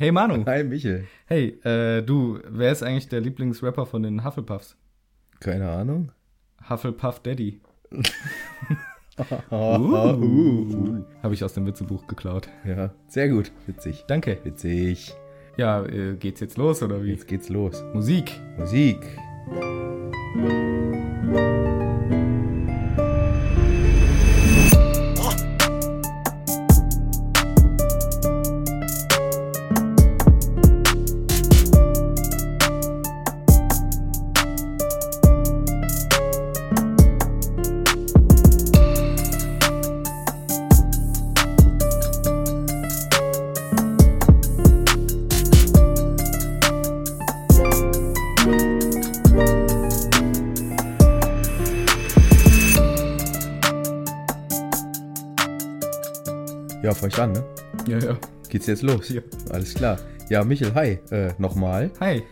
[0.00, 0.44] Hey Manu.
[0.46, 1.08] Hi Michel.
[1.26, 4.76] Hey, äh, du, wer ist eigentlich der Lieblingsrapper von den Hufflepuffs?
[5.40, 6.12] Keine Ahnung.
[6.70, 7.60] Hufflepuff Daddy.
[9.50, 11.04] Uh, uh.
[11.24, 12.48] Habe ich aus dem Witzebuch geklaut.
[12.64, 13.50] Ja, sehr gut.
[13.66, 14.04] Witzig.
[14.06, 14.38] Danke.
[14.44, 15.12] Witzig.
[15.56, 17.10] Ja, äh, geht's jetzt los oder wie?
[17.10, 17.82] Jetzt geht's los.
[17.92, 18.40] Musik.
[18.56, 19.00] Musik.
[58.68, 59.08] Jetzt los?
[59.08, 59.22] Ja.
[59.50, 59.98] Alles klar.
[60.28, 60.98] Ja, Michel, hi.
[61.10, 61.90] Äh, nochmal.
[62.00, 62.22] Hi.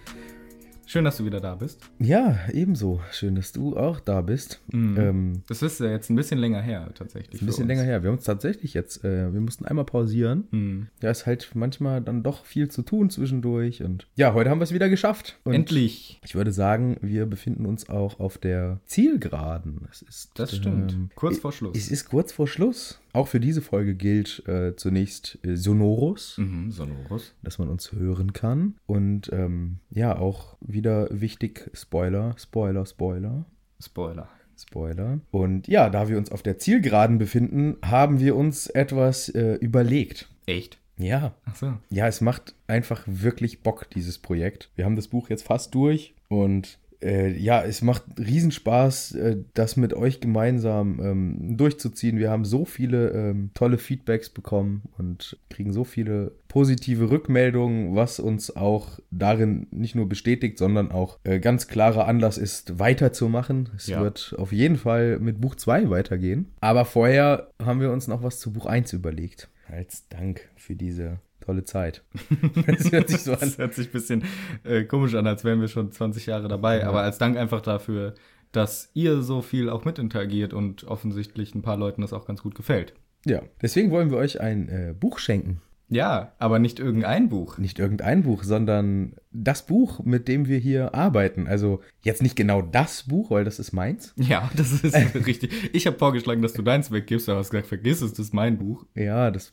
[0.88, 1.80] Schön, dass du wieder da bist.
[1.98, 3.00] Ja, ebenso.
[3.10, 4.60] Schön, dass du auch da bist.
[4.72, 4.96] Mhm.
[4.96, 7.42] Ähm, Das ist ja jetzt ein bisschen länger her, tatsächlich.
[7.42, 8.04] ein bisschen länger her.
[8.04, 10.44] Wir haben uns tatsächlich jetzt, äh, wir mussten einmal pausieren.
[10.52, 10.86] Mhm.
[11.02, 13.82] Ja, ist halt manchmal dann doch viel zu tun zwischendurch.
[13.82, 15.40] Und ja, heute haben wir es wieder geschafft.
[15.42, 16.20] Und Endlich.
[16.24, 19.88] Ich würde sagen, wir befinden uns auch auf der Zielgeraden.
[19.90, 20.92] Es ist, Das stimmt.
[20.92, 21.76] ähm, Kurz vor Schluss.
[21.76, 23.00] Es ist kurz vor Schluss.
[23.16, 27.32] Auch für diese Folge gilt äh, zunächst äh, Sonorus, Mhm, Sonorus.
[27.42, 28.74] dass man uns hören kann.
[28.86, 33.46] Und ähm, ja, auch wieder wichtig, Spoiler, Spoiler, Spoiler.
[33.82, 34.28] Spoiler.
[34.58, 35.20] Spoiler.
[35.30, 40.28] Und ja, da wir uns auf der Zielgeraden befinden, haben wir uns etwas äh, überlegt.
[40.46, 40.78] Echt?
[40.98, 41.74] Ja, Ach so.
[41.90, 44.70] ja, es macht einfach wirklich Bock, dieses Projekt.
[44.76, 49.76] Wir haben das Buch jetzt fast durch und äh, ja, es macht Riesenspaß, äh, das
[49.76, 52.18] mit euch gemeinsam ähm, durchzuziehen.
[52.18, 58.18] Wir haben so viele ähm, tolle Feedbacks bekommen und kriegen so viele positive Rückmeldungen, was
[58.20, 63.68] uns auch darin nicht nur bestätigt, sondern auch äh, ganz klarer Anlass ist, weiterzumachen.
[63.76, 64.00] Es Ja.
[64.00, 66.52] wird auf jeden Fall mit Buch 2 weitergehen.
[66.60, 69.48] Aber vorher haben wir uns noch was zu Buch 1 überlegt.
[69.68, 72.02] Als Dank für diese tolle Zeit.
[72.66, 73.38] Das hört sich so an.
[73.40, 74.24] Das hört sich ein bisschen
[74.64, 76.80] äh, komisch an, als wären wir schon 20 Jahre dabei.
[76.80, 76.88] Ja.
[76.88, 78.14] Aber als Dank einfach dafür,
[78.52, 82.54] dass ihr so viel auch mitinteragiert und offensichtlich ein paar Leuten das auch ganz gut
[82.54, 82.94] gefällt.
[83.24, 85.60] Ja, deswegen wollen wir euch ein äh, Buch schenken.
[85.88, 87.58] Ja, aber nicht irgendein Buch.
[87.58, 91.46] Nicht irgendein Buch, sondern das Buch, mit dem wir hier arbeiten.
[91.46, 94.14] Also jetzt nicht genau das Buch, weil das ist meins.
[94.16, 94.94] Ja, das ist
[95.26, 95.52] richtig.
[95.72, 98.58] Ich habe vorgeschlagen, dass du deins weggibst, aber hast gesagt, vergiss es, das ist mein
[98.58, 98.86] Buch.
[98.94, 99.52] Ja, das,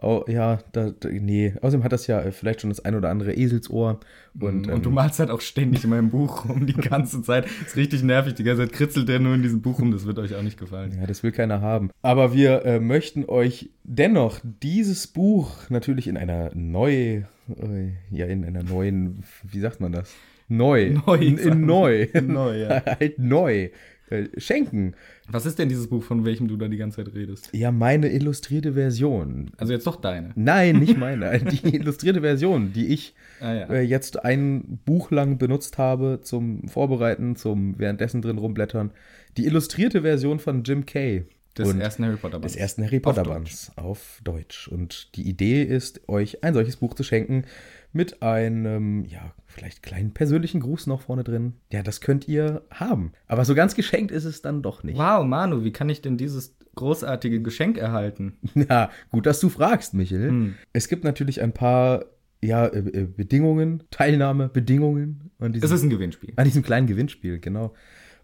[0.00, 1.54] oh, ja, da, nee.
[1.60, 4.00] Außerdem hat das ja vielleicht schon das ein oder andere Eselsohr.
[4.38, 7.46] Und, Und, du ähm, malst halt auch ständig in meinem Buch rum die ganze Zeit.
[7.64, 8.34] ist richtig nervig.
[8.34, 9.92] Die ganze Zeit kritzelt der nur in diesem Buch rum.
[9.92, 10.96] Das wird euch auch nicht gefallen.
[10.98, 11.90] Ja, das will keiner haben.
[12.02, 17.22] Aber wir äh, möchten euch dennoch dieses Buch natürlich in einer neu,
[17.56, 20.14] äh, ja, in einer neuen, wie sagt man das?
[20.48, 20.90] Neu.
[21.06, 22.08] Neu, In, in neu.
[22.22, 22.82] Neu, ja.
[22.86, 23.70] halt neu.
[24.10, 24.94] Äh, schenken.
[25.28, 27.48] Was ist denn dieses Buch, von welchem du da die ganze Zeit redest?
[27.54, 29.52] Ja, meine illustrierte Version.
[29.56, 30.32] Also jetzt doch deine.
[30.34, 31.38] Nein, nicht meine.
[31.38, 33.66] Die illustrierte Version, die ich Ah ja.
[33.70, 38.90] äh, jetzt ein Buch lang benutzt habe zum Vorbereiten, zum währenddessen drin rumblättern.
[39.38, 41.24] Die illustrierte Version von Jim Kay.
[41.58, 42.56] Des ersten Harry Potter des Bands.
[42.56, 44.68] ersten Harry Potter Auf Bands auf Deutsch.
[44.68, 47.44] Und die Idee ist, euch ein solches Buch zu schenken
[47.92, 51.54] mit einem, ja, vielleicht kleinen persönlichen Gruß noch vorne drin.
[51.70, 53.12] Ja, das könnt ihr haben.
[53.26, 54.96] Aber so ganz geschenkt ist es dann doch nicht.
[54.96, 58.38] Wow, Manu, wie kann ich denn dieses großartige Geschenk erhalten?
[58.54, 60.28] Ja, gut, dass du fragst, Michel.
[60.28, 60.54] Hm.
[60.72, 62.06] Es gibt natürlich ein paar,
[62.42, 66.32] ja, äh, äh, Bedingungen, Teilnahmebedingungen an diesem, Es ist ein Gewinnspiel.
[66.36, 67.74] an diesem kleinen Gewinnspiel, genau.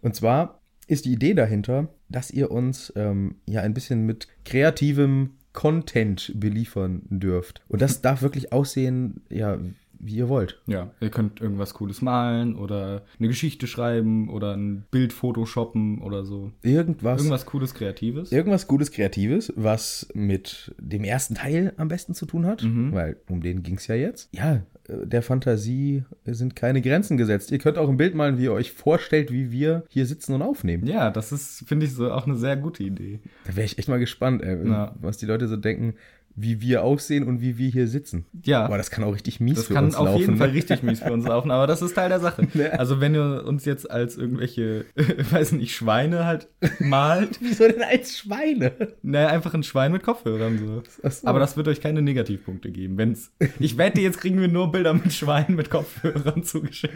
[0.00, 0.57] Und zwar
[0.88, 7.02] ist die Idee dahinter, dass ihr uns ähm, ja ein bisschen mit kreativem Content beliefern
[7.08, 7.62] dürft.
[7.68, 9.58] Und das darf wirklich aussehen, ja,
[10.00, 10.62] wie ihr wollt.
[10.66, 16.24] Ja, ihr könnt irgendwas Cooles malen oder eine Geschichte schreiben oder ein Bild photoshoppen oder
[16.24, 16.52] so.
[16.62, 18.30] Irgendwas, Irgendwas Cooles, Kreatives.
[18.30, 22.92] irgendwas Gutes, Kreatives, was mit dem ersten Teil am besten zu tun hat, Mhm.
[22.92, 24.28] weil um den ging es ja jetzt.
[24.32, 27.52] Ja, der Fantasie sind keine Grenzen gesetzt.
[27.52, 30.42] Ihr könnt auch ein Bild malen, wie ihr euch vorstellt, wie wir hier sitzen und
[30.42, 30.86] aufnehmen.
[30.86, 33.20] Ja, das ist, finde ich, so auch eine sehr gute Idee.
[33.46, 34.58] Da wäre ich echt mal gespannt, ey,
[35.00, 35.94] was die Leute so denken,
[36.40, 38.26] wie wir aussehen und wie wir hier sitzen.
[38.44, 38.64] Ja.
[38.64, 40.20] Aber das kann auch richtig mies Das für kann uns auf laufen.
[40.20, 40.38] jeden ne?
[40.38, 42.46] Fall richtig mies für uns laufen, aber das ist Teil der Sache.
[42.78, 44.84] Also wenn ihr uns jetzt als irgendwelche,
[45.30, 46.48] weiß nicht, Schweine halt
[46.80, 48.72] malt, Wieso denn als Schweine?
[49.02, 50.82] naja, einfach ein Schwein mit Kopfhörern so.
[51.08, 51.26] So.
[51.26, 52.98] Aber das wird euch keine Negativpunkte geben.
[52.98, 56.94] Wenn's, ich wette, jetzt kriegen wir nur Bilder mit Schweinen mit Kopfhörern zugeschickt.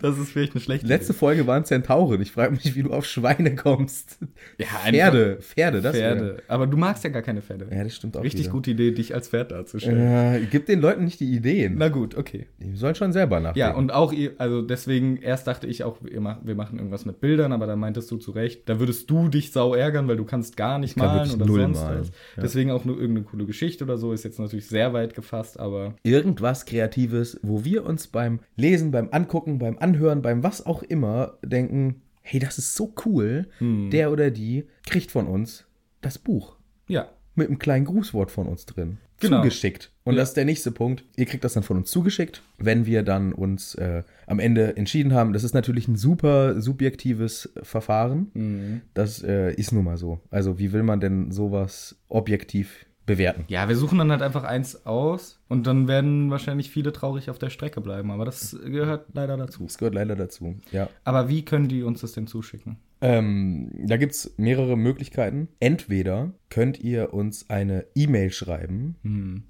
[0.00, 2.20] Das ist vielleicht eine schlechte Letzte Folge waren Zentauren.
[2.20, 4.18] Ich frage mich, wie du auf Schweine kommst.
[4.58, 6.42] Ja, Pferde, Pferde, das wär- Pferde.
[6.48, 7.68] Aber du magst ja gar keine Pferde.
[7.70, 8.52] Ja, das stimmt auch Richtig wieder.
[8.52, 8.81] gute Idee.
[8.88, 9.98] Idee, dich als Pferd darzustellen.
[10.42, 11.74] Äh, gib den Leuten nicht die Ideen.
[11.78, 12.46] Na gut, okay.
[12.58, 13.58] Die sollen schon selber nachdenken.
[13.58, 17.04] Ja, und auch, ihr- also deswegen, erst dachte ich auch, wir mach- wir machen irgendwas
[17.04, 20.16] mit Bildern, aber dann meintest du zu Recht, da würdest du dich sau ärgern, weil
[20.16, 22.08] du kannst gar nicht kann malen oder null sonst malen, was.
[22.36, 22.42] ja.
[22.42, 25.94] Deswegen auch nur irgendeine coole Geschichte oder so, ist jetzt natürlich sehr weit gefasst, aber
[26.02, 31.38] irgendwas Kreatives, wo wir uns beim Lesen, beim Angucken, beim Anhören, beim was auch immer
[31.44, 33.90] denken, hey, das ist so cool, Hm.
[33.90, 35.64] der oder die kriegt von uns
[36.00, 36.56] das Buch
[36.88, 37.08] ja.
[37.34, 38.98] Mit einem kleinen Grußwort von uns drin.
[39.20, 39.38] Genau.
[39.38, 39.90] Zugeschickt.
[40.04, 40.20] Und Ja.
[40.20, 41.04] das ist der nächste Punkt.
[41.16, 45.14] Ihr kriegt das dann von uns zugeschickt, wenn wir dann uns äh, am Ende entschieden
[45.14, 45.32] haben.
[45.32, 48.30] Das ist natürlich ein super subjektives Verfahren.
[48.34, 48.80] Mhm.
[48.94, 50.20] Das äh, ist nun mal so.
[50.30, 53.44] Also wie will man denn sowas objektiv bewerten?
[53.48, 57.38] Ja, wir suchen dann halt einfach eins aus und dann werden wahrscheinlich viele traurig auf
[57.38, 59.64] der Strecke bleiben, aber das gehört leider dazu.
[59.64, 60.56] Das gehört leider dazu.
[60.70, 60.88] Ja.
[61.04, 62.76] Aber wie können die uns das denn zuschicken?
[63.00, 65.48] Ähm, da gibt es mehrere Möglichkeiten.
[65.58, 69.42] Entweder könnt ihr uns eine E-Mail schreiben, Hm.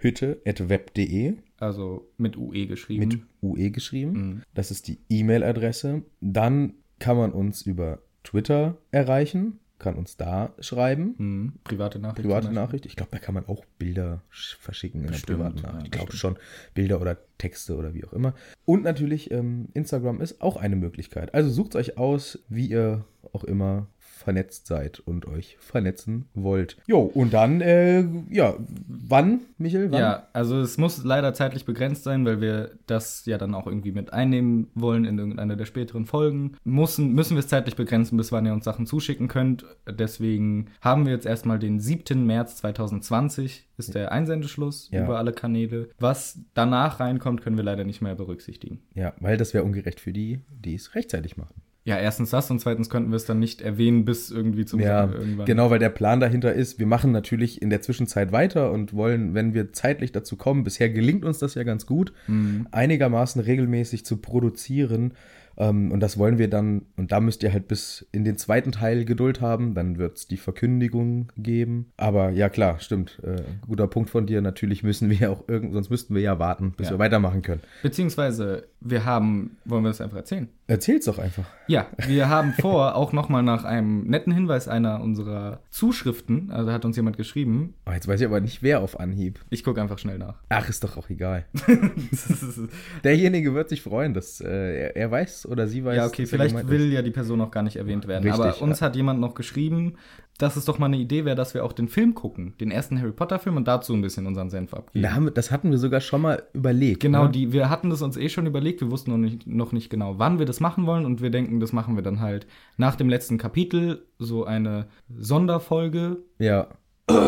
[0.00, 3.08] hagridshütte.web.de Also mit UE geschrieben.
[3.08, 4.12] mit UE geschrieben.
[4.12, 4.42] Mhm.
[4.54, 6.02] Das ist die E-Mail-Adresse.
[6.20, 11.14] Dann kann man uns über Twitter erreichen, kann uns da schreiben.
[11.18, 11.52] Hm.
[11.64, 12.22] Private Nachricht.
[12.28, 12.52] Private.
[12.52, 12.86] Nachricht.
[12.86, 15.86] Ich glaube, da kann man auch Bilder sch- verschicken in Bestimmt, der privaten ja, Nachricht.
[15.86, 16.38] ich glaube schon.
[16.74, 18.34] Bilder oder Texte oder wie auch immer.
[18.64, 21.34] Und natürlich, ähm, Instagram ist auch eine Möglichkeit.
[21.34, 23.88] Also sucht euch aus, wie ihr auch immer
[24.20, 26.76] vernetzt seid und euch vernetzen wollt.
[26.86, 28.54] Jo, und dann, äh, ja,
[28.86, 29.90] wann, Michael?
[29.90, 30.00] Wann?
[30.00, 33.92] Ja, also es muss leider zeitlich begrenzt sein, weil wir das ja dann auch irgendwie
[33.92, 36.52] mit einnehmen wollen in irgendeiner der späteren Folgen.
[36.64, 39.64] Müssen, müssen wir es zeitlich begrenzen, bis wann ihr uns Sachen zuschicken könnt.
[39.88, 42.26] Deswegen haben wir jetzt erstmal den 7.
[42.26, 45.04] März 2020 ist der Einsendeschluss Ja.
[45.04, 45.88] über alle Kanäle.
[45.98, 48.80] Was danach reinkommt, können wir leider nicht mehr berücksichtigen.
[48.94, 51.62] Ja, weil das wäre ungerecht für die, die es rechtzeitig machen.
[51.82, 55.10] Ja, erstens das und zweitens könnten wir es dann nicht erwähnen bis irgendwie zum Ja,
[55.10, 55.46] irgendwann.
[55.46, 59.32] genau, weil der Plan dahinter ist, wir machen natürlich in der Zwischenzeit weiter und wollen,
[59.32, 62.66] wenn wir zeitlich dazu kommen, bisher gelingt uns das ja ganz gut, Mhm.
[62.70, 65.14] einigermaßen regelmäßig zu produzieren.
[65.60, 68.72] Ähm, und das wollen wir dann, und da müsst ihr halt bis in den zweiten
[68.72, 71.92] Teil Geduld haben, dann wird es die Verkündigung geben.
[71.98, 73.20] Aber ja, klar, stimmt.
[73.22, 74.40] Äh, guter Punkt von dir.
[74.40, 76.94] Natürlich müssen wir auch irgend, sonst müssten wir ja warten, bis Ja.
[76.94, 77.60] wir weitermachen können.
[77.82, 80.48] Beziehungsweise, wir haben, wollen wir das einfach erzählen?
[80.66, 81.44] Erzähl's doch einfach.
[81.66, 86.84] Ja, wir haben vor, auch nochmal nach einem netten Hinweis einer unserer Zuschriften, also hat
[86.84, 89.40] uns jemand geschrieben, Oh, jetzt weiß ich aber nicht, wer auf Anhieb.
[89.50, 90.36] ich gucke einfach schnell nach.
[90.48, 91.44] Ach, ist doch auch egal.
[93.04, 95.96] Derjenige wird sich freuen, dass äh, er, er weiß oder sie weiß.
[95.96, 96.94] ja, okay, vielleicht will ist.
[96.94, 98.24] ja die Person noch gar nicht erwähnt werden.
[98.24, 98.86] Richtig, aber uns ja.
[98.86, 99.96] hat jemand noch geschrieben,
[100.38, 102.98] dass es doch mal eine Idee wäre, dass wir auch den Film gucken, den ersten
[103.00, 105.02] Harry Potter-Film und dazu ein bisschen unseren Senf abgeben.
[105.02, 107.00] Da haben das hatten wir sogar schon mal überlegt.
[107.00, 107.30] Genau, ne?
[107.30, 110.18] die, wir hatten das uns eh schon überlegt, wir wussten noch nicht, noch nicht genau,
[110.18, 112.46] wann wir das machen wollen und wir denken, das machen wir dann halt
[112.76, 116.18] nach dem letzten Kapitel, so eine Sonderfolge.
[116.38, 116.68] Ja.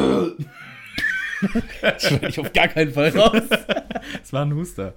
[1.98, 3.42] Schneide ich auf gar keinen Fall raus.
[4.22, 4.94] Es war ein Huster.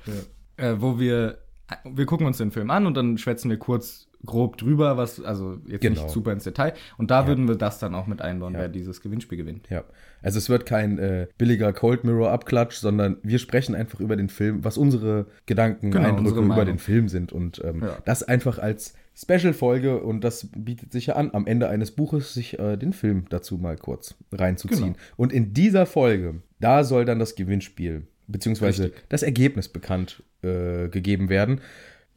[0.57, 1.37] Äh, wo wir,
[1.83, 5.59] wir gucken uns den Film an und dann schwätzen wir kurz grob drüber, was, also
[5.67, 6.01] jetzt Genau.
[6.01, 6.73] nicht super ins Detail.
[6.97, 7.27] Und da Ja.
[7.27, 8.61] würden wir das dann auch mit einbauen, Ja.
[8.61, 9.69] wer dieses Gewinnspiel gewinnt.
[9.69, 9.83] Ja,
[10.23, 14.29] also es wird kein äh, billiger Cold Mirror Abklatsch, sondern wir sprechen einfach über den
[14.29, 17.97] Film, was unsere Gedanken, Genau, Eindrücke unsere über den Film sind und ähm, Ja.
[18.05, 22.59] das einfach als Special-Folge und das bietet sich ja an, am Ende eines Buches sich
[22.59, 24.93] äh, den Film dazu mal kurz reinzuziehen.
[24.93, 24.97] Genau.
[25.17, 29.03] Und in dieser Folge, da soll dann das Gewinnspiel beziehungsweise Richtig.
[29.09, 31.61] das Ergebnis bekannt äh, gegeben werden.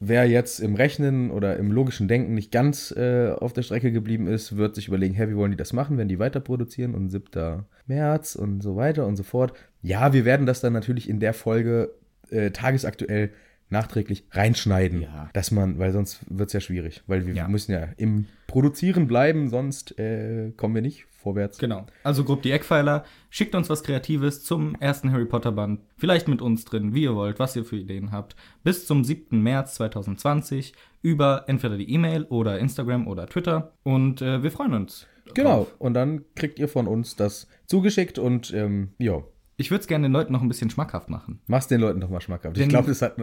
[0.01, 4.29] Wer jetzt im Rechnen oder im logischen Denken nicht ganz äh, auf der Strecke geblieben
[4.29, 7.09] ist, wird sich überlegen, hey, wie wollen die das machen, wenn die weiter produzieren und
[7.11, 7.65] 7.
[7.89, 9.55] März und so weiter und so fort.
[9.83, 11.91] Ja, wir werden das dann natürlich in der Folge
[12.31, 13.31] äh, tagesaktuell
[13.71, 15.31] nachträglich reinschneiden, Ja.
[15.33, 17.49] dass man, weil sonst wird es ja schwierig, weil wir Ja.
[17.49, 21.59] müssen ja im Produzieren bleiben, sonst äh, kommen wir nicht vorwärts.
[21.59, 21.87] Genau.
[22.05, 23.05] Also grob die Eckpfeiler.
[23.29, 25.81] Schickt uns was Kreatives zum ersten Harry Potter Band.
[25.97, 28.37] Vielleicht mit uns drin, wie ihr wollt, was ihr für Ideen habt.
[28.65, 29.43] Bis zum 7.
[29.43, 30.73] März 2020
[31.03, 33.73] über entweder die E-Mail oder Instagram oder Twitter.
[33.83, 35.07] Und äh, wir freuen uns.
[35.35, 35.75] Genau, drauf.
[35.79, 39.23] und dann kriegt ihr von uns das zugeschickt und ähm, ja,
[39.59, 41.41] Ich würde es gerne den Leuten noch ein bisschen schmackhaft machen.
[41.47, 42.57] Mach's den Leuten doch mal schmackhaft.
[42.57, 43.17] Ich Den- glaube, das hat,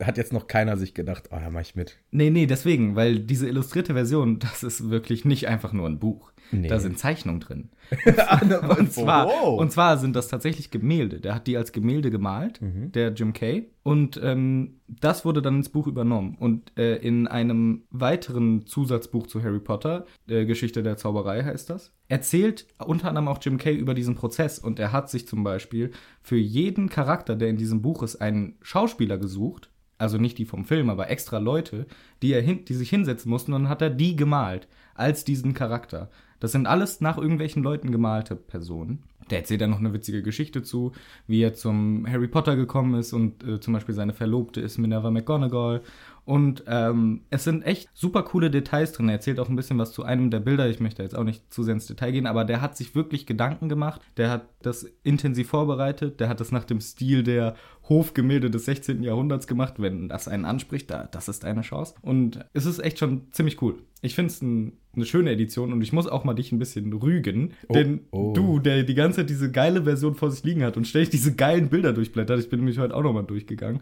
[0.00, 1.98] hat jetzt noch keiner sich gedacht, oh, da mach ich mit.
[2.12, 6.30] Nee, nee, deswegen, weil diese illustrierte Version, das ist wirklich nicht einfach nur ein Buch.
[6.50, 6.68] Nee.
[6.68, 7.68] Da sind Zeichnungen drin.
[8.70, 11.20] und Und zwar, und zwar sind das tatsächlich Gemälde.
[11.20, 13.70] Der hat die als Gemälde gemalt, der Jim Kay.
[13.82, 16.36] Und ähm, das wurde dann ins Buch übernommen.
[16.38, 21.92] Und äh, in einem weiteren Zusatzbuch zu Harry Potter, äh, Geschichte der Zauberei heißt das,
[22.08, 24.58] erzählt unter anderem auch Jim Kay über diesen Prozess.
[24.58, 25.90] Und er hat sich zum Beispiel
[26.22, 29.70] für jeden Charakter, der in diesem Buch ist, einen Schauspieler gesucht.
[30.00, 31.86] Also nicht die vom Film, aber extra Leute,
[32.22, 33.52] die, er hin, die sich hinsetzen mussten.
[33.52, 36.10] Und dann hat er die gemalt als diesen Charakter.
[36.40, 39.02] Das sind alles nach irgendwelchen Leuten gemalte Personen.
[39.30, 40.92] Der erzählt dann noch eine witzige Geschichte zu,
[41.26, 45.10] wie er zum Harry Potter gekommen ist und äh, zum Beispiel seine Verlobte ist Minerva
[45.10, 45.82] McGonagall.
[46.24, 49.08] Und ähm, es sind echt super coole Details drin.
[49.08, 50.68] Er erzählt auch ein bisschen was zu einem der Bilder.
[50.68, 53.26] Ich möchte jetzt auch nicht zu sehr ins Detail gehen, aber der hat sich wirklich
[53.26, 54.02] Gedanken gemacht.
[54.18, 56.20] Der hat das intensiv vorbereitet.
[56.20, 57.54] Der hat das nach dem Stil der
[57.88, 59.02] Hofgemälde des 16.
[59.02, 59.74] Jahrhunderts gemacht.
[59.78, 61.94] Wenn das einen anspricht, da, das ist eine Chance.
[62.02, 63.82] Und es ist echt schon ziemlich cool.
[64.00, 66.92] Ich finde es ein, eine schöne Edition und ich muss auch mal dich ein bisschen
[66.92, 67.54] rügen.
[67.68, 68.32] Oh, denn oh.
[68.34, 71.34] du, der die ganze Zeit diese geile Version vor sich liegen hat und ständig diese
[71.34, 73.80] geilen Bilder durchblättert, ich bin nämlich heute auch nochmal durchgegangen,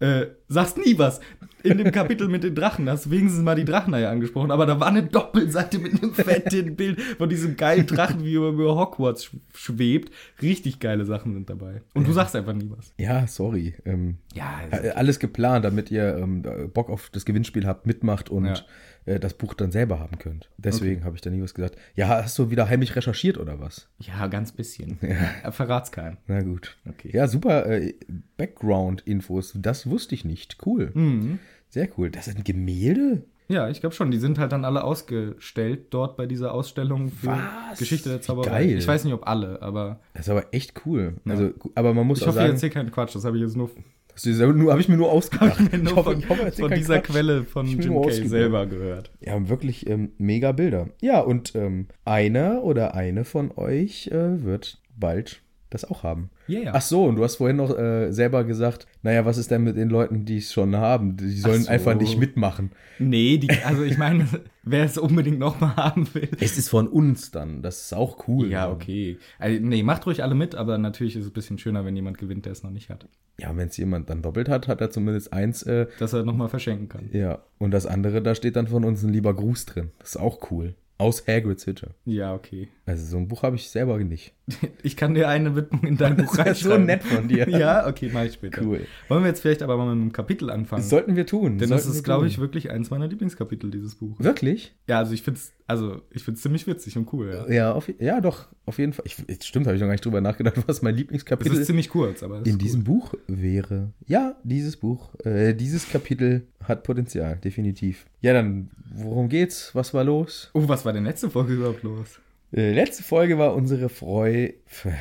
[0.00, 1.20] äh, sagst nie was.
[1.64, 4.80] In dem Kapitel mit den Drachen hast du wenigstens mal die Dracheneier angesprochen, aber da
[4.80, 9.26] war eine Doppelseite mit einem fetten Bild von diesem geilen Drachen, wie er über Hogwarts
[9.26, 10.12] sch- schwebt.
[10.42, 11.82] Richtig geile Sachen sind dabei.
[11.94, 12.92] Und du sagst einfach nie was.
[12.98, 13.74] Ja, sorry.
[13.84, 14.60] Ähm, Ja,
[14.96, 16.42] alles geplant, damit ihr ähm,
[16.74, 18.54] Bock auf das Gewinnspiel habt, mitmacht und Ja.
[19.04, 20.50] Äh, das Buch dann selber haben könnt.
[20.58, 21.76] Deswegen habe ich da nie was gesagt.
[21.94, 23.88] Ja, hast du wieder heimlich recherchiert oder was?
[23.98, 24.98] ja ganz bisschen.
[25.42, 25.50] Ja.
[25.50, 26.16] Verrat's keinem.
[26.26, 26.76] Na gut.
[26.88, 27.10] Okay.
[27.12, 27.94] Ja, super äh,
[28.36, 29.54] Background-Infos.
[29.56, 30.58] Das wusste ich nicht.
[30.64, 30.90] Cool.
[30.94, 31.38] Mhm.
[31.68, 32.10] Sehr cool.
[32.10, 33.24] Das sind Gemälde?
[33.48, 34.10] Ja, ich glaube schon.
[34.10, 37.78] Die sind halt dann alle ausgestellt dort bei dieser Ausstellung für Was?
[37.78, 38.66] Geschichte der Zauberei.
[38.66, 38.78] geil.
[38.78, 41.16] Ich weiß nicht, ob alle, aber Das ist aber echt cool.
[41.26, 43.14] Also, aber man muss ich auch hoffe, ich sagen, erzähle keinen Quatsch.
[43.14, 43.70] Das habe ich jetzt nur,
[44.16, 45.72] habe ich mir nur ausgedacht.
[45.72, 47.10] mir nur Ich hoffe- von, ich hoffe, von dieser Quatsch.
[47.12, 49.10] Quelle von Jim Kay selber gehört.
[49.20, 50.88] Ja, wirklich ähm, mega Bilder.
[51.00, 55.42] Ja, und ähm, einer oder eine von euch äh, wird bald
[55.74, 56.30] das auch haben.
[56.48, 56.72] Yeah.
[56.74, 59.76] Ach so, und du hast vorhin noch äh, selber gesagt, naja, was ist denn mit
[59.76, 61.16] den Leuten, die es schon haben?
[61.16, 61.70] Die sollen so.
[61.70, 62.72] einfach nicht mitmachen.
[62.98, 64.26] Nee, die, also ich meine,
[64.62, 66.28] wer es unbedingt nochmal haben will.
[66.40, 68.50] Es ist von uns dann, das ist auch cool.
[68.50, 69.18] Ja, okay.
[69.38, 72.18] Also, nee, macht ruhig alle mit, aber natürlich ist es ein bisschen schöner, wenn jemand
[72.18, 73.06] gewinnt, der es noch nicht hat.
[73.40, 76.48] Ja, wenn es jemand dann doppelt hat, hat er zumindest eins, äh, Dass er nochmal
[76.48, 77.08] verschenken kann.
[77.12, 77.42] ja.
[77.58, 79.92] Und das andere, da steht dann von uns ein lieber Gruß drin.
[80.00, 80.74] Das ist auch cool.
[81.02, 81.94] Aus Hagrids Hütte.
[82.04, 82.68] Ja, okay.
[82.86, 84.32] Also so ein Buch habe ich selber nicht.
[84.84, 86.86] Ich kann dir eine Widmung in dein Buch Das wär so reinschreiben.
[86.86, 87.48] nett von dir.
[87.48, 88.62] Ja, okay, mach ich später.
[88.62, 88.86] Cool.
[89.08, 90.82] Wollen wir jetzt vielleicht aber mal mit einem Kapitel anfangen?
[90.82, 91.58] Das sollten wir tun.
[91.58, 94.24] Denn das ist, glaube ich, wirklich eins meiner Lieblingskapitel dieses Buches.
[94.24, 94.74] Wirklich?
[94.86, 97.50] Ja, also ich finde es also ich find's ziemlich witzig und cool, ja.
[97.50, 99.04] Ja, auf, ja, doch, auf jeden Fall.
[99.06, 101.66] Ich, es stimmt, habe ich noch gar nicht drüber nachgedacht, was mein Es Lieblingskapitel ist
[101.66, 103.92] ziemlich kurz, aber es in ist diesem Buch wäre.
[104.06, 108.04] Ja, dieses Buch, äh, dieses Kapitel hat Potenzial, definitiv.
[108.20, 109.74] Ja, dann, worum geht's?
[109.74, 110.50] Was war los?
[110.54, 110.64] cool.
[110.64, 112.20] Oh, was war denn letzte Folge überhaupt los?
[112.52, 114.50] Äh, letzte Folge war unsere Freu,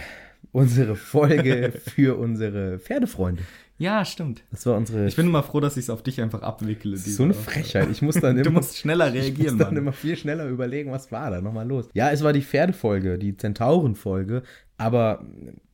[0.53, 3.43] unsere Folge für unsere Pferdefreunde.
[3.81, 4.43] Ja, stimmt.
[4.51, 5.07] Das war unsere.
[5.07, 6.91] Ich bin immer froh, dass ich es auf dich einfach abwickle.
[6.91, 7.89] das ist so eine Frechheit.
[7.91, 8.43] Ich muss dann immer.
[8.43, 9.77] Du musst schneller Ich reagieren, muss dann Mann.
[9.83, 11.89] immer viel schneller überlegen, was war da nochmal los.
[11.93, 14.43] Ja, es war die Pferdefolge, die Zentaurenfolge,
[14.81, 15.23] aber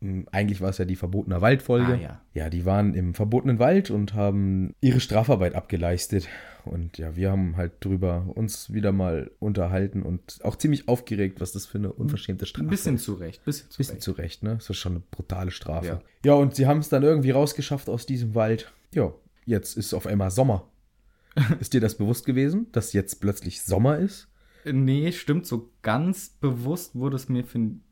[0.01, 1.93] mh, eigentlich war es ja die verbotene Waldfolge.
[1.93, 2.21] Ah, ja.
[2.33, 6.27] ja, die waren im verbotenen Wald und haben ihre Strafarbeit abgeleistet.
[6.65, 11.53] Und ja, wir haben halt drüber uns wieder mal unterhalten und auch ziemlich aufgeregt, was
[11.53, 13.05] das für eine unverschämte Strafe Ein bisschen ist.
[13.05, 13.77] zurecht, bisschen zurecht.
[13.77, 14.55] Bisschen zurecht, ne?
[14.55, 15.87] Das ist schon eine brutale Strafe.
[15.87, 16.01] Ja.
[16.25, 18.73] Ja, und sie haben es dann irgendwie rausgeschafft aus diesem Wald.
[18.93, 19.13] Ja,
[19.45, 20.67] jetzt ist auf einmal Sommer.
[21.61, 24.27] ist dir das bewusst gewesen, dass jetzt plötzlich Sommer ist?
[24.65, 27.45] Nee, stimmt, so ganz bewusst wurde es mir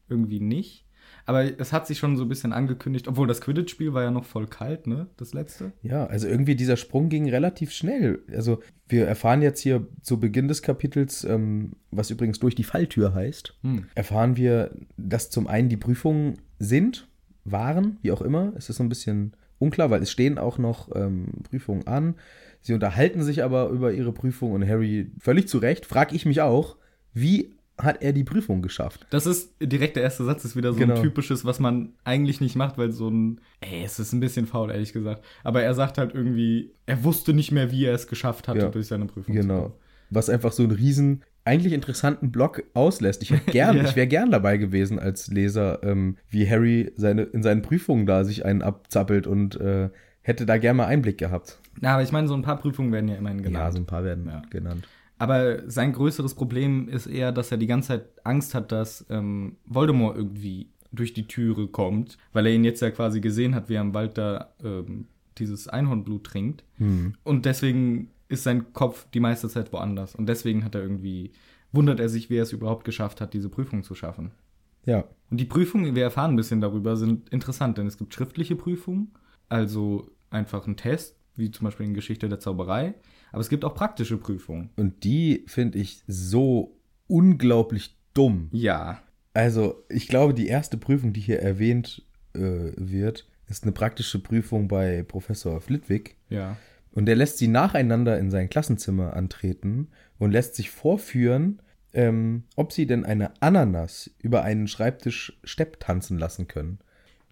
[0.09, 0.84] irgendwie nicht.
[1.27, 4.25] Aber es hat sich schon so ein bisschen angekündigt, obwohl das Quidditch-Spiel war ja noch
[4.25, 5.07] voll kalt, ne?
[5.17, 5.71] Das letzte.
[5.81, 8.19] Ja, also irgendwie dieser Sprung ging relativ schnell.
[8.31, 13.13] Also wir erfahren jetzt hier zu Beginn des Kapitels, ähm, was übrigens durch die Falltür
[13.15, 13.85] heißt, Hm.
[13.95, 17.07] erfahren wir, dass zum einen die Prüfungen sind,
[17.43, 18.53] waren, wie auch immer.
[18.55, 22.15] Es ist so ein bisschen unklar, weil es stehen auch noch ähm, Prüfungen an.
[22.61, 26.41] Sie unterhalten sich aber über ihre Prüfung und Harry völlig zu Recht, frage ich mich
[26.41, 26.77] auch,
[27.13, 29.05] wie hat er die Prüfung geschafft?
[29.09, 30.95] Das ist direkt der erste Satz, ist wieder so Genau.
[30.95, 33.41] ein typisches, was man eigentlich nicht macht, weil so ein.
[33.61, 35.23] Ey, es ist ein bisschen faul, ehrlich gesagt.
[35.43, 38.69] Aber er sagt halt irgendwie, er wusste nicht mehr, wie er es geschafft hatte Ja,
[38.69, 39.35] durch seine Prüfung.
[39.35, 39.73] Genau.
[40.09, 43.21] Was einfach so einen riesen, eigentlich interessanten Block auslässt.
[43.23, 43.83] Ich hätte gern, Ja.
[43.83, 48.23] ich wäre gern dabei gewesen als Leser, ähm, wie Harry seine, in seinen Prüfungen da
[48.23, 49.89] sich einen abzappelt und äh,
[50.21, 51.59] hätte da gern mal Einblick gehabt.
[51.81, 53.63] Na, aber ich meine, so ein paar Prüfungen werden ja immerhin genannt.
[53.65, 54.41] Ja, so ein paar werden Ja.
[54.49, 54.87] genannt.
[55.17, 59.55] Aber sein größeres Problem ist eher, dass er die ganze Zeit Angst hat, dass ähm,
[59.65, 63.75] Voldemort irgendwie durch die Türe kommt, weil er ihn jetzt ja quasi gesehen hat, wie
[63.75, 65.07] er im Wald da ähm,
[65.37, 66.63] dieses Einhornblut trinkt.
[67.23, 70.15] Und deswegen ist sein Kopf die meiste Zeit woanders.
[70.15, 71.31] Und deswegen hat er irgendwie,
[71.71, 74.31] wundert er sich, wie er es überhaupt geschafft hat, diese Prüfung zu schaffen.
[74.85, 75.05] Ja.
[75.29, 79.11] Und die Prüfungen, wir erfahren ein bisschen darüber, sind interessant, denn es gibt schriftliche Prüfungen,
[79.49, 82.93] also einfach ein Test, wie zum Beispiel in Geschichte der Zauberei,
[83.35, 84.69] aber es gibt auch praktische Prüfungen.
[84.77, 86.77] Und die finde ich so
[87.07, 88.47] unglaublich dumm.
[88.53, 89.01] Ja,
[89.33, 92.01] Also, ich glaube, die erste Prüfung, die hier erwähnt
[92.33, 96.15] äh, wird, ist eine praktische Prüfung bei Professor Flitwick.
[96.29, 96.57] ja.
[96.93, 101.61] Und der lässt sie nacheinander in sein Klassenzimmer antreten und lässt sich vorführen,
[101.91, 106.79] ähm, ob sie denn eine Ananas über einen Schreibtisch Stepp tanzen lassen können.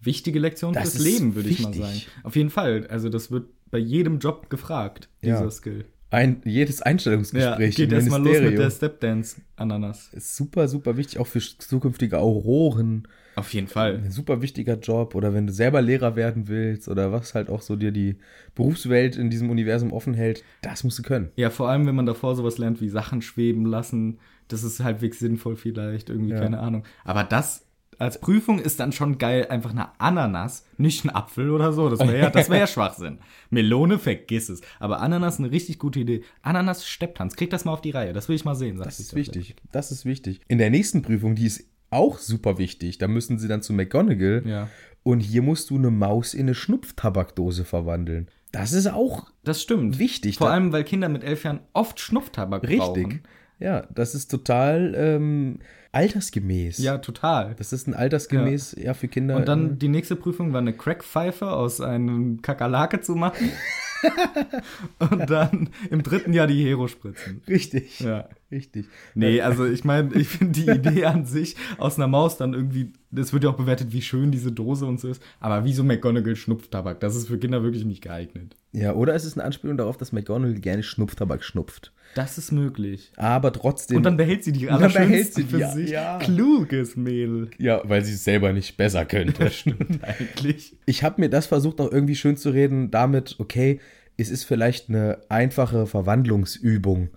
[0.02, 2.02] Wichtige Lektion Das fürs Leben, würde ich mal sagen.
[2.24, 2.86] Auf jeden Fall.
[2.88, 5.50] Also das wird bei jedem Job gefragt, dieser Ja.
[5.50, 5.86] Skill.
[6.14, 10.10] Ein, jedes Einstellungsgespräch geht im erstmal los mit der Stepdance-Ananas.
[10.12, 13.08] ist super, super wichtig, auch für zukünftige Auroren.
[13.36, 13.96] Auf jeden Fall.
[13.96, 17.62] Ein super wichtiger Job oder wenn du selber Lehrer werden willst oder was halt auch
[17.62, 18.16] so dir die
[18.54, 21.30] Berufswelt in diesem Universum offen hält, das musst du können.
[21.34, 24.18] Ja, vor allem, wenn man davor sowas lernt wie Sachen schweben lassen.
[24.46, 26.40] Das ist halbwegs sinnvoll vielleicht, irgendwie, Ja.
[26.40, 26.84] keine Ahnung.
[27.04, 27.63] Aber das
[27.98, 31.88] als Prüfung ist dann schon geil, einfach eine Ananas, nicht ein Apfel oder so.
[31.88, 33.18] Das wäre ja, das wär ja Schwachsinn.
[33.50, 34.60] Melone, vergiss es.
[34.80, 36.22] Aber Ananas eine richtig gute Idee.
[36.42, 38.12] Ananas Stepptanz, krieg das mal auf die Reihe.
[38.12, 38.78] Das will ich mal sehen.
[38.78, 39.56] Das ist wichtig.
[39.72, 40.40] Das ist wichtig.
[40.48, 42.98] In der nächsten Prüfung, die ist auch super wichtig.
[42.98, 44.42] Da müssen sie dann zu McGonagall.
[44.46, 44.68] Ja.
[45.02, 48.28] Und hier musst du eine Maus in eine Schnupftabakdose verwandeln.
[48.52, 49.98] Das ist auch Das stimmt.
[49.98, 53.02] Wichtig, Vor allem, weil Kinder mit elf Jahren oft Schnupftabak brauchen.
[53.04, 53.22] richtig.
[53.58, 55.58] Ja, das ist total ähm,
[55.92, 56.78] altersgemäß.
[56.78, 57.54] Ja, total.
[57.56, 59.36] Das ist ein altersgemäß, ja, für Kinder.
[59.36, 63.50] Und dann die nächste Prüfung war eine Crackpfeife aus einem Kakerlake zu machen.
[64.98, 67.42] Und dann im dritten Jahr die Hero-Spritzen.
[67.46, 68.00] äh, richtig.
[68.00, 68.28] Ja.
[68.50, 68.86] Richtig.
[69.14, 72.92] Nee, also ich meine, ich finde die Idee an sich aus einer Maus dann irgendwie,
[73.10, 75.22] das wird ja auch bewertet, wie schön diese Dose und so ist.
[75.40, 77.00] Aber wieso McGonagall Schnupftabak?
[77.00, 78.56] Das ist für Kinder wirklich nicht geeignet.
[78.72, 81.92] Ja, oder es ist eine Anspielung darauf, dass McGonagall gerne Schnupftabak schnupft.
[82.14, 83.12] Das ist möglich.
[83.16, 83.96] Aber trotzdem.
[83.98, 85.90] Und dann behält sie die Und dann behält sie die, für ja, sich.
[85.90, 86.18] ja.
[86.18, 87.50] Kluges Mädel.
[87.58, 89.50] ja, weil sie es selber nicht besser könnte.
[90.02, 90.76] Eigentlich.
[90.86, 93.80] ich habe mir das versucht, noch irgendwie schön zu reden, damit, okay,
[94.16, 97.08] es ist vielleicht eine einfache Verwandlungsübung.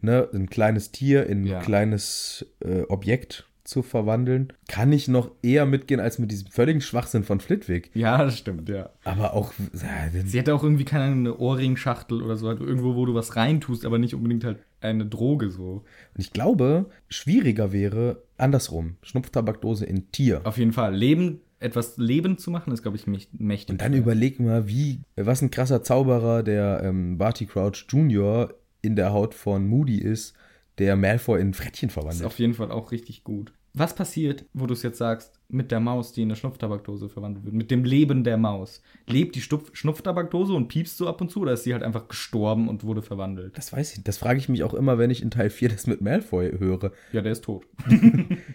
[0.00, 0.28] Ne?
[0.32, 1.60] Ein kleines Tier in ein Ja.
[1.60, 4.52] kleines äh, Objekt zu verwandeln.
[4.68, 7.90] Kann ich noch eher mitgehen als mit diesem völligen Schwachsinn von Flitwick.
[7.94, 8.90] Ja, das stimmt, ja.
[9.04, 9.52] Aber auch.
[9.72, 13.36] äh, Sie hätte auch irgendwie keine eine Ohrringschachtel oder so, halt irgendwo, wo du was
[13.36, 15.84] reintust, aber nicht unbedingt halt eine Droge so.
[16.14, 18.96] Und ich glaube, schwieriger wäre andersrum.
[19.02, 20.42] Schnupftabakdose in Tier.
[20.44, 20.94] Auf jeden Fall.
[20.94, 23.70] Leben, etwas lebend zu machen, ist, glaube ich, mächt- mächtig.
[23.72, 24.00] Und dann schwer.
[24.02, 28.52] überleg mal, wie, was ein krasser Zauberer der ähm, Barty Crouch Jr.
[28.82, 30.34] in der Haut von Moody ist,
[30.78, 32.26] der Malfoy in Frettchen Das ist verwandelt.
[32.26, 33.52] auf jeden Fall auch richtig gut.
[33.76, 37.44] Was passiert, wo du es jetzt sagst, mit der Maus, die in eine Schnupftabakdose verwandelt
[37.44, 37.56] wird?
[37.56, 38.80] Mit dem Leben der Maus?
[39.08, 42.06] Lebt die Stupf Schnupftabakdose und piepst so ab und zu oder ist sie halt einfach
[42.06, 43.58] gestorben und wurde verwandelt?
[43.58, 45.88] Das weiß ich, das frage ich mich auch immer, wenn ich in Teil 4 das
[45.88, 46.92] mit Malfoy höre.
[47.12, 47.66] Ja, der ist tot.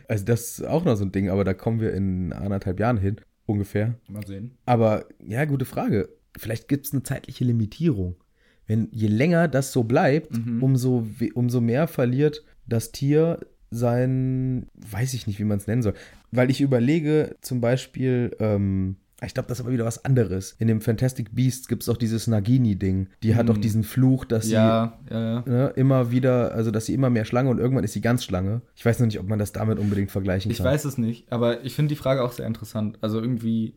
[0.08, 2.97] Also das ist auch noch so ein Ding, aber da kommen wir in anderthalb Jahren
[2.97, 3.95] hin, ungefähr.
[4.10, 4.58] Mal sehen.
[4.65, 6.10] Aber ja, gute Frage.
[6.38, 8.15] Vielleicht gibt es eine zeitliche Limitierung.
[8.69, 13.39] Wenn je länger das so bleibt, umso, we- umso mehr verliert das Tier
[13.71, 15.93] sein, weiß ich nicht, wie man es nennen soll.
[16.32, 20.55] Weil ich überlege zum Beispiel, ähm, ich glaube, das ist aber wieder was anderes.
[20.60, 23.08] In dem Fantastic Beasts gibt es auch dieses Nagini-Ding.
[23.21, 25.43] Die hat auch diesen Fluch, dass sie Ja, ja, ja.
[25.45, 28.62] ne, immer wieder, also dass sie immer mehr Schlange und irgendwann ist sie ganz Schlange.
[28.75, 30.67] Ich weiß noch nicht, ob man das damit unbedingt vergleichen Ich kann.
[30.67, 32.97] weiß es nicht, aber ich finde die Frage auch sehr interessant.
[33.01, 33.73] Also irgendwie,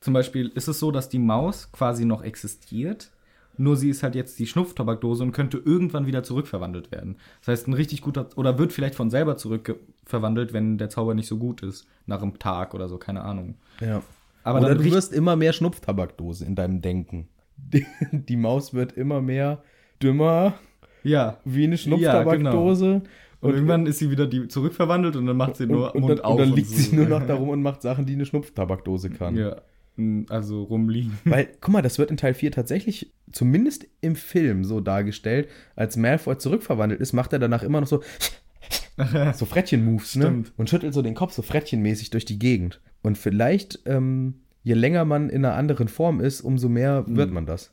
[0.00, 3.10] zum Beispiel, ist es so, dass die Maus quasi noch existiert,
[3.56, 7.16] nur sie ist halt jetzt die Schnupftabakdose und könnte irgendwann wieder zurückverwandelt werden.
[7.40, 11.28] Das heißt, ein richtig guter, oder wird vielleicht von selber zurückverwandelt, wenn der Zauber nicht
[11.28, 13.56] so gut ist, nach einem Tag oder so, keine Ahnung.
[13.80, 14.02] Ja.
[14.42, 17.28] Aber Oder du wirst immer mehr Schnupftabakdose in deinem Denken.
[17.56, 19.62] Die, die Maus wird immer mehr
[20.02, 20.54] dümmer
[21.02, 21.38] Ja.
[21.44, 22.22] wie eine Ja, genau.
[22.22, 23.02] Schnupftabakdose.
[23.40, 26.18] Und, irgendwann ist sie wieder die zurückverwandelt und dann macht sie nur und, und, Mund
[26.18, 26.32] dann, auf.
[26.32, 26.76] und dann und liegt so.
[26.76, 29.36] sie nur noch darum und macht Sachen, die eine Schnupftabakdose kann.
[29.36, 29.56] Ja.
[30.28, 31.18] Also rumliegen.
[31.24, 35.96] Weil, guck mal, das wird in Teil 4 tatsächlich, zumindest im Film, so dargestellt, als
[35.96, 38.02] Malfoy zurückverwandelt ist, macht er danach immer noch so,
[39.34, 40.24] so Frettchen-Moves, ne?
[40.24, 40.52] Stimmt.
[40.56, 42.80] Und schüttelt so den Kopf so frettchenmäßig durch die Gegend.
[43.02, 47.34] Und vielleicht, ähm, je länger man in einer anderen Form ist, umso mehr wird Mhm.
[47.34, 47.70] man das.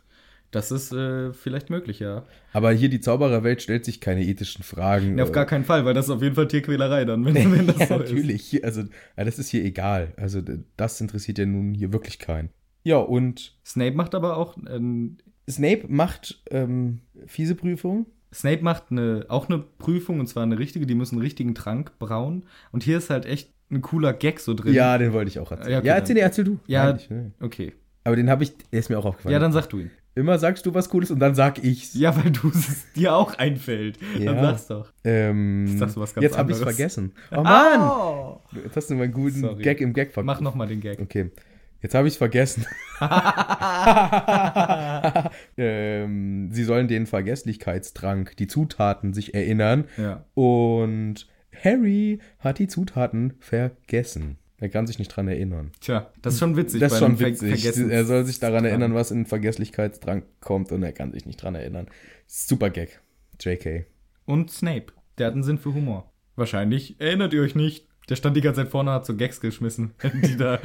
[0.52, 2.26] Das ist äh, vielleicht möglich, ja.
[2.52, 5.18] Aber hier die Zaubererwelt stellt sich keine ethischen Fragen.
[5.18, 5.24] ja.
[5.24, 7.80] Auf gar keinen Fall, weil das ist auf jeden Fall Tierquälerei dann, wenn, wenn das
[7.80, 8.12] ja, so ist.
[8.12, 8.44] natürlich.
[8.44, 8.82] Hier, also,
[9.18, 10.14] ja, das ist hier egal.
[10.18, 10.42] Also,
[10.76, 12.50] das interessiert ja nun hier wirklich keinen.
[12.84, 15.18] Ja, und Snape macht aber auch, ähm,
[15.50, 18.08] Snape macht ähm, fiese Prüfung.
[18.34, 21.98] Snape macht eine, auch eine Prüfung, und zwar eine richtige, die müssen einen richtigen Trank
[22.00, 22.44] brauen.
[22.72, 24.74] Und hier ist halt echt ein cooler Gag so drin.
[24.74, 25.72] Ja, den wollte ich auch erzählen.
[25.72, 26.60] Ja, okay, ja, erzähl, erzähl du.
[26.68, 27.32] Ja, Nein, ne.
[27.40, 27.74] okay.
[28.04, 29.34] Aber den habe ich, der ist mir auch aufgefallen.
[29.34, 29.92] Ja, dann sag du ihn.
[30.14, 31.94] Immer sagst du was Cooles und dann sag ich's.
[31.94, 33.98] Ja, weil du es dir auch einfällt.
[34.20, 34.34] Ja.
[34.34, 34.92] Dann sag's doch.
[35.06, 37.14] Ähm, sagst du was ganz jetzt habe ich's vergessen.
[37.32, 37.80] Oh Mann!
[37.80, 38.42] Oh.
[38.64, 39.64] Jetzt hast du meinen guten Sorry.
[39.64, 40.26] Gag im Gag vergessen.
[40.26, 41.00] Mach nochmal den Gag.
[41.00, 41.32] Okay.
[41.82, 42.66] Jetzt habe ich es vergessen.
[45.58, 49.86] ähm, sie sollen den Vergesslichkeitstrank, die Zutaten sich erinnern.
[49.98, 50.26] Ja.
[50.34, 51.28] Und
[51.64, 54.38] Harry hat die Zutaten vergessen.
[54.62, 55.72] Er kann sich nicht dran erinnern.
[55.82, 56.80] Tja, das ist schon witzig.
[56.80, 57.66] das ist schon Ver- witzig.
[57.66, 61.42] Er soll sich daran erinnern, was in den Vergesslichkeitstrank kommt und er kann sich nicht
[61.42, 61.88] dran erinnern.
[62.28, 63.02] Super Gag.
[63.42, 63.86] JK.
[64.26, 64.94] Und Snape.
[65.18, 66.12] Der hat einen Sinn für Humor.
[66.36, 67.88] Wahrscheinlich erinnert ihr euch nicht.
[68.10, 69.92] Der stand die ganze Zeit vorne, hat so Gags geschmissen.
[70.24, 70.60] Die da.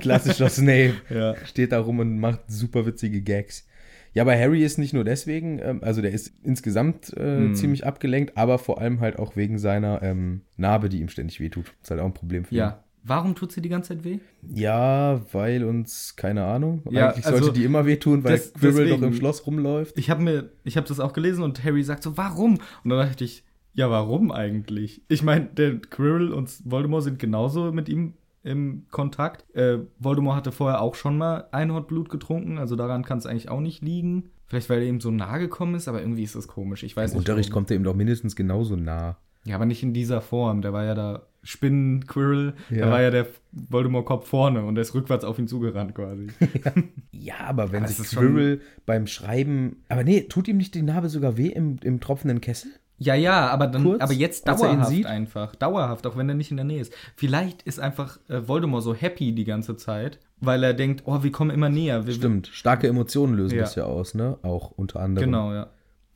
[0.00, 0.94] Klassischer Snape.
[1.10, 1.34] Ja.
[1.44, 3.66] Steht da rum und macht super witzige Gags.
[4.14, 7.54] Ja, aber Harry ist nicht nur deswegen, ähm, also der ist insgesamt äh, Hm.
[7.54, 11.72] ziemlich abgelenkt, aber vor allem halt auch wegen seiner ähm, Narbe, die ihm ständig wehtut.
[11.82, 12.58] Ist halt auch ein Problem für ihn.
[12.58, 12.84] Ja.
[13.04, 14.18] Warum tut sie die ganze Zeit weh?
[14.54, 18.72] Ja, weil uns, keine Ahnung, Ja, eigentlich also, sollte die immer wehtun, weil des- Quirrell
[18.90, 19.98] doch deswegen- im Schloss rumläuft.
[19.98, 22.58] Ich habe mir, ich habe das auch gelesen und Harry sagt so, warum?
[22.84, 25.02] Und dann dachte ich, ja, warum eigentlich?
[25.08, 29.44] Ich meine, der Quirrell und Voldemort sind genauso mit ihm im Kontakt.
[29.54, 33.60] Äh, Voldemort hatte vorher auch schon mal Einhornblut getrunken, also daran kann es eigentlich auch
[33.60, 34.30] nicht liegen.
[34.46, 36.82] Vielleicht, weil er ihm so nah gekommen ist, aber irgendwie ist das komisch.
[36.82, 37.28] Ich weiß Im nicht.
[37.28, 37.60] Unterricht warum.
[37.62, 39.16] kommt er ihm doch mindestens genauso nah.
[39.44, 40.60] Ja, aber nicht in dieser Form.
[40.60, 42.86] Der war ja da Spinnen-Quirrell, Ja.
[42.86, 46.28] da war ja der Voldemort-Kopf vorne und der ist rückwärts auf ihn zugerannt quasi.
[47.12, 49.76] Ja, aber wenn Aber sich ist schon- Quirrell beim Schreiben.
[49.88, 52.70] Aber nee, tut ihm nicht die Narbe sogar weh im, im tropfenden Kessel?
[52.98, 55.06] Ja, ja, aber dann, Kurz, aber jetzt er dauerhaft sieht?
[55.06, 55.54] einfach.
[55.56, 56.92] Dauerhaft, auch wenn er nicht in der Nähe ist.
[57.16, 61.32] Vielleicht ist einfach äh, Voldemort so happy die ganze Zeit, weil er denkt, oh, wir
[61.32, 62.06] kommen immer näher.
[62.06, 63.62] Wir, Stimmt, starke Emotionen lösen Ja.
[63.62, 64.38] das ja aus, ne?
[64.42, 65.68] Auch unter anderem Genau, ja.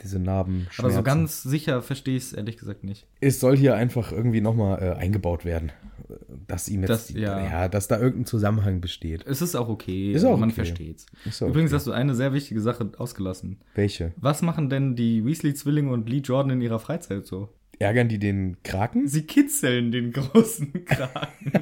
[0.06, 0.66] Diese Narben.
[0.78, 3.06] Aber so ganz sicher verstehe ich es ehrlich gesagt nicht.
[3.20, 5.72] Es soll hier einfach irgendwie nochmal äh, eingebaut werden,
[6.46, 7.44] dass ihm jetzt, Das- die, ja.
[7.44, 7.68] ja.
[7.68, 9.26] dass da irgendein Zusammenhang besteht.
[9.26, 10.12] Es ist auch okay.
[10.12, 10.56] Ist auch Man okay.
[10.56, 11.06] versteht's.
[11.40, 11.76] Auch Übrigens okay.
[11.76, 13.58] hast du eine sehr wichtige Sache ausgelassen.
[13.74, 14.12] Welche?
[14.16, 17.48] Was machen denn die Weasley-Zwillinge und Lee Jordan in ihrer Freizeit so?
[17.78, 19.06] Ärgern die den Kraken?
[19.06, 21.52] Sie kitzeln den großen Kragen.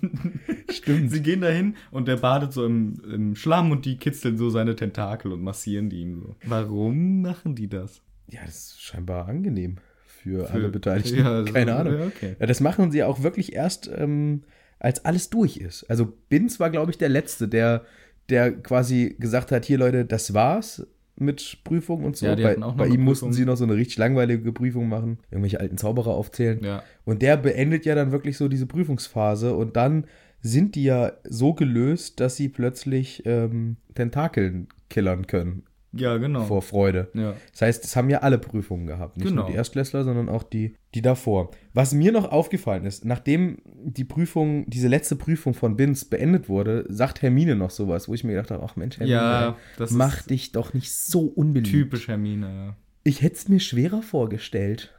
[0.70, 1.10] Stimmt.
[1.10, 4.76] Sie gehen dahin und der badet so im, im Schlamm und die kitzeln so seine
[4.76, 6.34] Tentakel und massieren die ihm so.
[6.46, 8.02] Warum machen die das?
[8.28, 11.18] Ja, das ist scheinbar angenehm für, Für- alle Beteiligten.
[11.18, 11.98] Ja, so- Keine Ahnung.
[11.98, 12.36] ja, okay.
[12.38, 14.42] Ja, das machen sie auch wirklich erst, ähm,
[14.78, 15.84] als alles durch ist.
[15.90, 17.84] Also Binz war, glaube ich, der Letzte, der,
[18.28, 22.24] der quasi gesagt hat, hier Leute, das war's mit Prüfung und so.
[22.24, 25.60] Ja, die bei bei ihm mussten sie noch so eine richtig langweilige Prüfung machen, irgendwelche
[25.60, 26.64] alten Zauberer aufzählen.
[26.64, 26.82] Ja.
[27.04, 30.06] Und der beendet ja dann wirklich so diese Prüfungsphase und dann
[30.42, 36.44] sind die ja so gelöst, dass sie plötzlich ähm, Tentakeln killern können Ja, genau.
[36.44, 37.10] vor Freude.
[37.14, 37.34] Ja.
[37.52, 39.16] Das heißt, es haben ja alle Prüfungen gehabt.
[39.16, 39.42] Nicht Genau.
[39.42, 41.50] nur die Erstklässler, sondern auch die, die davor.
[41.74, 46.84] Was mir noch aufgefallen ist, nachdem die Prüfung, diese letzte Prüfung von Binz beendet wurde,
[46.88, 49.56] sagt Hermine noch sowas, wo ich mir gedacht habe, ach Mensch, Hermine, Ja,
[49.90, 51.70] mach dich doch nicht so unbeliebt.
[51.70, 52.76] typisch Hermine, ja.
[53.02, 54.92] Ich hätte es mir schwerer vorgestellt.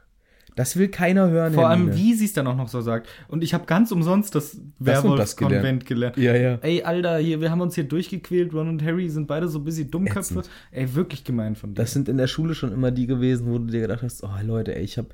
[0.54, 3.08] Das will keiner hören, Vor allem, wie sie es dann auch noch so sagt.
[3.28, 6.16] Und ich habe ganz umsonst das Das und das Werwolf-Konvent gelernt.
[6.16, 6.58] Ja, ja.
[6.62, 8.52] Ey, Alter, hier, wir haben uns hier durchgequält.
[8.52, 10.40] Ron und Harry sind beide so ein bisschen Dummköpfe.
[10.40, 10.50] Ätzend.
[10.70, 11.82] Ey, wirklich gemein von dir.
[11.82, 14.30] Das sind in der Schule schon immer die gewesen, wo du dir gedacht hast, oh
[14.44, 15.06] Leute, ey, ich hab,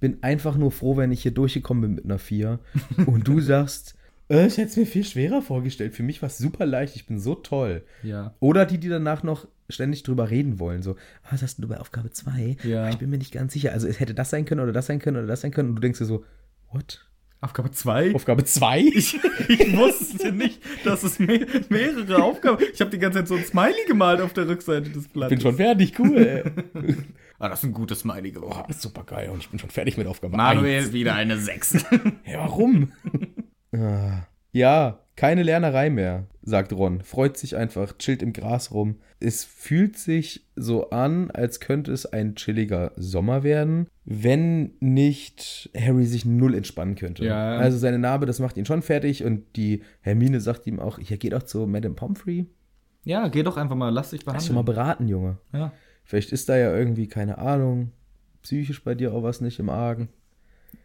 [0.00, 2.58] bin einfach nur froh, wenn ich hier durchgekommen bin mit einer 4.
[3.06, 3.96] Und du sagst,
[4.28, 5.94] äh, ich hätte es mir viel schwerer vorgestellt.
[5.94, 7.84] Für mich war es super leicht, ich bin so toll.
[8.02, 8.34] ja.
[8.40, 10.82] Oder die, die danach noch ständig drüber reden wollen.
[10.82, 10.92] So,
[11.24, 12.56] ah, was hast du bei Aufgabe 2?
[12.62, 12.88] Ja.
[12.88, 13.72] Ich bin mir nicht ganz sicher.
[13.72, 15.70] Also es hätte das sein können oder das sein können oder das sein können.
[15.70, 16.24] Und du denkst dir so,
[16.72, 17.04] what?
[17.40, 18.14] Aufgabe 2?
[18.14, 18.80] Aufgabe 2?
[18.94, 23.34] Ich, ich wusste nicht, dass es me mehrere Aufgaben Ich habe die ganze Zeit so
[23.34, 25.30] ein Smiley gemalt auf der Rückseite des Blattes.
[25.30, 26.16] bin schon fertig, cool.
[26.16, 26.94] Ey.
[27.38, 28.64] Ah, das ist ein gutes Smiley geworden.
[28.70, 30.94] ist super geil und ich bin schon fertig mit Aufgabe Manuel 1.
[30.94, 31.84] wieder eine 6.
[32.24, 32.92] Ja, warum?
[33.80, 34.26] Ah.
[34.52, 37.00] ja, keine Lernerei mehr, sagt Ron.
[37.00, 38.96] Freut sich einfach, chillt im Gras rum.
[39.18, 46.04] Es fühlt sich so an, als könnte es ein chilliger Sommer werden, wenn nicht Harry
[46.04, 47.24] sich null entspannen könnte.
[47.24, 47.56] Ja.
[47.56, 51.16] Also seine Narbe, das macht ihn schon fertig und die Hermine sagt ihm auch, ja,
[51.16, 52.46] geh doch zu Madame Pomfrey.
[53.04, 54.74] ja, geh doch einfach mal, lass dich Lass dich mal behandeln.
[54.84, 55.38] beraten, Junge.
[55.54, 55.72] Ja.
[56.04, 57.92] Vielleicht ist da ja irgendwie, keine Ahnung,
[58.42, 60.10] psychisch bei dir auch was nicht im Argen.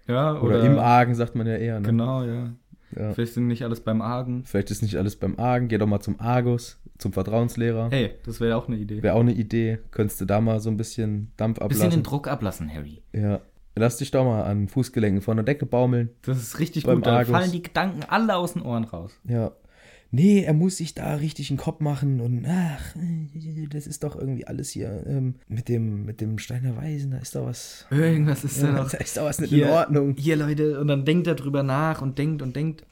[0.08, 1.82] ja, Oder, oder, im Argen, sagt man ja eher.
[1.82, 1.86] Ne?
[1.88, 2.54] Genau, ja.
[2.95, 3.13] Ja.
[3.13, 4.43] Vielleicht sind nicht alles beim Argen.
[4.45, 5.67] Vielleicht ist nicht alles beim Argen.
[5.67, 7.89] Geh doch mal zum Argus, zum Vertrauenslehrer.
[7.91, 9.01] Hey, das wäre auch eine Idee.
[9.04, 9.80] Wäre auch eine Idee.
[9.91, 12.04] Könntest du da mal so ein bisschen Dampf Bisschen den ablassen.
[12.04, 13.01] Druck ablassen, Harry.
[13.13, 13.39] ja.
[13.77, 16.10] Lass dich doch mal an Fußgelenken von der Decke baumeln.
[16.23, 17.06] Das ist richtig Beim gut.
[17.08, 19.17] Da fallen die Gedanken alle aus den Ohren raus.
[19.23, 19.54] Ja.
[20.13, 22.95] Nee, er muss sich da richtig einen Kopf machen und ach,
[23.71, 27.34] das ist doch irgendwie alles hier ähm, mit dem mit dem Steiner Weisen, da ist
[27.36, 27.86] doch was.
[27.91, 28.91] Irgendwas ist da Ja, noch.
[28.91, 30.15] da ist doch was nicht Hier, in Ordnung.
[30.17, 32.86] Hier, Leute, und dann denkt er drüber nach und denkt und denkt.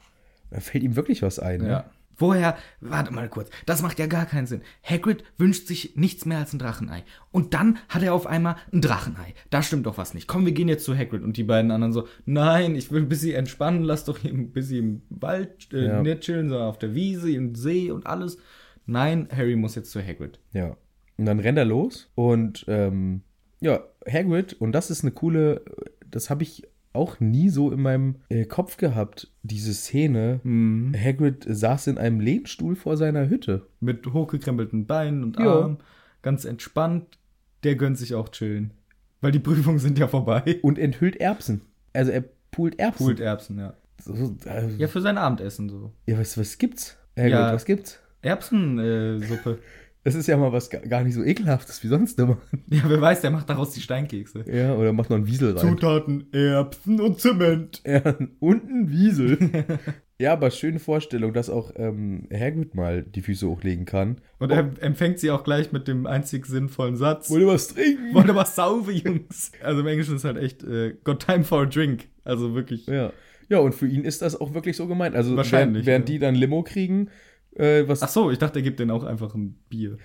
[0.50, 1.60] Da fällt ihm wirklich was ein.
[1.60, 1.84] Ne?
[2.20, 4.60] Woher, warte mal kurz, das macht ja gar keinen Sinn.
[4.84, 7.02] Hagrid wünscht sich nichts mehr als ein Drachenei.
[7.32, 9.34] Und dann hat er auf einmal ein Drachenei.
[9.50, 10.28] Da stimmt doch was nicht.
[10.28, 11.22] Komm, wir gehen jetzt zu Hagrid.
[11.22, 14.52] Und die beiden anderen so, nein, ich will ein bisschen entspannen, lass doch hier ein
[14.52, 16.02] bisschen im Wald äh, Ja.
[16.02, 18.38] nicht chillen, sondern auf der Wiese, im See und alles.
[18.86, 20.38] Nein, Harry muss jetzt zu Hagrid.
[20.52, 20.76] Ja.
[21.16, 23.22] Und dann rennt er los und ähm,
[23.60, 23.80] ja,
[24.10, 25.62] Hagrid, und das ist eine coole,
[26.10, 30.40] das habe ich auch nie so in meinem äh, Kopf gehabt, diese Szene.
[30.42, 30.92] Mhm.
[30.98, 33.66] Hagrid saß in einem Lehnstuhl vor seiner Hütte.
[33.80, 35.60] Mit hochgekrempelten Beinen und Ja.
[35.60, 35.78] Armen,
[36.22, 37.18] ganz entspannt.
[37.62, 38.72] Der gönnt sich auch chillen.
[39.20, 40.58] Weil die Prüfungen sind ja vorbei.
[40.62, 41.60] und enthüllt Erbsen.
[41.92, 43.06] Also er poolt Erbsen.
[43.06, 43.74] Pult Erbsen, ja.
[44.02, 45.92] So, so, äh, Ja, für sein Abendessen so.
[46.06, 46.96] ja, was, was gibt's?
[47.16, 47.52] Hagrid, Ja.
[47.52, 47.98] was gibt's?
[48.22, 49.58] Erbsensuppe.
[50.02, 52.38] Das ist ja mal was ga- gar nicht so ekelhaftes wie sonst immer.
[52.70, 54.44] ja, wer weiß, der macht daraus die Steinkekse.
[54.50, 55.68] Ja, oder macht noch einen Wiesel rein.
[55.68, 57.82] Zutaten, Erbsen und Zement.
[57.86, 59.38] Ja, und ein Wiesel.
[60.18, 64.22] ja, aber schöne Vorstellung, dass auch ähm, Hagrid mal die Füße hochlegen kann.
[64.38, 67.28] Und er empfängt sie auch gleich mit dem einzig sinnvollen Satz.
[67.28, 68.14] Wollt ihr was trinken?
[68.14, 69.52] Wollt ihr was saufen, Jungs?
[69.62, 72.08] Also im Englischen ist halt echt, äh, got time for a drink.
[72.24, 72.86] Also wirklich.
[72.86, 73.12] Ja.
[73.50, 75.16] Ja, und für ihn ist das auch wirklich so gemeint.
[75.16, 76.12] Also Wahrscheinlich, während, während ja.
[76.14, 77.10] die dann Limo kriegen,
[77.56, 79.96] äh, was Ach so, ich dachte, er gibt denen auch einfach ein Bier.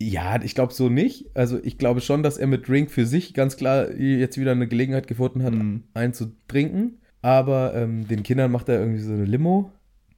[0.00, 1.26] Ja, ich glaube so nicht.
[1.34, 4.66] Also ich glaube schon, dass er mit Drink für sich ganz klar jetzt wieder eine
[4.66, 5.84] Gelegenheit gefunden hat, Mhm.
[5.94, 6.98] einen zu trinken.
[7.22, 9.70] Aber ähm, den Kindern macht er irgendwie so eine Limo,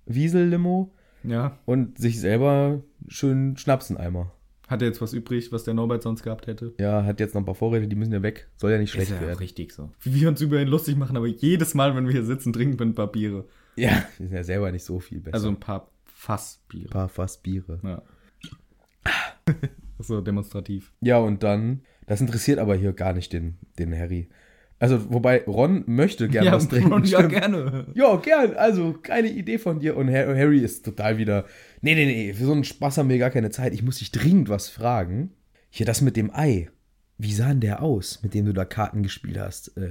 [0.06, 0.92] Wiesel-Limo
[1.24, 1.58] Ja.
[1.66, 4.32] und sich selber schön Schnapseneimer.
[4.68, 6.74] Hat er jetzt was übrig, was der Norbert sonst gehabt hätte?
[6.80, 8.48] Ja, hat jetzt noch ein paar Vorräte, die müssen ja weg.
[8.56, 9.38] Soll ja nicht schlecht ist ja werden.
[9.38, 9.90] richtig so.
[10.00, 12.78] Wie wir uns über ihn lustig machen, aber jedes Mal, wenn wir hier sitzen, trinken
[12.78, 13.44] wir ein paar Biere.
[13.76, 15.34] Ja, die sind ja selber nicht so viel besser.
[15.34, 16.86] Also ein paar Fassbiere.
[16.86, 17.78] ein paar Fassbiere.
[17.84, 18.02] Ja.
[19.98, 20.92] so demonstrativ.
[21.00, 24.28] Ja, und dann, das interessiert aber hier gar nicht den, den Harry.
[24.78, 26.92] Also, wobei Ron möchte gerne was trinken.
[26.92, 27.86] Ron, ja, gerne.
[27.94, 28.54] Ja, gern.
[28.56, 29.96] Also, keine Idee von dir.
[29.96, 31.46] Und Har- Harry ist total wieder.
[31.80, 32.34] Nee, nee, nee.
[32.34, 33.72] Für so einen Spaß haben wir gar keine Zeit.
[33.72, 35.32] Ich muss dich dringend was fragen.
[35.70, 36.70] Hier, das mit dem Ei.
[37.18, 39.76] Wie sah denn der aus, mit dem du da Karten gespielt hast?
[39.78, 39.90] Äh,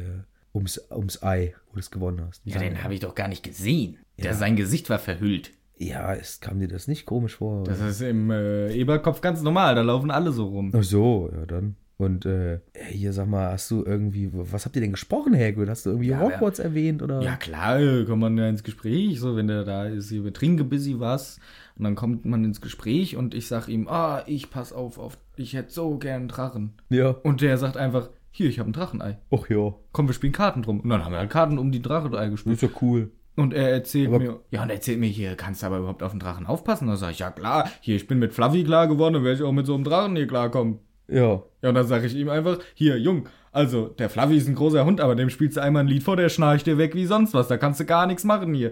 [0.54, 2.46] ums, ums Ei, wo du es gewonnen hast.
[2.46, 2.84] Wie Ja, den der?
[2.84, 3.98] habe ich doch gar nicht gesehen.
[4.18, 4.34] Der, Ja.
[4.34, 5.52] sein Gesicht war verhüllt.
[5.78, 7.64] Ja, es kam dir das nicht komisch vor?
[7.66, 10.72] Das ist im äh, Eberkopf ganz normal, da laufen alle so rum.
[10.76, 11.76] Ach so, ja dann.
[11.98, 12.60] Und äh,
[12.90, 15.70] hier, sag mal, hast du irgendwie, was habt ihr denn gesprochen, Hagrid?
[15.70, 17.22] Hast du irgendwie Ja, Hogwarts erwähnt oder?
[17.22, 20.34] Ja, klar, äh, kommt man ja ins Gespräch, so wenn der da ist, hier, wir
[20.34, 21.40] trinken busy was.
[21.78, 25.18] Und dann kommt man ins Gespräch und ich sag ihm, ah, ich pass auf, auf,
[25.38, 26.74] ich hätte so gern einen Drachen.
[26.90, 27.10] Ja.
[27.10, 29.18] Und der sagt einfach, hier, ich habe ein Drachenei.
[29.32, 29.74] Ach ja.
[29.94, 30.82] Komm, wir spielen Karten drum.
[30.82, 32.56] Und dann haben wir halt Karten um die Drachenei gespielt.
[32.56, 33.12] Ist ja cool.
[33.36, 36.04] Und er erzählt Aber- mir, ja, und er erzählt mir hier, kannst du aber überhaupt
[36.04, 36.88] auf den Drachen aufpassen?
[36.88, 39.44] Da sag ich, ja klar, hier, ich bin mit Fluffy klar geworden, dann werde ich
[39.44, 40.80] auch mit so einem Drachen hier klarkommen.
[41.08, 41.44] Ja.
[41.62, 44.86] Ja, und dann sage ich ihm einfach, hier, Jung, also, der Fluffy ist ein großer
[44.86, 47.34] Hund, aber dem spielst du einmal ein Lied vor, der schnarcht dir weg wie sonst
[47.34, 48.72] was, da kannst du gar nichts machen hier.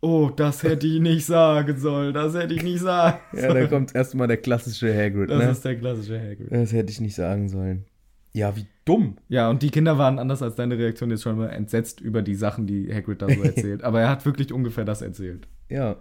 [0.00, 3.96] Oh, das hätte ich nicht sagen sollen, das hätte ich nicht sagen Ja, da kommt
[3.96, 5.50] erstmal der klassische Hagrid, Das ne?
[5.50, 6.46] ist der klassische Hagrid.
[6.52, 7.84] Das hätte ich nicht sagen sollen.
[8.32, 9.16] Ja, wie dumm.
[9.28, 12.34] Ja, und die Kinder waren anders als deine Reaktion jetzt schon mal entsetzt über die
[12.34, 13.82] Sachen, die Hagrid da so erzählt.
[13.84, 15.48] aber er hat wirklich ungefähr das erzählt.
[15.68, 15.96] Ja.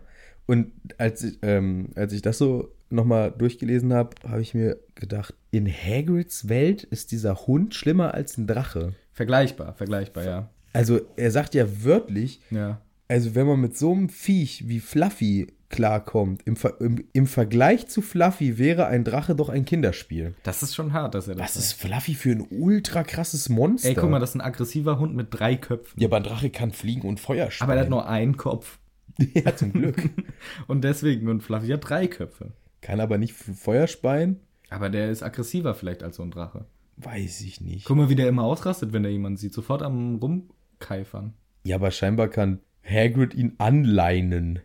[0.46, 5.34] Und als ich, ähm, als ich das so nochmal durchgelesen habe, habe ich mir gedacht,
[5.52, 8.94] in Hagrids Welt ist dieser Hund schlimmer als ein Drache.
[9.12, 10.50] Vergleichbar, vergleichbar, ja.
[10.74, 12.80] Also er sagt ja wörtlich, Ja.
[13.10, 17.88] also wenn man mit so einem Viech wie Fluffy klarkommt, im, Ver im, im Vergleich
[17.88, 20.34] zu Fluffy wäre ein Drache doch ein Kinderspiel.
[20.44, 23.90] Das ist schon hart, dass er das Was ist Fluffy für ein ultra krasses Monster?
[23.90, 26.00] Ey, guck mal, das ist ein aggressiver Hund mit drei Köpfen.
[26.00, 27.70] ja, aber ein Drache kann fliegen und Feuer speien.
[27.70, 28.80] Aber er hat nur einen Kopf.
[29.34, 29.98] Ja, zum Glück.
[30.68, 32.52] Und deswegen, und Fluffy hat drei Köpfe.
[32.82, 34.40] kann aber nicht Feuer speien?
[34.70, 36.66] Aber der ist aggressiver vielleicht als so ein Drache.
[36.98, 37.86] Weiß ich nicht.
[37.86, 39.54] Guck mal, wie der immer ausrastet, wenn er jemanden sieht.
[39.56, 41.34] Sofort am Rumkeifern.
[41.64, 44.60] Ja, aber scheinbar kann Hagrid ihn anleinen.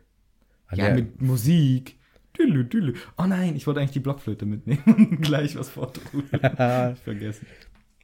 [0.78, 1.96] Ja, der- mit Musik.
[2.35, 2.94] Tülle, tülle.
[3.18, 6.28] Oh nein, ich wollte eigentlich die Blockflöte mitnehmen und gleich was vortrudeln.
[7.04, 7.46] Vergessen.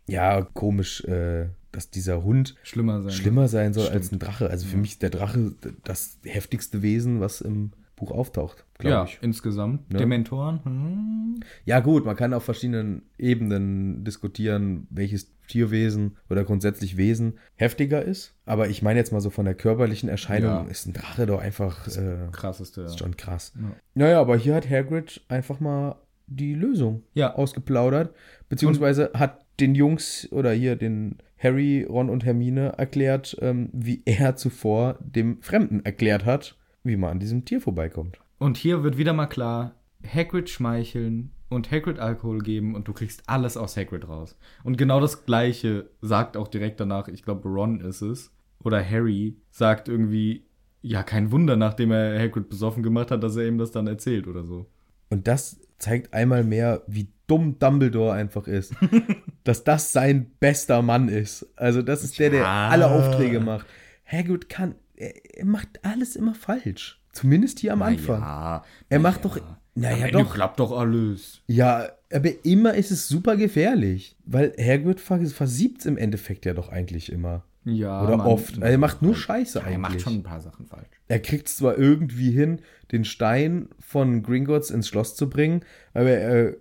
[0.07, 3.13] ja, komisch, äh, dass dieser Hund Schlimmer sein.
[3.13, 3.97] schlimmer sein soll Stimmt.
[3.97, 4.51] als ein Drache.
[4.51, 5.53] Also für mich ist der Drache
[5.85, 9.19] das heftigste Wesen, was im Buch auftaucht, glaube Ja, ich.
[9.21, 9.93] insgesamt.
[9.93, 9.99] Ja.
[9.99, 10.61] Dementoren.
[10.65, 11.41] Hm.
[11.65, 18.35] Ja, gut, man kann auf verschiedenen Ebenen diskutieren, welches Tierwesen oder grundsätzlich Wesen heftiger ist.
[18.45, 20.63] Aber ich meine jetzt mal so von der körperlichen Erscheinung Ja.
[20.71, 22.83] ist ein Drache doch einfach äh, Krasseste.
[22.83, 23.53] ist schon krass.
[23.57, 23.71] Ja.
[23.95, 27.35] Naja, aber hier hat Hagrid einfach mal die Lösung Ja.
[27.35, 28.15] ausgeplaudert,
[28.49, 34.37] beziehungsweise hat den Jungs oder hier den Harry, Ron und Hermine erklärt, ähm, wie er
[34.37, 36.58] zuvor dem Fremden erklärt hat,
[36.89, 38.19] wie man an diesem Tier vorbeikommt.
[38.39, 39.75] Und hier wird wieder mal klar,
[40.07, 44.37] Hagrid schmeicheln und Hagrid Alkohol geben und du kriegst alles aus Hagrid raus.
[44.65, 49.37] Und genau das gleiche sagt auch direkt danach, ich glaube Ron ist es, oder Harry
[49.51, 50.45] sagt irgendwie,
[50.83, 54.27] ja kein Wunder, nachdem er Hagrid besoffen gemacht hat, dass er ihm das dann erzählt
[54.27, 54.67] oder so.
[55.11, 58.75] Und das zeigt einmal mehr, wie dumm Dumbledore einfach ist.
[59.45, 61.47] dass das sein bester Mann ist.
[61.57, 62.69] Also das ist der, der Ja.
[62.69, 63.67] alle Aufträge macht.
[64.05, 67.01] Hagrid kann, er, er macht alles immer falsch.
[67.13, 68.21] Zumindest hier am Anfang.
[68.21, 69.41] Ja, Er macht doch,
[69.75, 70.35] naja Am Ende doch.
[70.35, 71.41] klappt doch alles.
[71.47, 74.17] Ja, aber immer ist es super gefährlich.
[74.25, 77.45] Weil Hagrid vers versiebt im Endeffekt ja doch eigentlich immer.
[77.65, 78.27] Ja, Oder Mann.
[78.27, 78.59] oft.
[78.59, 79.75] Er macht nur Scheiße Ja, eigentlich.
[79.75, 80.87] Er macht schon ein paar Sachen falsch.
[81.09, 82.61] Er kriegt es zwar irgendwie hin,
[82.93, 86.55] den Stein von Gringotts ins Schloss zu bringen, aber er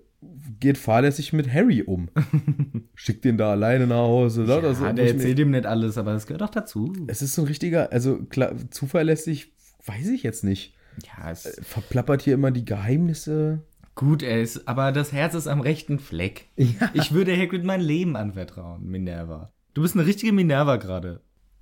[0.60, 2.10] geht fahrlässig mit Harry um.
[2.96, 4.46] Schickt ihn da alleine nach Hause.
[4.46, 6.94] Ja, also, der erzählt ihm nicht alles, aber das gehört auch dazu.
[7.08, 9.54] Es ist so ein richtiger, also klar, zuverlässig,
[9.86, 10.76] weiß ich jetzt nicht.
[11.06, 13.64] Ja, es äh, verplappert hier immer die Geheimnisse.
[13.96, 16.48] Gut, er ist, aber das Herz ist am rechten Fleck.
[16.58, 16.90] Ja.
[16.94, 19.52] Ich würde Hagrid mein Leben anvertrauen, Minerva.
[19.74, 21.22] Du bist eine richtige Minerva gerade.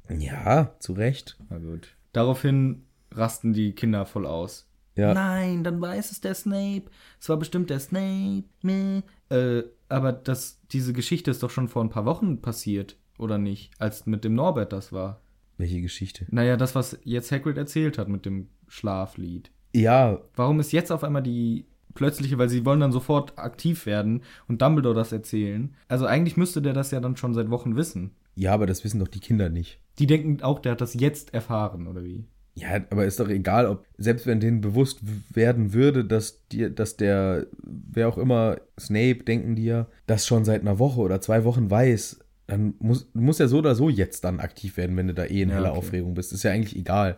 [0.09, 1.37] Ja, zu Recht.
[1.49, 1.95] Na gut.
[2.13, 4.69] Daraufhin rasten die Kinder voll aus.
[4.95, 5.13] Ja.
[5.13, 6.85] Nein, dann weiß es der Snape.
[7.19, 8.45] Es war bestimmt der Snape.
[8.61, 9.01] Meh.
[9.29, 13.71] Äh, aber das, diese Geschichte ist doch schon vor ein paar Wochen passiert, oder nicht?
[13.77, 15.21] Als mit dem Norbert das war.
[15.57, 16.25] Welche Geschichte?
[16.29, 19.51] Naja, das, was jetzt Hagrid erzählt hat mit dem Schlaflied.
[19.73, 20.21] Ja.
[20.35, 24.61] Warum ist jetzt auf einmal die plötzliche, weil sie wollen dann sofort aktiv werden und
[24.61, 25.75] Dumbledore das erzählen?
[25.87, 28.11] Also eigentlich müsste der das ja dann schon seit Wochen wissen.
[28.35, 29.79] Ja, aber das wissen doch die Kinder nicht.
[29.97, 32.25] Die denken auch, der hat das jetzt erfahren, oder wie?
[32.57, 35.01] Ja, aber ist doch egal, ob, selbst wenn denen bewusst
[35.33, 40.45] werden würde, dass, die, dass der, wer auch immer, Snape, denken die ja, das schon
[40.45, 44.23] seit einer Woche oder zwei Wochen weiß, dann muss, muss ja so oder so jetzt
[44.23, 45.79] dann aktiv werden, wenn du da eh in heller okay.
[45.79, 46.31] Aufregung bist.
[46.31, 47.17] Ist ja eigentlich egal.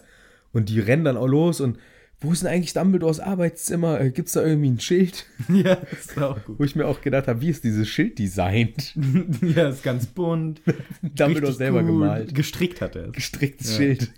[0.53, 1.77] Und die rennen dann auch los und
[2.19, 4.01] wo ist denn eigentlich Dumbledores Arbeitszimmer?
[4.01, 5.25] Äh, Gibt es da irgendwie ein Schild?
[5.49, 6.59] Ja, das ist auch gut.
[6.59, 8.95] Wo ich mir auch gedacht habe, wie ist dieses Schild designt?
[9.41, 10.61] ja, ist ganz bunt.
[11.01, 12.01] Dumbledore selber cool.
[12.01, 12.35] gemalt.
[12.35, 13.13] Gestrickt hat er es.
[13.13, 13.77] Gestricktes ja.
[13.77, 14.11] Schild.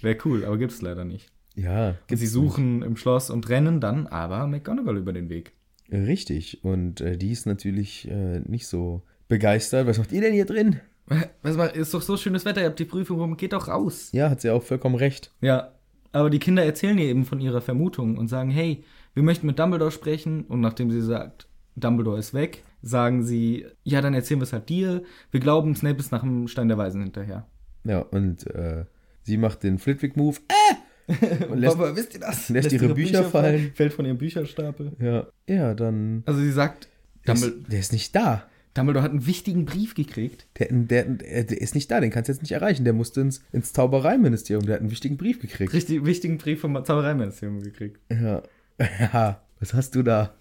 [0.00, 1.30] Wäre cool, aber gibt es leider nicht.
[1.54, 1.96] Ja.
[2.10, 2.86] Sie suchen nicht.
[2.86, 5.52] im Schloss und rennen dann aber McGonagall über den Weg.
[5.92, 6.64] Richtig.
[6.64, 9.86] Und äh, die ist natürlich äh, nicht so begeistert.
[9.86, 10.80] Was macht ihr denn hier drin?
[11.42, 14.08] Was macht, ist doch so schönes Wetter, ihr habt die Prüfung rum, geht doch raus.
[14.12, 15.30] Ja, hat sie auch vollkommen recht.
[15.42, 15.73] Ja,
[16.14, 19.58] aber die Kinder erzählen ihr eben von ihrer Vermutung und sagen, hey, wir möchten mit
[19.58, 20.44] Dumbledore sprechen.
[20.44, 24.68] Und nachdem sie sagt, Dumbledore ist weg, sagen sie, ja, dann erzählen wir es halt
[24.68, 25.02] dir.
[25.32, 27.48] Wir glauben, Snape ist nach dem Stein der Weisen hinterher.
[27.84, 28.84] Ja, und äh,
[29.22, 30.38] sie macht den Flitwick-Move.
[30.48, 30.74] Äh!
[31.50, 32.48] Und lässt, Papa, wisst ihr das?
[32.48, 33.72] Lässt, lässt ihre, ihre Bücher, Bücher fallen.
[33.74, 34.92] Fällt von ihrem Bücherstapel.
[34.98, 35.26] Ja.
[35.46, 36.22] Ja, dann.
[36.24, 36.88] Also sie sagt,
[37.26, 38.44] der ist, der ist nicht da.
[38.74, 40.46] Dumbledore hat einen wichtigen Brief gekriegt.
[40.58, 42.84] Der, der, der ist nicht da, den kannst du jetzt nicht erreichen.
[42.84, 44.66] Der musste ins, ins Zaubereiministerium.
[44.66, 45.72] Der hat einen wichtigen Brief gekriegt.
[45.72, 48.00] Richtig wichtigen Brief vom Zaubereiministerium gekriegt.
[48.10, 48.42] Ja.
[48.98, 50.34] Ja, was hast du da?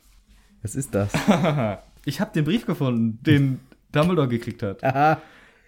[0.64, 1.14] Was ist das?
[2.06, 3.60] ich habe den Brief gefunden, den
[3.92, 4.84] Dumbledore gekriegt hat.
[4.84, 5.22] Aha.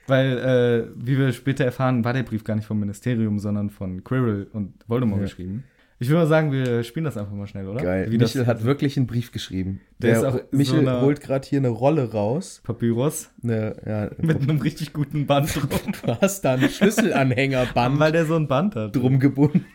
[0.08, 4.04] Weil, äh, wie wir später erfahren, war der Brief gar nicht vom Ministerium, sondern von
[4.04, 5.26] Quirrell und Voldemort ja.
[5.26, 5.64] geschrieben.
[5.98, 7.82] Ich würde mal sagen, wir spielen das einfach mal schnell, oder?
[7.82, 8.12] Geil.
[8.12, 9.80] Wie Michel hat wirklich einen Brief geschrieben.
[10.00, 12.60] Der, der ist auch Michel so holt gerade hier eine Rolle raus.
[12.66, 13.30] Papyrus.
[13.42, 15.70] Eine, ja, Mit einem richtig guten Band drum.
[16.04, 17.98] Du hast da einen Schlüsselanhängerband.
[17.98, 18.94] Weil der so ein Band hat.
[18.94, 19.66] Drum gebunden.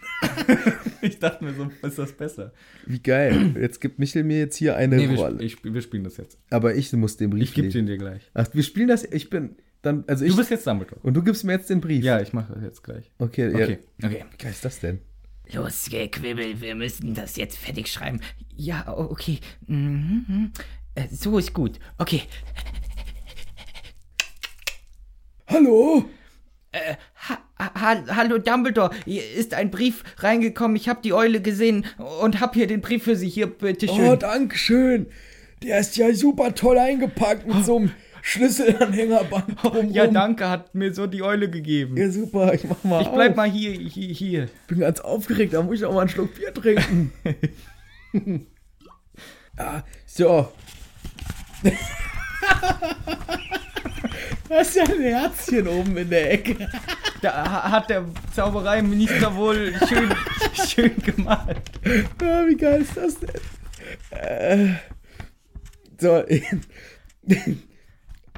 [1.01, 2.53] ich dachte mir so, ist das besser.
[2.87, 3.55] Wie geil.
[3.59, 5.39] Jetzt gibt Michel mir jetzt hier eine nee, Rolle.
[5.39, 6.39] Wir, ich, wir spielen das jetzt.
[6.51, 8.31] Aber ich muss den Brief Ich gebe den dir gleich.
[8.35, 9.57] Ach, wir spielen das, ich bin...
[9.81, 11.01] Dann, also ich, du bist jetzt Dumbledore.
[11.03, 12.05] Und du gibst mir jetzt den Brief.
[12.05, 13.11] Ja, ich mache das jetzt gleich.
[13.17, 13.79] Okay, okay.
[14.03, 14.09] Ja.
[14.09, 14.25] okay.
[14.31, 14.99] Wie geil ist das denn?
[15.53, 18.21] Los, Gequibbel, wir müssen das jetzt fertig schreiben.
[18.55, 19.41] Ja, okay.
[19.67, 20.53] Mhm.
[20.95, 21.79] Äh, so ist gut.
[21.99, 22.23] Okay.
[25.49, 26.05] Hallo?
[26.73, 26.95] Äh,
[27.29, 30.77] ha ha hallo Dumbledore, hier ist ein Brief reingekommen.
[30.77, 31.85] Ich habe die Eule gesehen
[32.21, 33.29] und habe hier den Brief für Sie.
[33.29, 34.09] Hier, bitteschön.
[34.09, 35.07] Oh, danke schön.
[35.63, 37.63] Der ist ja super toll eingepackt mit oh.
[37.63, 39.57] so einem Schlüsselanhängerband.
[39.65, 41.97] Oh, ja, danke, hat mir so die Eule gegeben.
[41.97, 43.03] Ja, super, ich mach mal.
[43.03, 43.37] Ich bleib auf.
[43.37, 44.49] mal hier, hier, hier.
[44.67, 47.13] Bin ganz aufgeregt, da muss ich auch mal einen Schluck Bier trinken.
[49.57, 50.53] ah, so.
[54.49, 56.69] Da ist ja ein Herzchen oben in der Ecke.
[57.23, 58.05] Da hat der
[58.35, 60.13] Zaubereiminister wohl schön,
[60.67, 61.61] schön gemalt.
[62.21, 63.41] Ja, wie geil ist das denn?
[64.11, 64.75] Äh,
[66.01, 66.25] so,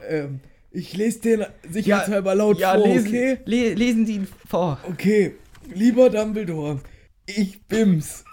[0.09, 3.39] ähm, ich lese den sicherheitshalber ja, laut ja, vor, lesen, okay?
[3.45, 4.81] Le lesen Sie ihn vor.
[4.89, 5.35] Okay,
[5.75, 6.81] lieber Dumbledore,
[7.27, 8.25] ich bims.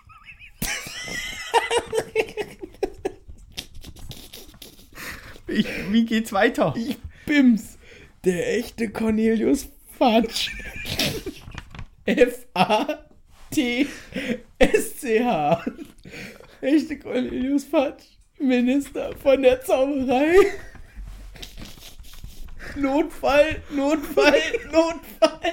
[5.48, 6.74] ich, wie geht's weiter?
[6.78, 7.78] Ich bims.
[8.24, 10.52] Der echte Cornelius Fudge.
[12.06, 12.96] F-A-T-S-C-H.
[16.62, 18.04] Echte Cornelius Fudge.
[18.40, 20.36] Minister von der Zauberei.
[22.76, 25.52] Notfall, Notfall, Notfall.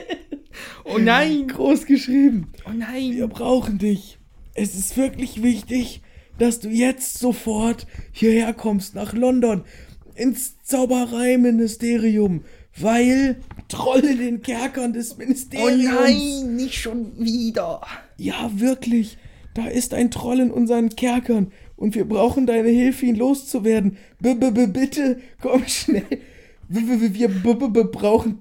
[0.85, 1.49] Oh nein.
[1.49, 2.53] Groß geschrieben.
[2.67, 3.13] Oh nein.
[3.13, 4.19] Wir brauchen dich.
[4.55, 6.03] Es ist wirklich wichtig,
[6.39, 9.65] dass du jetzt sofort hierher kommst nach London
[10.15, 12.45] ins Zaubereiministerium,
[12.79, 15.87] weil Trolle den Kerkern des Ministeriums.
[15.87, 17.81] Oh nein, nicht schon wieder.
[18.17, 19.19] Ja, wirklich.
[19.55, 23.97] Da ist ein Troll in unseren Kerkern und wir brauchen deine Hilfe, ihn loszuwerden.
[24.21, 26.21] B -b -b Bitte, komm schnell.
[26.69, 28.41] Wir brauchen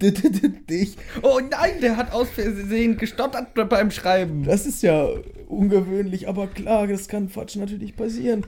[0.68, 0.98] dich.
[1.22, 4.44] Oh nein, der hat aus Versehen gestottert beim Schreiben.
[4.44, 5.08] Das ist ja
[5.48, 8.48] ungewöhnlich, aber klar, das kann Quatsch natürlich passieren.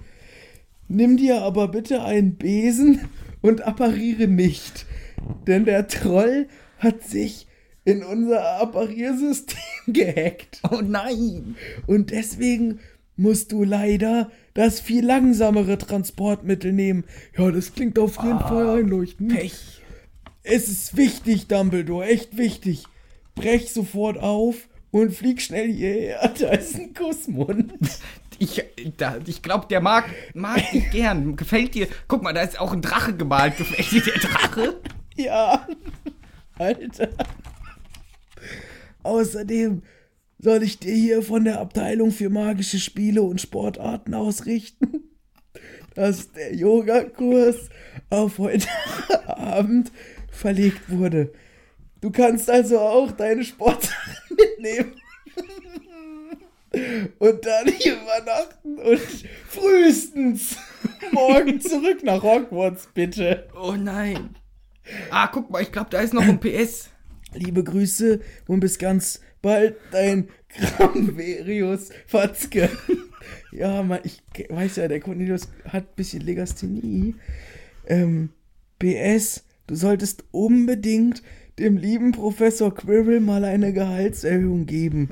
[0.88, 3.02] Nimm dir aber bitte einen Besen
[3.42, 4.86] und appariere nicht.
[5.46, 6.48] Denn der Troll
[6.80, 7.46] hat sich
[7.86, 9.58] in unser Appariersystem
[9.94, 10.62] gehackt.
[10.70, 11.56] Oh nein!
[11.86, 12.80] Und deswegen
[13.16, 17.04] musst du leider das viel langsamere Transportmittel nehmen.
[17.38, 19.32] Ja, das klingt auf jeden Fall einleuchtend.
[19.32, 19.84] Pech.
[20.42, 22.86] Es ist wichtig, Dumbledore, echt wichtig.
[23.36, 26.34] Brech sofort auf und flieg schnell hierher.
[26.40, 27.74] Da ist ein Kussmund.
[28.40, 28.64] Ich,
[28.98, 30.06] da, ich glaube, der mag,
[30.36, 31.36] mag dich gern.
[31.36, 31.88] Gefällt dir.
[32.08, 33.58] Guck mal, da ist auch ein Drache gemalt.
[33.58, 34.76] Gefällt dir der Drache?
[35.16, 35.68] Ja.
[36.60, 37.10] Alter.
[39.02, 39.82] Außerdem
[40.40, 45.04] soll ich dir hier von der Abteilung für magische Spiele und Sportarten ausrichten,
[45.96, 47.70] dass der Yogakurs
[48.10, 48.68] auf heute
[49.28, 49.92] Abend
[50.32, 51.34] verlegt wurde.
[52.02, 54.94] Du kannst also auch deine Sportsachen mitnehmen.
[57.18, 59.00] Und dann hier übernachten und
[59.48, 60.58] frühestens
[61.12, 63.48] morgen zurück nach Hogwarts, bitte.
[63.60, 64.36] Oh nein.
[65.10, 66.90] Ah, guck mal, ich glaube, da ist noch ein PS.
[67.34, 72.70] Liebe Grüße und bis ganz bald, dein Gramverius Fatzke.
[73.54, 77.16] ja, man, ich weiß ja, der Cornelius hat ein bisschen Legasthenie.
[77.88, 78.32] Ähm,
[78.78, 81.24] PS, du solltest unbedingt
[81.60, 85.12] dem lieben Professor Quirrell mal eine Gehaltserhöhung geben.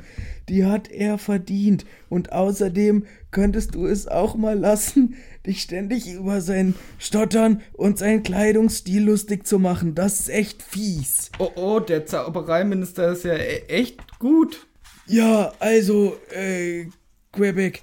[0.50, 1.86] Die hat er verdient.
[2.10, 5.16] Und außerdem könntest du es auch mal lassen,
[5.48, 9.96] dich ständig über sein Stottern und seinen Kleidungsstil lustig zu machen.
[9.96, 11.32] Das ist echt fies.
[11.40, 14.68] Oh, oh, der Zaubereiminister ist ja e- echt gut.
[15.08, 16.86] Ja, also, äh,
[17.32, 17.82] Quebec,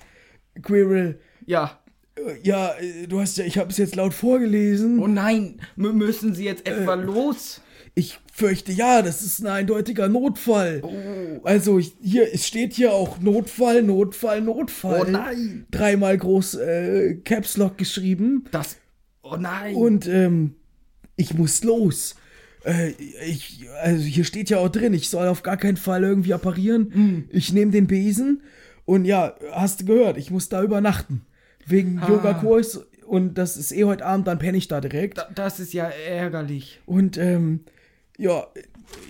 [0.63, 1.79] Quirrell, Ja.
[2.17, 4.99] äh, ja, äh, du hast ja, ich habe es jetzt laut vorgelesen.
[4.99, 7.61] Oh nein, müssen sie jetzt etwa los?
[7.95, 10.81] Ich fürchte ja, das ist ein eindeutiger Notfall.
[10.83, 11.41] Oh.
[11.45, 15.03] Also ich, hier, es steht hier auch Notfall, Notfall, Notfall.
[15.07, 15.67] Oh nein.
[15.71, 18.45] Dreimal groß äh, Caps Lock geschrieben.
[18.51, 18.77] Das.
[19.23, 19.75] Oh nein.
[19.75, 20.55] Und ähm,
[21.17, 22.15] ich muss los.
[22.65, 22.93] Äh,
[23.27, 26.91] ich, also hier steht ja auch drin, ich soll auf gar keinen Fall irgendwie apparieren.
[26.95, 27.25] Hm.
[27.31, 28.41] Ich nehme den Besen
[28.87, 31.27] und ja, hast du gehört, ich muss da übernachten.
[31.67, 32.09] Wegen Ah.
[32.09, 35.19] Yoga-Kurs und das ist eh heute Abend, dann penne ich da direkt.
[35.19, 36.81] Da- das ist ja ärgerlich.
[36.87, 37.61] Und ähm,
[38.19, 38.47] ja,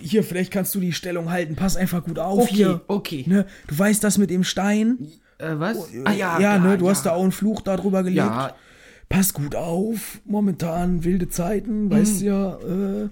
[0.01, 1.55] hier, vielleicht kannst du die Stellung halten.
[1.55, 2.81] Pass einfach gut auf Okay, hier.
[2.87, 3.23] okay.
[3.27, 4.97] Ne, du weißt das mit dem Stein?
[5.39, 5.89] Äh, was?
[6.17, 8.17] ja, ne, du hast da auch einen Fluch da drüber gelegt.
[8.17, 8.55] Ja,
[9.09, 10.19] Pass gut auf.
[10.25, 11.91] Momentan wilde Zeiten, Mhm.
[11.91, 12.57] weißt du ja.
[12.59, 13.09] Äh,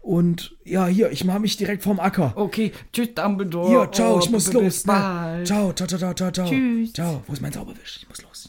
[0.00, 2.32] und ja, hier, ich mache mich direkt vom Acker.
[2.36, 2.72] okay.
[2.92, 3.68] Tschüss, Dumbledore.
[3.68, 4.86] Hier, ciao, Oh, ich muss los.
[4.86, 4.92] Ne?
[4.92, 5.46] Bald.
[5.46, 6.48] Ciao, ciao, ciao, ciao, ciao, ciao.
[6.48, 6.92] Tschüss.
[6.92, 7.22] Ciao.
[7.26, 7.98] Wo ist mein Zauberwisch?
[8.02, 8.48] Ich muss los.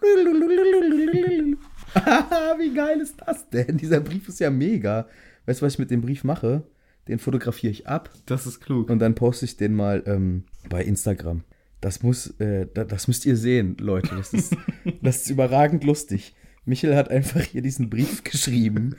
[2.58, 3.76] Wie geil ist das denn?
[3.76, 5.06] Dieser Brief ist ja mega.
[5.50, 6.62] Weißt du, was ich mit dem Brief mache?
[7.08, 8.88] Den fotografiere ich ab Das ist klug.
[8.88, 11.42] und dann poste ich den mal ähm, bei Instagram.
[11.80, 14.14] Das muss, äh, da, das müsst ihr sehen, Leute.
[14.14, 14.54] Das ist,
[15.02, 16.36] das ist überragend lustig.
[16.66, 18.94] Michel hat einfach hier diesen Brief geschrieben.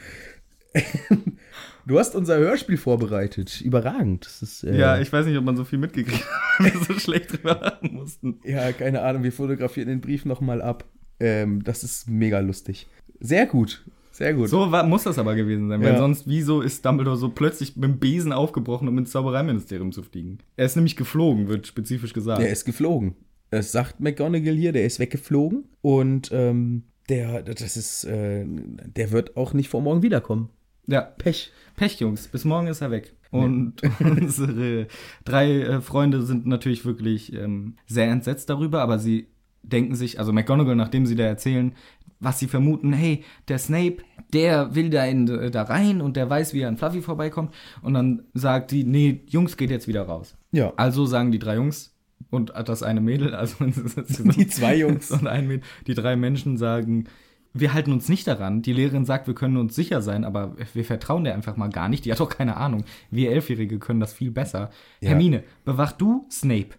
[1.85, 3.61] du hast unser Hörspiel vorbereitet.
[3.61, 4.25] Überragend.
[4.41, 6.25] Ist, äh, Ja, ich weiß nicht, ob man so viel mitgekriegt
[6.57, 8.41] hat, wir so schlecht drüber lachen mussten.
[8.43, 10.83] Ja, keine Ahnung, wir fotografieren den Brief nochmal ab.
[11.21, 12.87] Ähm, das ist mega lustig.
[13.21, 13.85] Sehr gut,
[14.21, 14.49] sehr gut.
[14.49, 15.97] So war, muss das aber gewesen sein, weil Ja.
[15.97, 20.37] sonst, wieso ist Dumbledore so plötzlich mit dem Besen aufgebrochen, um ins Zaubereiministerium zu fliegen?
[20.57, 22.41] Er ist nämlich geflogen, wird spezifisch gesagt.
[22.41, 23.15] Der ist geflogen.
[23.49, 25.65] Das sagt McGonagall hier, der ist weggeflogen.
[25.81, 30.49] Und ähm, der, das ist, äh, der wird auch nicht vor morgen wiederkommen.
[30.87, 31.51] ja, Pech.
[31.75, 32.27] Pech, Jungs.
[32.27, 33.15] Bis morgen ist er weg.
[33.31, 34.87] Und unsere
[35.25, 39.27] drei äh, Freunde sind natürlich wirklich ähm, sehr entsetzt darüber, aber sie
[39.63, 41.73] denken sich, also McGonagall, nachdem sie da erzählen,
[42.19, 43.97] was sie vermuten, hey, der Snape,
[44.31, 47.53] der will da, in, äh, da rein und der weiß, wie er an Fluffy vorbeikommt.
[47.81, 50.37] Und dann sagt die, nee, Jungs, geht jetzt wieder raus.
[50.51, 50.71] Ja.
[50.77, 51.95] Also sagen die drei Jungs
[52.29, 55.11] und das eine Mädel, also Die zwei Jungs.
[55.11, 57.05] und ein Mädel, die drei Menschen sagen,
[57.53, 58.61] wir halten uns nicht daran.
[58.61, 61.89] Die Lehrerin sagt, wir können uns sicher sein, aber wir vertrauen der einfach mal gar
[61.89, 62.05] nicht.
[62.05, 62.85] Die hat doch keine Ahnung.
[63.09, 64.69] Wir Elfjährige können das viel besser.
[65.01, 65.09] Ja.
[65.09, 66.75] Hermine, bewach du Snape.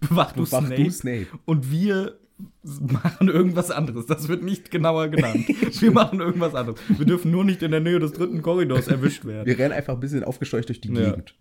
[0.00, 0.84] Bewach du Bewach Snape.
[0.84, 1.26] du Snape.
[1.44, 2.18] Und wir
[2.80, 4.06] machen irgendwas anderes.
[4.06, 5.46] Das wird nicht genauer genannt.
[5.80, 6.80] wir machen irgendwas anderes.
[6.88, 9.46] Wir dürfen nur nicht in der Nähe des dritten Korridors erwischt werden.
[9.46, 11.10] Wir rennen einfach ein bisschen aufgescheucht durch die Ja.
[11.10, 11.34] Gegend.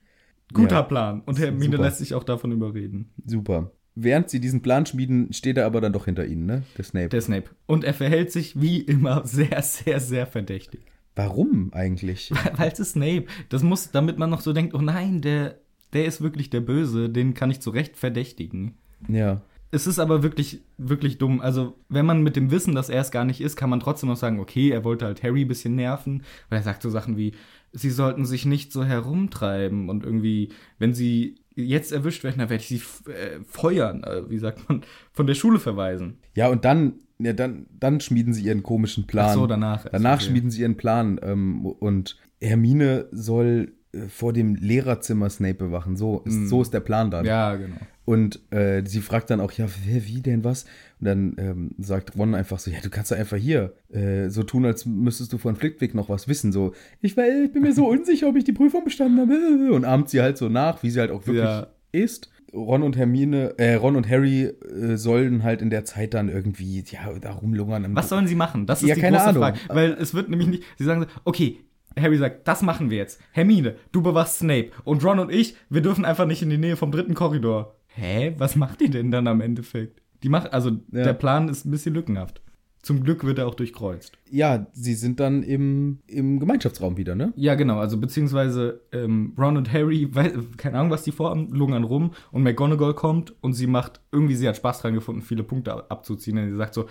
[0.54, 0.82] Guter Ja.
[0.84, 1.22] Plan.
[1.26, 1.84] Und Hermine Super.
[1.84, 3.12] lässt sich auch davon überreden.
[3.26, 3.72] Super.
[3.96, 6.64] Während sie diesen Plan schmieden, steht er aber dann doch hinter ihnen, ne?
[6.78, 7.10] Der Snape.
[7.10, 7.50] Der Snape.
[7.66, 10.82] Und er verhält sich wie immer sehr, sehr, sehr verdächtig.
[11.16, 12.30] Warum eigentlich?
[12.58, 13.26] Weil es ist Snape.
[13.50, 15.60] Das muss, damit man noch so denkt, oh nein, der,
[15.96, 18.76] der ist wirklich der Böse, den kann ich zu Recht verdächtigen.
[19.08, 19.42] ja.
[19.72, 21.42] Es ist aber wirklich, wirklich dumm.
[21.42, 24.08] Also, wenn man mit dem Wissen, dass er es gar nicht ist, kann man trotzdem
[24.08, 27.18] noch sagen, okay, er wollte halt Harry ein bisschen nerven, weil er sagt so Sachen
[27.18, 27.34] wie,
[27.74, 32.62] sie sollten sich nicht so herumtreiben und irgendwie, wenn sie jetzt erwischt werden, dann werde
[32.62, 32.82] ich sie
[33.12, 36.20] äh, feuern, äh, wie sagt man, von der Schule verweisen.
[36.36, 39.30] Ja, und dann ja, dann, dann schmieden sie ihren komischen Plan.
[39.30, 40.26] Ach so, danach Danach okay.
[40.26, 41.20] schmieden sie ihren Plan.
[41.24, 43.74] Ähm, und Hermine soll
[44.10, 45.96] vor dem Lehrerzimmer Snape bewachen.
[45.96, 47.26] So ist, so ist der Plan dann.
[47.26, 47.76] Ja, genau.
[48.06, 50.66] Und äh, sie fragt dann auch, ja, wer, wie denn was?
[51.00, 54.44] Und dann ähm, sagt Ron einfach so, ja, du kannst doch einfach hier äh, so
[54.44, 56.52] tun, als müsstest du von Flitwick noch was wissen.
[56.52, 59.74] So, ich, weil, ich bin mir so unsicher, ob ich die Prüfung bestanden habe.
[59.74, 61.68] Und ahmt sie halt so nach, wie sie halt auch wirklich Ja.
[61.92, 62.30] ist.
[62.54, 66.84] Ron und Hermine, äh, Ron und Harry äh, sollen halt in der Zeit dann irgendwie,
[66.90, 67.94] ja, da rumlungern.
[67.96, 68.66] Was sollen sie machen?
[68.66, 69.44] Das ist Ja, die keine große Ahnung.
[69.44, 69.60] Frage.
[69.68, 70.64] Weil es wird nämlich nicht.
[70.78, 71.58] Sie sagen so, okay,
[72.00, 73.22] Harry sagt, das machen wir jetzt.
[73.32, 74.72] Hermine, du bewachst Snape.
[74.84, 77.76] Und Ron und ich, wir dürfen einfach nicht in die Nähe vom dritten Korridor.
[77.88, 78.34] Hä?
[78.38, 80.02] Was macht die denn dann am Endeffekt?
[80.24, 81.04] Die macht, also Ja.
[81.04, 82.42] der Plan ist ein bisschen lückenhaft.
[82.82, 84.16] Zum Glück wird er auch durchkreuzt.
[84.30, 87.34] Ja, sie sind dann im, im Gemeinschaftsraum wieder, ne?
[87.36, 91.84] Ja, genau, also beziehungsweise ähm, Ron und Harry, weiß, keine Ahnung, was die vorhaben, lungern
[91.84, 95.74] rum und McGonagall kommt und sie macht, irgendwie, sie hat Spaß dran gefunden, viele Punkte
[95.74, 96.38] ab- abzuziehen.
[96.38, 96.86] Und sie sagt so,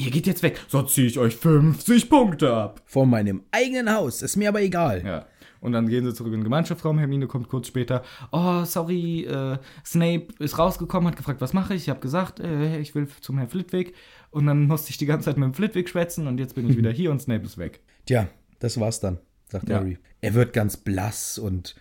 [0.00, 2.82] ihr geht jetzt weg, sonst ziehe ich euch 50 Punkte ab.
[2.86, 5.04] Vor meinem eigenen Haus, ist mir aber egal.
[5.04, 5.26] Ja.
[5.60, 6.98] Und dann gehen sie zurück in den Gemeinschaftsraum.
[6.98, 8.04] Hermine kommt kurz später.
[8.30, 11.82] Oh, sorry, äh, Snape ist rausgekommen, hat gefragt, was mache ich?
[11.82, 13.92] Ich habe gesagt, äh, ich will zum Herrn Flitwick.
[14.30, 16.76] Und dann musste ich die ganze Zeit mit dem Flitwick schwätzen und jetzt bin ich
[16.76, 17.80] wieder hier und Snape ist weg.
[18.06, 18.28] Tja,
[18.60, 19.18] das war's dann,
[19.48, 19.78] sagt Ja.
[19.78, 19.98] Harry.
[20.20, 21.74] Er wird ganz blass und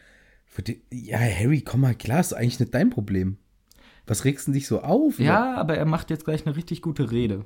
[0.55, 3.37] wird, ja, Harry, komm mal klar, ist eigentlich nicht dein Problem.
[4.07, 5.19] Was regst du dich so auf?
[5.19, 7.43] Ja, aber er macht jetzt gleich eine richtig gute Rede.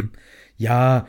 [0.58, 1.08] Ja,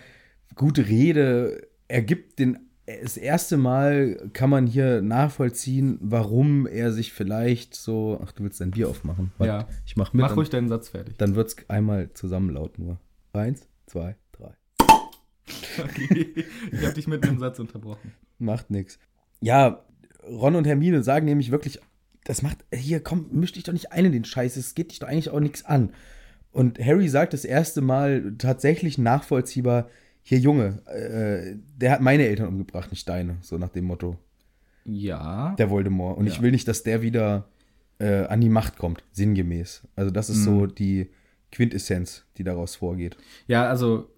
[0.55, 1.69] gute Rede.
[1.89, 8.19] Er gibt den, das erste Mal kann man hier nachvollziehen, warum er sich vielleicht so,
[8.25, 9.31] ach, du willst dein Bier aufmachen.
[9.37, 9.69] Warte, Ja.
[9.87, 10.23] Ich mach mit.
[10.23, 11.19] Mach ruhig deinen Satz fertig.
[11.19, 12.99] Dann wird's einmal zusammen laut nur.
[13.35, 14.55] Eins, zwei, drei.
[15.83, 16.47] Okay.
[16.71, 18.13] Ich habe dich mitten im Satz unterbrochen.
[18.39, 18.99] Macht nix.
[19.41, 19.85] Ja,
[20.27, 21.81] Ron und Hermine sagen nämlich wirklich,
[22.25, 24.99] das macht, hier, komm, misch dich doch nicht ein in den Scheiß, es geht dich
[25.01, 25.91] doch eigentlich auch nichts an.
[26.53, 29.89] Und Harry sagt das erste Mal tatsächlich nachvollziehbar,
[30.23, 34.17] hier Junge, äh, der hat meine Eltern umgebracht, nicht deine, so nach dem Motto,
[34.85, 35.55] Ja.
[35.59, 36.19] der Voldemort.
[36.19, 36.33] Und Ja.
[36.33, 37.49] ich will nicht, dass der wieder
[37.99, 39.83] äh, an die Macht kommt, sinngemäß.
[39.95, 40.45] Also das ist Mhm.
[40.45, 41.11] so die
[41.53, 43.17] Quintessenz, die daraus vorgeht.
[43.47, 44.11] Ja, also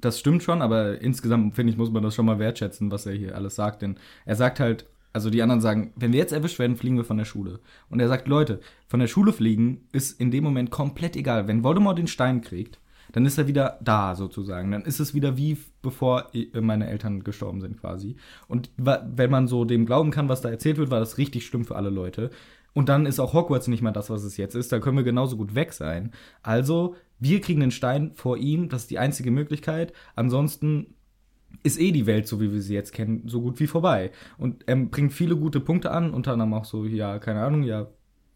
[0.00, 3.12] das stimmt schon, aber insgesamt finde ich, muss man das schon mal wertschätzen, was er
[3.12, 3.82] hier alles sagt.
[3.82, 4.86] Denn er sagt halt,
[5.18, 7.58] also die anderen sagen, wenn wir jetzt erwischt werden, fliegen wir von der Schule.
[7.90, 11.48] Und er sagt, Leute, von der Schule fliegen ist in dem Moment komplett egal.
[11.48, 12.78] Wenn Voldemort den Stein kriegt,
[13.10, 14.70] dann ist er wieder da sozusagen.
[14.70, 18.14] Dann ist es wieder wie bevor i- meine Eltern gestorben sind quasi.
[18.46, 21.64] Und wenn man so dem glauben kann, was da erzählt wird, war das richtig schlimm
[21.64, 22.30] für alle Leute.
[22.74, 24.70] Und dann ist auch Hogwarts nicht mehr das, was es jetzt ist.
[24.70, 26.12] Da können wir genauso gut weg sein.
[26.42, 28.68] Also, wir kriegen den Stein vor ihm.
[28.68, 29.92] Das ist die einzige Möglichkeit.
[30.14, 30.94] Ansonsten
[31.62, 34.10] ist eh die Welt, so wie wir sie jetzt kennen, so gut wie vorbei.
[34.38, 37.88] Und er bringt viele gute Punkte an, unter anderem auch so, ja, keine Ahnung, ja,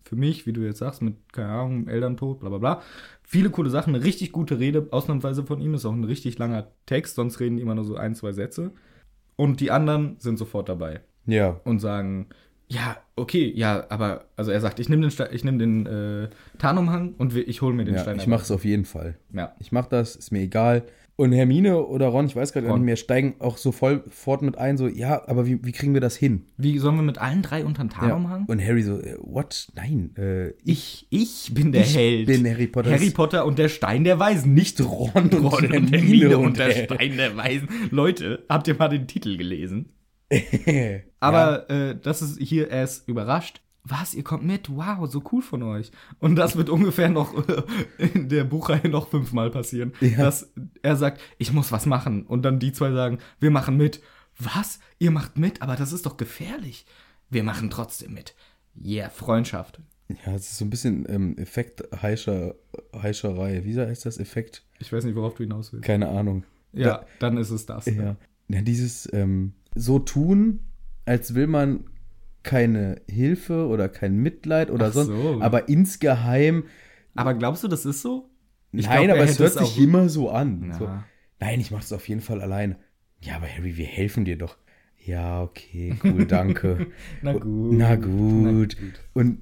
[0.05, 2.83] für mich, wie du jetzt sagst, mit, keine Ahnung, Elterntod, bla bla bla.
[3.23, 6.68] Viele coole Sachen, eine richtig gute Rede, ausnahmsweise von ihm, ist auch ein richtig langer
[6.87, 8.73] Text, sonst reden die immer nur so ein, zwei Sätze.
[9.37, 12.27] Und die anderen sind sofort dabei Ja, und sagen,
[12.68, 16.29] ja, okay, ja, aber, also er sagt, ich nehme den, Ste- ich nehm den äh,
[16.59, 18.16] Tarnumhang und ich hole mir den ja Stein.
[18.16, 19.16] ich mache es auf jeden Fall.
[19.33, 19.55] Ja.
[19.59, 20.83] Ich mach das, ist mir egal.
[21.23, 24.59] Und Hermine oder Ron, ich weiß gerade nicht mehr, steigen auch so voll fort mit
[24.59, 26.47] ein, so, ja, aber wie, wie kriegen wir das hin?
[26.57, 28.47] Wie sollen wir mit allen drei unter den Tarnumhang?
[28.49, 29.68] Und Harry so, äh, what?
[29.77, 32.27] Nein, äh, ich, Ich, bin der Ich Held.
[32.27, 32.91] bin Harry Potter.
[32.91, 36.47] Harry Potter und der Stein der Weisen, nicht Ron und Ron und Hermine Hermine und
[36.47, 37.68] und der Stein der Weisen.
[37.93, 39.91] Leute, habt ihr mal den Titel gelesen?
[41.20, 43.61] Aber äh, das ist hier, er ist überrascht.
[43.85, 44.70] Was, ihr kommt mit?
[44.70, 45.91] Wow, so cool von euch.
[46.20, 47.62] Und das wird ungefähr noch äh,
[47.99, 49.93] in der Buchreihe noch fünfmal passieren.
[50.01, 50.18] Ja.
[50.18, 50.53] Dass
[50.83, 52.24] er sagt, ich muss was machen.
[52.24, 54.01] Und dann die zwei sagen, wir machen mit.
[54.39, 54.78] Was?
[54.99, 55.62] Ihr macht mit?
[55.62, 56.87] Aber das ist doch gefährlich.
[57.28, 58.35] Wir machen trotzdem mit.
[58.80, 59.80] Yeah, Freundschaft.
[60.24, 62.55] Ja, es ist so ein bisschen ähm, Effekt Heischer.
[62.93, 64.18] Wie heißt das?
[64.18, 64.62] Effekt?
[64.78, 65.85] Ich weiß nicht, worauf du hinaus willst.
[65.85, 66.45] Keine Ahnung.
[66.72, 67.87] Ja, dann ist es das.
[67.87, 68.16] Ja.
[68.49, 70.61] ja dieses ähm, so tun,
[71.05, 71.85] als will man
[72.43, 75.40] keine Hilfe oder kein Mitleid oder Ach sonst, so.
[75.40, 76.64] aber insgeheim,
[77.14, 78.28] Aber glaubst du, das ist so?
[78.72, 80.74] Ich nein, glaub, er aber es hört es sich immer so an.
[80.78, 80.88] So,
[81.40, 82.76] nein, ich mach's auf jeden Fall alleine.
[83.20, 84.57] Ja, aber Harry, wir helfen dir doch.
[85.05, 86.86] Ja, okay, cool, danke.
[87.22, 87.76] Na gut.
[87.76, 88.43] Na gut.
[88.43, 88.76] Na gut.
[89.12, 89.38] Und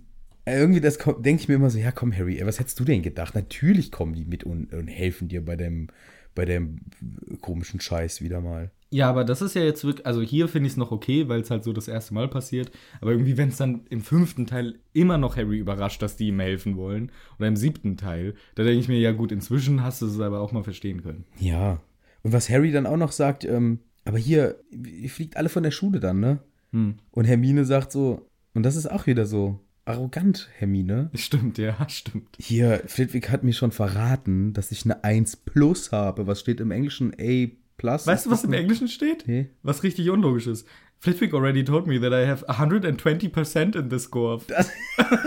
[0.47, 3.35] irgendwie das denke ich mir immer so, ja komm Harry, was hättest du denn gedacht?
[3.35, 5.89] Natürlich kommen die mit und, und helfen dir bei dem,
[6.35, 6.81] bei dem
[7.41, 8.71] komischen Scheiß wieder mal.
[8.93, 11.41] Ja, aber das ist ja jetzt wirklich, also hier finde ich es noch okay, weil
[11.41, 12.73] es halt so das erste Mal passiert.
[13.01, 16.41] Aber irgendwie, wenn es dann im fünften Teil immer noch Harry überrascht, dass die ihm
[16.41, 20.07] helfen wollen, oder im siebten Teil, da denke ich mir, ja gut, inzwischen hast du
[20.07, 21.25] es aber auch mal verstehen können.
[21.39, 21.81] Ja.
[22.23, 25.71] Und was Harry dann auch noch sagt, ähm, aber hier, ihr fliegt alle von der
[25.71, 26.41] Schule dann, ne?
[26.73, 26.97] Hm.
[27.13, 31.11] Und Hermine sagt so, und das ist auch wieder so, arrogant, Hermine.
[31.15, 32.37] Stimmt, ja, stimmt.
[32.39, 36.27] Hier, Flitwick hat mir schon verraten, dass ich eine 1 plus habe.
[36.27, 37.15] Was steht im Englischen?
[37.21, 37.49] A
[37.81, 38.07] plus?
[38.07, 39.27] Weißt du, was im Englischen steht?
[39.27, 39.49] Nee.
[39.63, 40.67] Was richtig unlogisch ist.
[40.99, 44.41] Flitwick already told me that I have 120% in this score.
[44.49, 44.71] Das,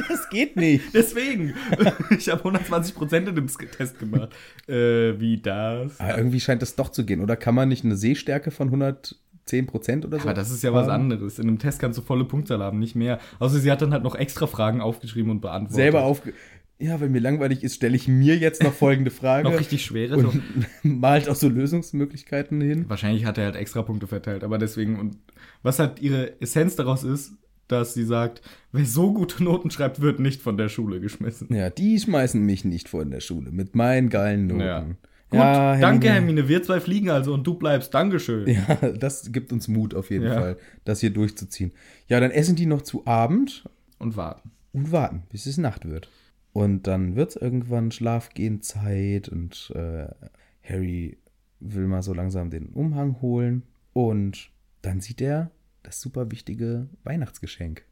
[0.08, 0.84] das geht nicht.
[0.94, 1.56] Deswegen.
[2.12, 4.30] ich habe 120% in dem Test gemacht.
[4.68, 6.00] Äh, wie das?
[6.00, 7.22] Aber irgendwie scheint das doch zu gehen.
[7.22, 10.26] Oder kann man nicht eine Sehstärke von 110 Prozent oder so?
[10.26, 11.40] Aber das ist ja was anderes.
[11.40, 13.20] In einem Test kannst du volle Punktzahl haben, nicht mehr.
[13.40, 15.76] Außer sie hat dann halt noch extra Fragen aufgeschrieben und beantwortet.
[15.76, 16.34] Selber aufge...
[16.84, 19.50] Ja, wenn mir langweilig ist, stelle ich mir jetzt noch folgende Frage.
[19.50, 20.18] Noch richtig schwere.
[20.18, 20.42] Und
[20.84, 22.86] malt auch so Lösungsmöglichkeiten hin.
[22.90, 25.00] Wahrscheinlich hat er halt extra Punkte verteilt, aber deswegen.
[25.00, 25.18] Und
[25.62, 27.34] was halt ihre Essenz daraus ist,
[27.68, 31.48] dass sie sagt, wer so gute Noten schreibt, wird nicht von der Schule geschmissen.
[31.56, 34.60] Ja, die schmeißen mich nicht vor in der Schule mit meinen geilen Noten.
[34.62, 34.82] Ja.
[35.30, 36.48] Gut, Ja, danke, Hermine.
[36.48, 37.94] Wir zwei fliegen also und du bleibst.
[37.94, 38.48] Dankeschön.
[38.48, 40.34] Ja, das gibt uns Mut auf jeden Ja.
[40.34, 41.72] Fall, das hier durchzuziehen.
[42.08, 43.64] Ja, dann essen die noch zu Abend
[43.98, 44.52] Und warten.
[44.74, 46.10] und warten, bis es Nacht wird.
[46.54, 50.08] Und dann wird es irgendwann Schlafgehenzeit und äh,
[50.64, 51.18] Harry
[51.60, 53.64] will mal so langsam den Umhang holen.
[53.94, 54.50] Und
[54.82, 55.52] dann sieht er
[55.82, 57.84] das super wichtige Weihnachtsgeschenk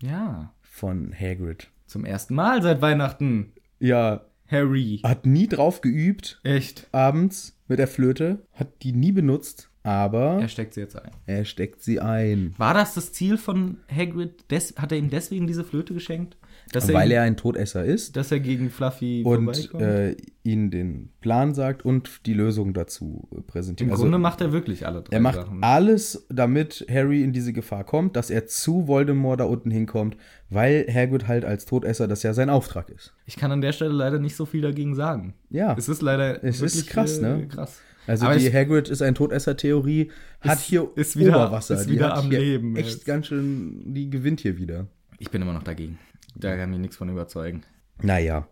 [0.00, 0.52] Ja.
[0.62, 1.70] von Hagrid.
[1.86, 3.52] Zum ersten Mal seit Weihnachten.
[3.78, 5.00] Ja, Harry.
[5.04, 6.88] hat nie drauf geübt, Echt.
[6.92, 11.10] abends mit der Flöte, hat die nie benutzt, aber Er steckt sie jetzt ein.
[11.26, 12.54] er steckt sie ein.
[12.56, 14.50] War das das Ziel von Hagrid?
[14.50, 16.36] Des, hat er ihm deswegen diese Flöte geschenkt?
[16.72, 21.08] Dass Weil ihm, er ein Todesser ist dass er gegen Fluffy und äh, ihnen den
[21.20, 23.88] Plan sagt und die Lösung dazu äh, präsentiert.
[23.90, 25.62] Im Grunde macht er wirklich alle drei er macht Sachen.
[25.62, 30.16] alles, damit Harry in diese Gefahr kommt, dass er zu Voldemort da unten hinkommt,
[30.50, 33.14] weil Hagrid halt als Todesser das ja sein Auftrag ist.
[33.24, 35.34] Ich kann an der Stelle leider nicht so viel dagegen sagen.
[35.50, 35.74] Ja.
[35.78, 37.42] Es ist leider Es ist krass, ne?
[37.42, 37.80] äh, krass.
[38.06, 40.10] Also Aber die Hagrid ist ein Todesser-Theorie,
[40.40, 41.74] hat hier ist wieder- Oberwasser.
[41.80, 43.04] ist wieder am Leben Echt jetzt.
[43.06, 44.86] ganz schön, die gewinnt hier wieder.
[45.18, 45.98] Ich bin immer noch dagegen.
[46.38, 47.62] Da kann mich nichts von überzeugen.
[48.02, 48.48] Naja,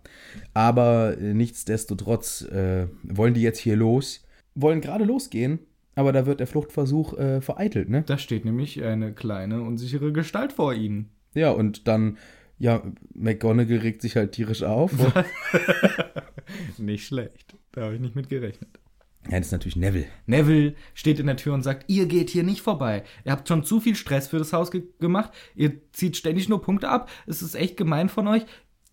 [0.55, 4.25] aber äh, nichtsdestotrotz äh, wollen die jetzt hier los,
[4.55, 5.61] wollen gerade losgehen,
[5.95, 8.03] aber da wird der Fluchtversuch äh, vereitelt, ne?
[8.07, 11.11] Da steht nämlich eine kleine, unsichere Gestalt vor ihnen.
[11.35, 12.19] Ja, und dann,
[12.59, 12.83] ja,
[13.15, 14.93] McGonagall regt sich halt tierisch auf.
[16.79, 17.57] Nicht schlecht.
[17.73, 18.81] Da habe ich nicht mit gerechnet.
[19.31, 20.07] Ja, das ist natürlich Neville.
[20.27, 23.03] Neville steht in der Tür und sagt, ihr geht hier nicht vorbei.
[23.25, 25.33] Ihr habt schon zu viel Stress für das Haus ge gemacht.
[25.55, 27.11] Ihr zieht ständig nur Punkte ab.
[27.27, 28.45] Es ist echt gemein von euch.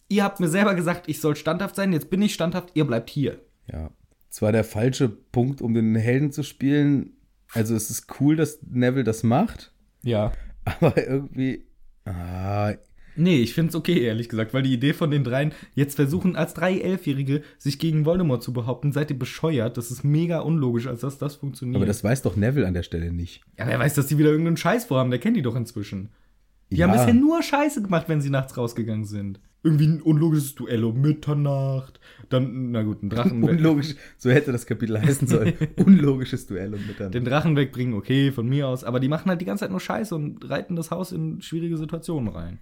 [0.10, 1.94] Ihr habt mir selber gesagt, ich soll standhaft sein.
[1.94, 2.72] Jetzt bin ich standhaft.
[2.74, 3.42] Ihr bleibt hier.
[3.72, 3.90] Ja,
[4.30, 7.14] zwar der falsche Punkt, um den Helden zu spielen.
[7.54, 9.72] Also es ist cool, dass Neville das macht,
[10.04, 10.32] Ja.
[10.66, 11.66] aber irgendwie,
[12.06, 12.74] ah,
[13.16, 16.54] Nee, ich find's okay, ehrlich gesagt, weil die Idee von den dreien jetzt versuchen, als
[16.54, 19.78] drei Elfjährige sich gegen Voldemort zu behaupten, seid ihr bescheuert.
[19.78, 21.76] Das ist mega unlogisch, als dass das funktioniert.
[21.78, 23.42] aber das weiß doch Neville an der Stelle nicht.
[23.58, 26.10] ja, wer weiß, dass die wieder irgendeinen Scheiß vorhaben, der kennt die doch inzwischen.
[26.72, 26.88] Die Ja.
[26.88, 29.40] haben bisher nur Scheiße gemacht, wenn sie nachts rausgegangen sind.
[29.66, 32.00] Irgendwie ein unlogisches Duell um Mitternacht,
[32.30, 35.54] dann, na gut, ein Drachen, Unlogisch, so hätte das Kapitel heißen sollen.
[35.78, 37.14] Unlogisches Duell um Mitternacht.
[37.14, 39.80] den Drachen wegbringen, okay, von mir aus, aber die machen halt die ganze Zeit nur
[39.80, 42.60] Scheiße und reiten das Haus in schwierige Situationen rein.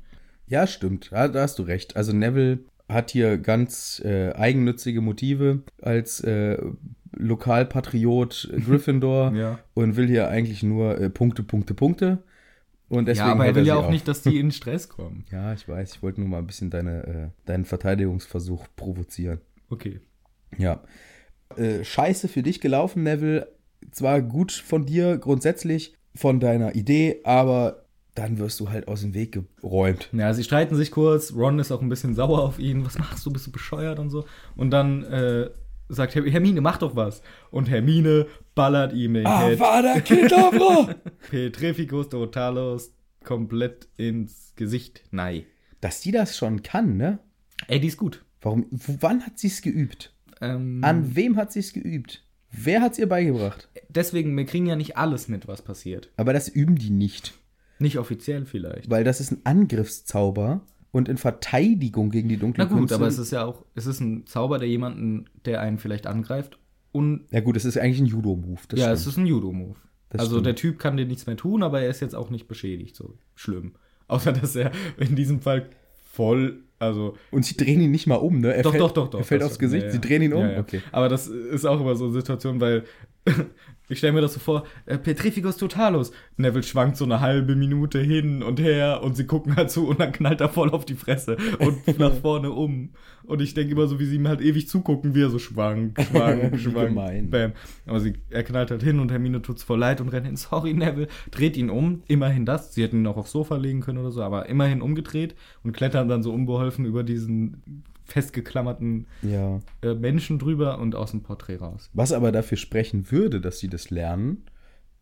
[0.52, 1.10] Ja, stimmt.
[1.12, 1.96] Ja, da hast du recht.
[1.96, 6.58] Also Neville hat hier ganz äh, eigennützige Motive als äh,
[7.14, 9.60] Lokalpatriot Gryffindor Ja.
[9.74, 12.20] und will hier eigentlich nur äh, Punkte, Punkte, Punkte.
[12.90, 15.24] Und deswegen ja, aber er will ja auch nicht, dass die in Stress kommen.
[15.32, 15.96] Ja, ich weiß.
[15.96, 19.40] Ich wollte nur mal ein bisschen deine, äh, deinen Verteidigungsversuch provozieren.
[19.70, 20.02] Okay.
[20.58, 20.84] Ja.
[21.56, 23.48] Äh, scheiße für dich gelaufen, Neville.
[23.92, 27.86] Zwar gut von dir grundsätzlich, von deiner Idee, aber
[28.16, 30.10] dann wirst du halt aus dem Weg geräumt.
[30.12, 31.34] Ja, sie streiten sich kurz.
[31.34, 32.86] Ron ist auch ein bisschen sauer auf ihn.
[32.86, 33.32] Was machst du?
[33.32, 34.26] Bist du bescheuert und so?
[34.56, 35.50] Und dann äh,
[35.90, 37.22] sagt Her Hermine, mach doch was.
[37.52, 40.94] Und Hermine ballert ihm den Ah, Avada Kedavra!
[41.30, 42.94] Petrificus Totalos
[43.24, 45.04] komplett ins Gesicht.
[45.12, 45.44] Nein.
[45.80, 47.20] Dass die das schon kann, ne?
[47.68, 48.24] Ey, die ist gut.
[48.42, 50.14] Warum, wann hat sie es geübt?
[50.42, 52.24] Ähm, An wem hat sie es geübt?
[52.52, 53.70] Wer hat es ihr beigebracht?
[53.90, 56.10] deswegen, wir kriegen ja nicht alles mit, was passiert.
[56.18, 57.34] Aber das üben die nicht,
[57.82, 58.90] Nicht offiziell vielleicht.
[58.90, 60.62] weil das ist ein Angriffszauber
[60.92, 63.86] und in Verteidigung gegen die Na dunklen gut, Künste- aber es ist ja auch, es
[63.86, 66.58] ist ein Zauber, der jemanden, der einen vielleicht angreift.
[66.92, 68.60] Und Ja gut, es ist eigentlich ein Judo-Move.
[68.74, 68.94] ja, stimmt.
[68.94, 69.76] es ist ein Judo-Move.
[70.10, 70.46] Also stimmt.
[70.46, 73.18] der Typ kann dir nichts mehr tun, aber er ist jetzt auch nicht beschädigt, so
[73.36, 73.74] schlimm.
[74.08, 75.70] Außer dass er in diesem Fall
[76.12, 78.56] voll, also Und sie drehen ihn nicht mal um, ne?
[78.56, 79.20] Er doch, fällt, doch, doch, doch.
[79.20, 80.02] Er fällt aufs Gesicht, ja, sie ja.
[80.02, 80.44] drehen ihn um?
[80.44, 80.60] Ja.
[80.60, 80.82] Okay.
[80.92, 82.84] Aber das ist auch immer so eine Situation, weil
[83.92, 86.14] Ich stelle mir das so vor, äh, Petrificus Totalus.
[86.38, 90.00] Neville schwankt so eine halbe Minute hin und her und sie gucken halt zu und
[90.00, 92.92] dann knallt er voll auf die Fresse und nach vorne um.
[93.24, 96.02] Und ich denke immer so, wie sie ihm halt ewig zugucken, wie er so schwankt,
[96.10, 97.32] schwankt, schwankt.
[97.32, 97.52] Bam.
[97.86, 100.38] Aber sie, er knallt halt hin und Hermine tut's voll leid und rennt hin.
[100.38, 101.10] Sorry, Neville.
[101.30, 102.02] Dreht ihn um.
[102.08, 102.74] Immerhin das.
[102.74, 106.08] Sie hätten ihn auch aufs Sofa legen können oder so, aber immerhin umgedreht und klettern
[106.08, 109.60] dann so unbeholfen über diesen festgeklammerten Ja.
[109.82, 111.90] äh, Menschen drüber und aus dem Porträt raus.
[111.94, 114.44] Was aber dafür sprechen würde, dass sie das lernen,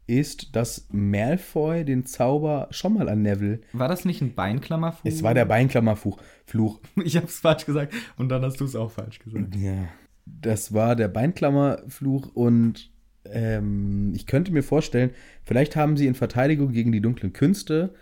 [0.05, 3.61] ist, dass Malfoy den Zauber schon mal an Neville.
[3.73, 5.05] War das nicht ein Beinklammerfluch?
[5.11, 6.19] Es war der Beinklammerfluch.
[6.45, 6.79] Fluch.
[7.03, 9.55] Ich hab's falsch gesagt und dann hast du es auch falsch gesagt.
[9.55, 9.87] Ja.
[10.25, 12.91] Das war der Beinklammerfluch und
[13.25, 15.11] ähm, ich könnte mir vorstellen,
[15.43, 17.93] vielleicht haben sie in Verteidigung gegen die dunklen Künste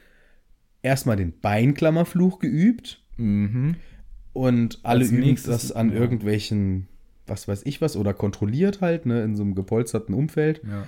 [0.81, 3.75] erstmal den Beinklammerfluch geübt Mhm.
[4.33, 5.95] und alle Als üben das an ja.
[5.95, 6.87] irgendwelchen,
[7.25, 10.61] was weiß ich was, oder kontrolliert halt, ne, in so einem gepolsterten Umfeld.
[10.63, 10.87] Ja.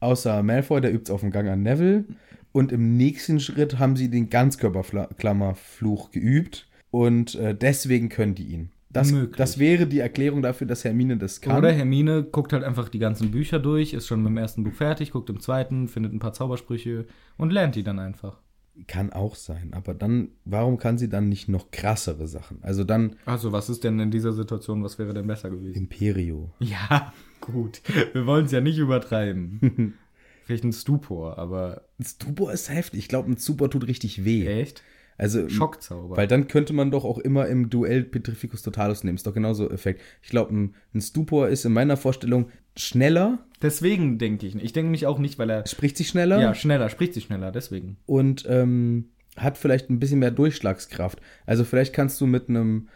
[0.00, 2.04] Außer Malfoy, der übt es auf dem Gang an Neville.
[2.52, 6.68] Und im nächsten Schritt haben sie den Ganzkörperklammerfluch geübt.
[6.90, 8.70] Und äh, deswegen können die ihn.
[8.90, 11.58] Das, das wäre die Erklärung dafür, dass Hermine das kann.
[11.58, 14.72] Oder Hermine guckt halt einfach die ganzen Bücher durch, ist schon mit dem ersten Buch
[14.72, 17.06] fertig, guckt im zweiten, findet ein paar Zaubersprüche
[17.36, 18.40] und lernt die dann einfach.
[18.86, 19.72] Kann auch sein.
[19.74, 22.58] Aber dann, warum kann sie dann nicht noch krassere Sachen?
[22.62, 25.74] Also dann Also, was ist denn in dieser Situation, was wäre denn besser gewesen?
[25.74, 26.50] Imperio.
[26.60, 27.82] Ja, gut.
[28.12, 29.94] Wir wollen es ja nicht übertreiben.
[30.44, 33.00] Vielleicht ein Stupor, aber Ein Stupor ist heftig.
[33.00, 34.46] Ich glaube, ein Stupor tut richtig weh.
[34.46, 34.82] echt?
[35.18, 36.16] Also Schockzauber.
[36.16, 39.16] Weil dann könnte man doch auch immer im Duell Petrificus Totalus nehmen.
[39.16, 40.00] Ist doch genauso Effekt.
[40.22, 44.64] Ich glaube, ein, ein Stupor ist in meiner Vorstellung schneller, Deswegen denke ich nicht.
[44.64, 45.66] Ich denke mich auch nicht, weil er.
[45.66, 47.96] spricht sich schneller Ja, schneller, spricht sich schneller, deswegen.
[48.06, 49.06] und ähm,
[49.36, 51.20] hat vielleicht ein bisschen mehr Durchschlagskraft.
[51.44, 52.86] Also vielleicht kannst du mit einem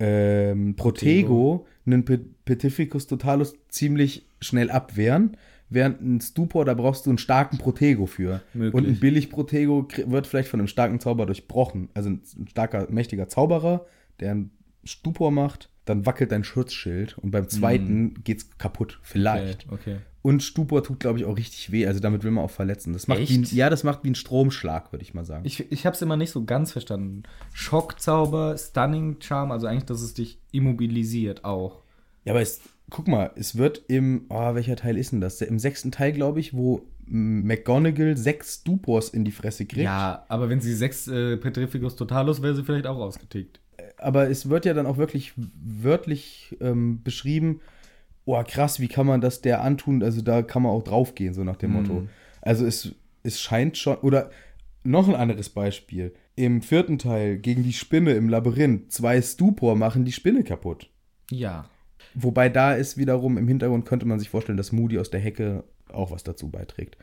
[0.00, 5.36] ähm, Protego einen Pe Petrificus Totalus ziemlich schnell abwehren.
[5.70, 8.40] Während ein Stupor, da brauchst du einen starken Protego für.
[8.54, 8.74] Möglich.
[8.74, 11.90] Und ein billig Protego wird vielleicht von einem starken Zauber durchbrochen.
[11.94, 13.86] Also ein, starker, mächtiger Zauberer,
[14.20, 14.50] der einen
[14.84, 18.98] Stupor macht, dann wackelt dein Schutzschild und beim zweiten geht's kaputt.
[19.02, 19.66] Vielleicht.
[19.70, 19.96] Okay, okay.
[20.20, 21.86] Und Stupor tut, glaube ich, auch richtig weh.
[21.86, 22.92] Also damit will man auch verletzen.
[22.92, 23.30] Das macht Echt?
[23.30, 25.46] wie ein, ja, das macht wie ein Stromschlag, würde ich mal sagen.
[25.46, 27.22] Ich, ich habe es immer nicht so ganz verstanden.
[27.52, 31.82] Schockzauber, Stunning Charm, also eigentlich, dass es dich immobilisiert auch.
[32.24, 32.60] Ja, aber es,
[32.90, 35.40] guck mal, es wird im, oh, welcher Teil ist denn das?
[35.40, 39.84] Im sechsten Teil, glaube ich, wo mm, McGonagall sechs Stupors in die Fresse kriegt.
[39.84, 43.60] Ja, aber wenn sie sechs äh, Petrificus Totalus wäre sie vielleicht auch ausgetickt.
[43.98, 47.60] Aber es wird ja dann auch wirklich wörtlich ähm, beschrieben,
[48.24, 50.02] oh krass, wie kann man das der antun?
[50.02, 52.08] Also da kann man auch draufgehen, so nach dem Motto.
[52.42, 54.30] Also es, es scheint schon, oder
[54.84, 56.14] noch ein anderes Beispiel.
[56.36, 60.88] Im vierten Teil gegen die Spinne im Labyrinth, zwei Stupor machen die Spinne kaputt.
[61.30, 61.68] Ja.
[62.14, 65.64] Wobei da ist wiederum im Hintergrund könnte man sich vorstellen, dass Moody aus der Hecke
[65.92, 66.96] auch was dazu beiträgt.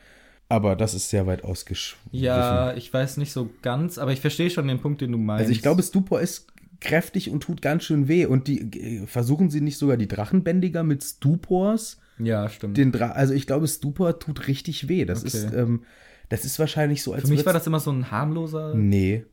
[0.47, 2.09] Aber das ist sehr weit ausgeschwiffen.
[2.11, 5.41] Ja, ich weiß nicht so ganz, aber ich verstehe schon den Punkt, den du meinst.
[5.41, 6.47] Also ich glaube, Stupor ist
[6.81, 8.25] kräftig und tut ganz schön weh.
[8.25, 11.99] Und die äh, versuchen sie nicht sogar die Drachenbändiger mit Stupors?
[12.19, 12.77] Ja, stimmt.
[12.77, 15.05] Den Dra also ich glaube, Stupor tut richtig weh.
[15.05, 15.27] Das Okay.
[15.27, 15.83] ist, ähm,
[16.29, 18.75] das ist wahrscheinlich so, als Für mich war das immer so ein harmloser.
[18.75, 19.25] Nee.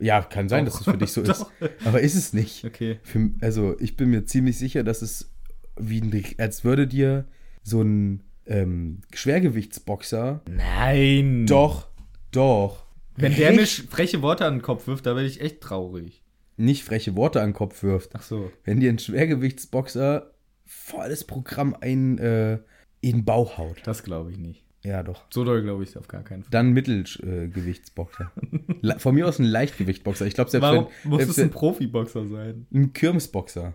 [0.00, 0.72] Ja, kann sein, Doch.
[0.72, 1.46] dass es für dich so ist.
[1.84, 2.64] Aber ist es nicht.
[2.64, 2.98] Okay.
[3.02, 5.30] Für, also ich bin mir ziemlich sicher, dass es
[5.78, 7.26] wie ein, als würde dir
[7.62, 10.42] so ein ähm, Schwergewichtsboxer.
[10.48, 11.46] Nein.
[11.46, 11.88] Doch,
[12.32, 12.86] doch.
[13.16, 16.22] Wenn der mir freche Worte an den Kopf wirft, da werde ich echt traurig.
[16.56, 18.12] nicht freche Worte an den Kopf wirft.
[18.14, 18.50] Ach so.
[18.64, 20.30] Wenn dir ein Schwergewichtsboxer
[20.64, 22.58] volles Programm ein, äh,
[23.02, 23.78] in den Bauch haut.
[23.84, 24.64] Das glaube ich nicht.
[24.82, 25.24] Ja, doch.
[25.30, 26.50] So doll glaube ich auf gar keinen Fall.
[26.50, 28.30] Dann Mittelgewichtsboxer.
[28.80, 30.26] Le- Von mir aus ein Leichtgewichtsboxer.
[30.26, 32.66] Ich glaube, selbst Warum wenn, muss es ein Profiboxer sein?
[32.72, 33.74] ein Kirmesboxer.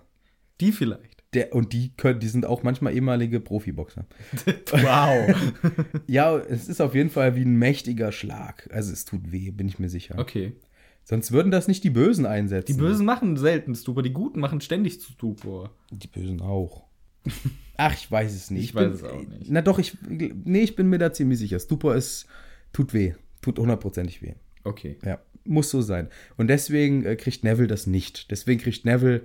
[0.61, 1.23] Die vielleicht.
[1.33, 4.05] Der, und die können, die sind auch manchmal ehemalige Profiboxer.
[4.71, 5.35] Wow.
[6.07, 8.69] Ja, es ist auf jeden Fall wie ein mächtiger Schlag.
[8.71, 10.17] Also es tut weh, bin ich mir sicher.
[10.17, 10.53] Okay.
[11.03, 12.73] Sonst würden das nicht die Bösen einsetzen.
[12.75, 15.69] Die Bösen machen selten Stupor, die Guten machen ständig Stupor.
[15.91, 16.84] Die Bösen auch.
[17.77, 18.63] Ach, ich weiß es nicht.
[18.63, 19.49] Ich weiß bin, es auch nicht.
[19.51, 21.59] Na doch, ich, nee, ich bin mir da ziemlich sicher.
[21.59, 22.25] Stupor ist,
[22.73, 23.13] tut weh.
[23.41, 24.33] Tut hundertprozentig weh.
[24.63, 24.97] Okay.
[25.03, 26.09] Ja, muss so sein.
[26.37, 28.31] Und deswegen äh, kriegt Neville das nicht.
[28.31, 29.21] Deswegen kriegt Neville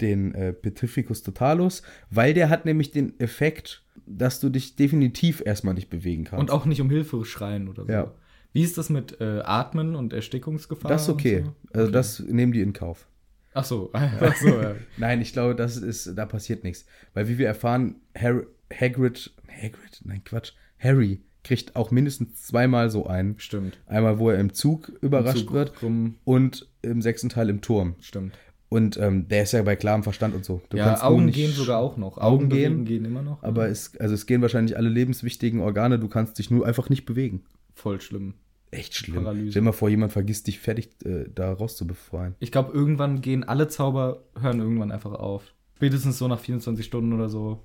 [0.00, 5.74] den äh, Petrificus Totalus, weil der hat nämlich den Effekt, dass du dich definitiv erstmal
[5.74, 6.40] nicht bewegen kannst.
[6.40, 7.92] Und auch nicht um Hilfe schreien oder so.
[7.92, 8.14] Ja.
[8.52, 10.90] Wie ist das mit äh, Atmen und Erstickungsgefahr?
[10.90, 11.44] das ist okay.
[11.44, 11.78] so?
[11.78, 13.06] Also das nehmen die in Kauf.
[13.54, 13.90] Ach so.
[13.92, 14.74] Ach so ja.
[14.96, 16.86] Nein, ich glaube, das ist, da passiert nichts.
[17.14, 23.06] Weil wie wir erfahren, Harry, Hagrid, Hagrid, nein, Quatsch, Harry kriegt auch mindestens zweimal so
[23.06, 23.38] einen.
[23.38, 23.78] Stimmt.
[23.86, 27.96] Einmal, wo er im Zug überrascht Zug wird rum- und im sechsten Teil im Turm.
[28.00, 28.38] Stimmt.
[28.68, 30.62] Und ähm, der ist ja bei klarem Verstand und so.
[30.70, 32.16] Du ja, Augen gehen sogar auch noch.
[32.16, 33.42] Augen gehen, gehen immer noch.
[33.42, 37.04] Aber es, also es gehen wahrscheinlich alle lebenswichtigen Organe, du kannst dich nur einfach nicht
[37.04, 37.44] bewegen.
[37.74, 38.34] voll schlimm.
[38.72, 39.22] Echt schlimm.
[39.22, 39.50] Paralyse.
[39.52, 42.34] Stell dir mal vor, jemand vergisst dich fertig äh, da rauszubefreien.
[42.40, 45.54] Ich glaube, irgendwann gehen alle Zauber, hören irgendwann einfach auf.
[45.76, 47.62] Spätestens so nach 24 Stunden oder so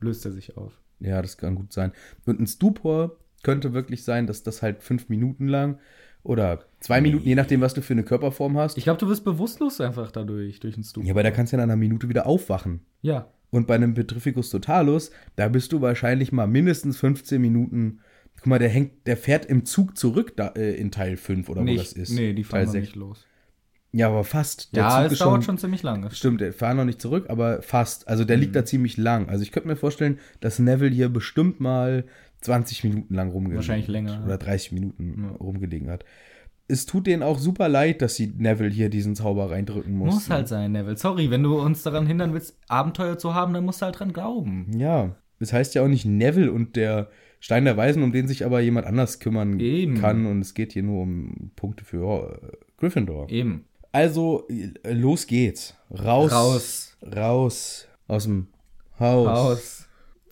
[0.00, 0.72] löst er sich auf.
[1.00, 1.92] Ja, das kann gut sein.
[2.26, 5.78] Und ein Stupor könnte wirklich sein, dass das halt fünf Minuten lang
[6.24, 8.76] oder zwei Minuten, je nachdem, was du für eine Körperform hast.
[8.76, 11.06] Ich glaube, du wirst bewusstlos einfach dadurch, durch den Stupor.
[11.06, 12.80] ja, aber da kannst du ja nach einer Minute wieder aufwachen.
[13.00, 18.00] Ja, Und bei einem Petrificus totalus, da bist du wahrscheinlich mal mindestens 15 Minuten.
[18.38, 21.60] Guck mal, der hängt, der fährt im Zug zurück da, äh, in Teil 5 oder
[21.60, 22.10] wo nicht, das ist.
[22.10, 23.24] Nee, die fahren Teil noch nicht los.
[23.90, 24.76] Ja, aber fast.
[24.76, 26.10] Der Ja, Zug es ist dauert schon ziemlich lange.
[26.10, 28.06] Stimmt, der fahren noch nicht zurück, aber fast.
[28.06, 28.42] Also der Mhm.
[28.42, 29.28] liegt da ziemlich lang.
[29.28, 32.04] Also ich könnte mir vorstellen, dass Neville hier bestimmt mal
[32.42, 34.24] 20 Minuten lang rumgelegen Wahrscheinlich länger, ja.
[34.24, 36.04] Oder 30 Minuten rumgelegen hat.
[36.68, 40.14] Es tut denen auch super leid, dass sie Neville hier diesen Zauber reindrücken mussten.
[40.16, 40.98] Muss halt sein, Neville.
[40.98, 44.12] Sorry, wenn du uns daran hindern willst, Abenteuer zu haben, dann musst du halt dran
[44.12, 44.66] glauben.
[44.78, 47.08] Ja, es heißt ja auch nicht Neville und der
[47.40, 50.00] Stein der Weisen, um den sich aber jemand anders kümmern Eben.
[50.00, 50.26] kann.
[50.26, 53.30] Und es geht hier nur um Punkte für äh, Gryffindor.
[53.30, 53.64] Eben.
[53.92, 55.74] Also, äh, los geht's.
[55.90, 56.32] Raus.
[56.32, 56.96] Raus.
[57.14, 57.88] Raus.
[58.06, 58.48] Aus dem
[58.98, 59.28] Haus.
[59.28, 59.88] Haus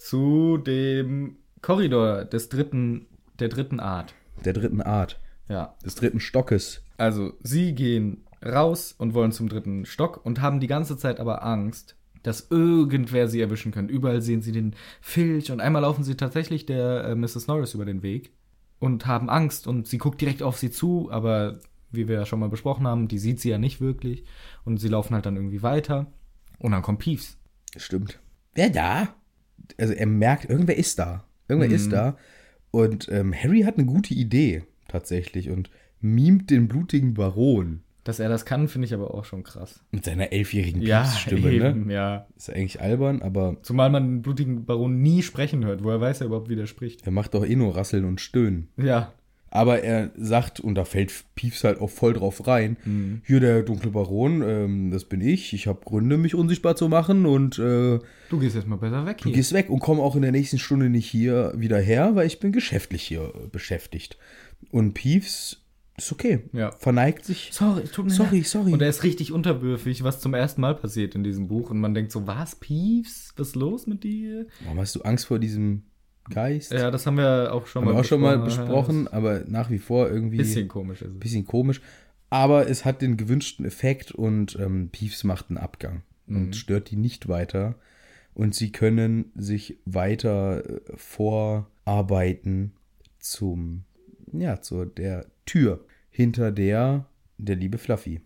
[0.07, 3.07] zu dem Korridor des dritten,
[3.40, 4.14] der dritten Art.
[4.44, 5.20] Der dritten Art.
[5.48, 5.74] Ja.
[5.84, 6.82] Des dritten Stockes.
[6.96, 11.44] Also, sie gehen raus und wollen zum dritten Stock und haben die ganze Zeit aber
[11.44, 11.96] Angst,
[12.27, 13.95] dass irgendwer sie erwischen könnte.
[13.95, 17.47] Überall sehen sie den Filch und einmal laufen sie tatsächlich der äh, Mrs.
[17.47, 18.33] Norris über den Weg
[18.81, 21.61] und haben Angst und sie guckt direkt auf sie zu, aber
[21.93, 24.24] wie wir ja schon mal besprochen haben, die sieht sie ja nicht wirklich
[24.64, 26.12] und sie laufen halt dann irgendwie weiter
[26.59, 27.39] und dann kommt Peeves.
[27.77, 28.18] Stimmt.
[28.55, 29.14] Wer da?
[29.79, 31.24] Also er merkt, irgendwer ist da.
[31.47, 32.16] Irgendwer ist da.
[32.72, 35.70] Und ähm, Harry hat eine gute Idee tatsächlich und
[36.01, 39.80] mimt den blutigen Baron Dass er das kann, finde ich aber auch schon krass.
[39.90, 41.48] mit seiner elfjährigen Ja, Stimme.
[41.48, 41.52] Ne?
[41.70, 42.26] eben, ja.
[42.36, 45.82] Ist ja eigentlich albern, aber Zumal man den blutigen Baron nie sprechen hört.
[45.82, 47.04] Woher weiß er überhaupt, wie der spricht?
[47.04, 48.68] er macht doch eh nur Rasseln und Stöhnen.
[48.76, 49.12] Ja,
[49.50, 53.22] Aber er sagt, und da fällt Piefs halt auch voll drauf rein, Mhm.
[53.24, 57.24] hier der dunkle Baron, ähm, das bin ich, ich habe Gründe, mich unsichtbar zu machen
[57.26, 57.98] und äh,
[58.28, 59.32] du gehst jetzt mal besser weg du hier.
[59.36, 62.38] gehst weg und komm auch in der nächsten Stunde nicht hier wieder her, weil ich
[62.38, 64.18] bin geschäftlich hier äh, beschäftigt.
[64.70, 65.62] Und Piefs
[65.99, 66.72] ist okay, Ja.
[66.72, 67.51] verneigt sich.
[67.53, 68.47] Sorry, tut mir Sorry, leid.
[68.47, 68.72] sorry.
[68.72, 71.70] Und er ist richtig unterwürfig, was zum ersten Mal passiert in diesem Buch.
[71.70, 73.32] Und man denkt so, was, Peeves?
[73.36, 74.47] Was ist los mit dir?
[74.64, 75.82] Warum hast du Angst vor diesem
[76.30, 76.72] Geist?
[76.72, 79.05] Ja, das haben wir auch schon Haben wir mal auch schon mal besprochen.
[79.05, 81.18] besprochen, aber nach wie vor irgendwie Bisschen komisch ist es.
[81.20, 81.80] bisschen komisch.
[82.28, 86.36] Aber es hat den gewünschten Effekt und ähm, Peeves macht einen Abgang Mhm.
[86.36, 87.76] und stört die nicht weiter.
[88.34, 92.72] Und sie können sich weiter äh, vorarbeiten
[93.18, 93.84] zum,
[94.32, 97.07] ja, zu der Tür, hinter der
[97.38, 98.20] der liebe Fluffy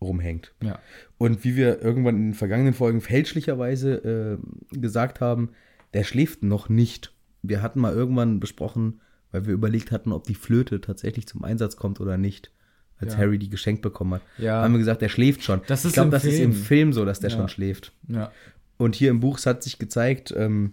[0.00, 0.52] rumhängt.
[0.62, 0.78] Ja.
[1.18, 4.38] Und wie wir irgendwann in den vergangenen Folgen fälschlicherweise
[4.72, 5.50] äh, gesagt haben,
[5.94, 7.14] der schläft noch nicht.
[7.42, 9.00] Wir hatten mal irgendwann besprochen,
[9.30, 12.50] weil wir überlegt hatten, ob die Flöte tatsächlich zum Einsatz kommt oder nicht,
[12.98, 13.20] als Ja.
[13.20, 14.22] Harry die geschenkt bekommen hat.
[14.38, 14.62] Ja.
[14.62, 15.62] Haben wir gesagt, der schläft schon.
[15.66, 16.64] Das ist ich glaube, im das ist im Film.
[16.64, 17.36] Film so, dass der Ja.
[17.36, 17.92] schon schläft.
[18.08, 18.30] Ja.
[18.76, 20.72] Und hier im Buch hat sich gezeigt, ähm,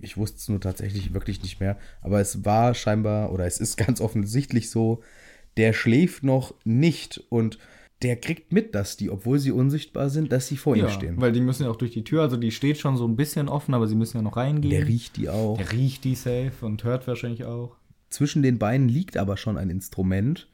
[0.00, 3.76] ich wusste es nur tatsächlich wirklich nicht mehr, aber es war scheinbar oder es ist
[3.86, 5.02] ganz offensichtlich so,
[5.56, 7.58] der schläft noch nicht und
[8.02, 11.18] der kriegt mit, dass die, obwohl sie unsichtbar sind, dass sie vor ihm ja, stehen.
[11.18, 13.48] weil die müssen ja auch durch die Tür, also die steht schon so ein bisschen
[13.48, 14.70] offen, aber sie müssen ja noch reingehen.
[14.70, 15.56] Der riecht die auch.
[15.56, 17.76] Der riecht die safe und hört wahrscheinlich auch.
[18.10, 20.48] Zwischen den Beinen liegt aber schon ein Instrument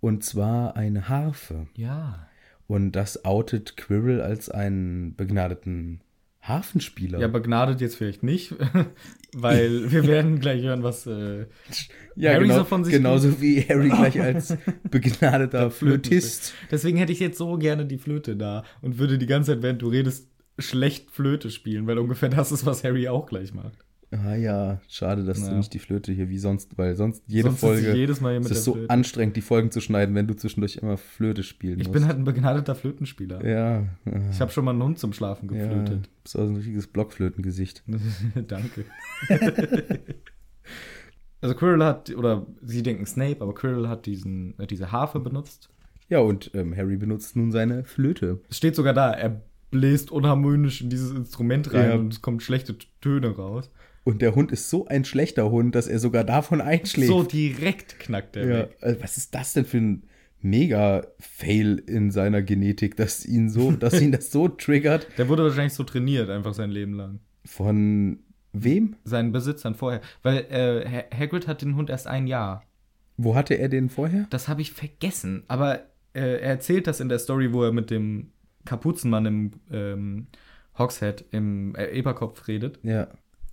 [0.00, 1.66] und zwar eine Harfe.
[1.76, 2.28] Ja.
[2.66, 6.00] Und das outet Quirrell als einen begnadeten
[6.48, 7.20] Harfenspieler.
[7.20, 8.54] Ja, begnadet jetzt vielleicht nicht,
[9.34, 11.46] weil wir werden gleich hören, was äh,
[12.16, 14.56] Ja, Harry genau, so von sich genauso wie Harry gleich als
[14.90, 16.54] begnadeter Flötist.
[16.70, 19.82] Deswegen hätte ich jetzt so gerne die Flöte da und würde die ganze Zeit, während
[19.82, 20.28] du redest,
[20.58, 23.84] schlecht Flöte spielen, weil ungefähr das ist, was Harry auch gleich macht.
[24.10, 25.50] Ah ja, schade, dass Ja.
[25.50, 28.38] du nicht die Flöte hier wie sonst, weil sonst jede Sonst Folge jedes Mal hier
[28.40, 28.90] es mit ist der so Flöte.
[28.90, 31.92] anstrengend, die Folgen zu schneiden, wenn du zwischendurch immer Flöte spielen Ich musst.
[31.92, 33.44] bin halt ein begnadeter Flötenspieler.
[33.46, 33.84] ja,
[34.30, 36.08] Ich habe schon mal einen Hund zum Schlafen ja, geflötet.
[36.22, 37.82] bist auch so ein richtiges Blockflötengesicht.
[38.46, 38.86] Danke.
[41.40, 45.68] also Quirrell hat, oder sie denken Snape, aber Quirrell hat diesen, äh, diese Harfe benutzt.
[46.08, 48.40] Ja, und ähm, Harry benutzt nun seine Flöte.
[48.48, 51.94] Es steht sogar da, er bläst unharmonisch in dieses Instrument rein Ja.
[51.96, 53.70] und es kommen schlechte Töne raus.
[54.04, 57.08] Und der Hund ist so ein schlechter Hund, dass er sogar davon einschläft.
[57.08, 58.76] So direkt knackt er ja, weg.
[58.80, 60.02] also was ist das denn für ein
[60.40, 65.06] Mega-Fail in seiner Genetik, dass ihn so, dass ihn das so triggert?
[65.18, 67.20] Der wurde wahrscheinlich so trainiert, einfach sein Leben lang.
[67.44, 68.20] Von
[68.52, 68.96] wem?
[69.04, 70.00] Seinen Besitzern vorher.
[70.22, 72.62] Weil äh, Ha- Hagrid hat den Hund erst ein Jahr.
[73.16, 74.26] Wo hatte er den vorher?
[74.30, 75.42] Das habe ich vergessen.
[75.48, 75.80] Aber
[76.14, 78.30] äh, er erzählt das in der Story, wo er mit dem
[78.64, 80.26] Kapuzenmann im ähm,
[80.78, 83.08] Hogshead im äh, Eberkopf redet, Ja.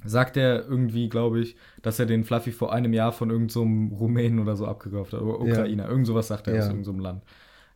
[0.05, 3.95] Sagt er irgendwie, glaube ich, dass er den Fluffy vor einem Jahr von irgendeinem so
[3.97, 5.21] Rumänen oder so abgekauft hat.
[5.21, 5.87] Oder Ukrainer.
[5.89, 6.61] Irgend sowas sagt er Ja.
[6.61, 7.23] aus irgendeinem Land.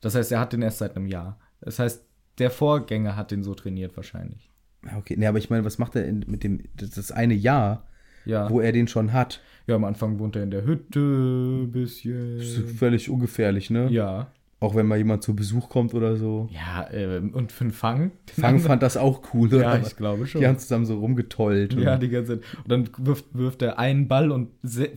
[0.02, 1.38] Das heißt, er hat den erst seit einem Jahr.
[1.62, 2.06] Das heißt,
[2.38, 4.50] der Vorgänger hat den so trainiert wahrscheinlich.
[4.86, 7.86] Ja, Okay, nee, aber ich meine, was macht er in, mit dem, das, eine Jahr,
[8.26, 8.50] Ja.
[8.50, 9.42] wo er den schon hat?
[9.68, 12.40] ja, am Anfang wohnt er in der Hütte, bisschen.
[12.78, 13.88] Völlig ungefährlich, ne?
[13.92, 14.32] Ja.
[14.62, 16.50] Auch wenn mal jemand zu Besuch kommt oder so.
[16.52, 18.12] Ja, ähm, und für einen Fang?
[18.38, 19.62] Fang fand das auch cool, oder?
[19.62, 20.42] Ja, ich glaube schon.
[20.42, 21.74] Die haben zusammen so rumgetollt.
[21.76, 22.48] Ja, und- die ganze Zeit.
[22.64, 24.50] Und dann wirft, wirft er einen Ball und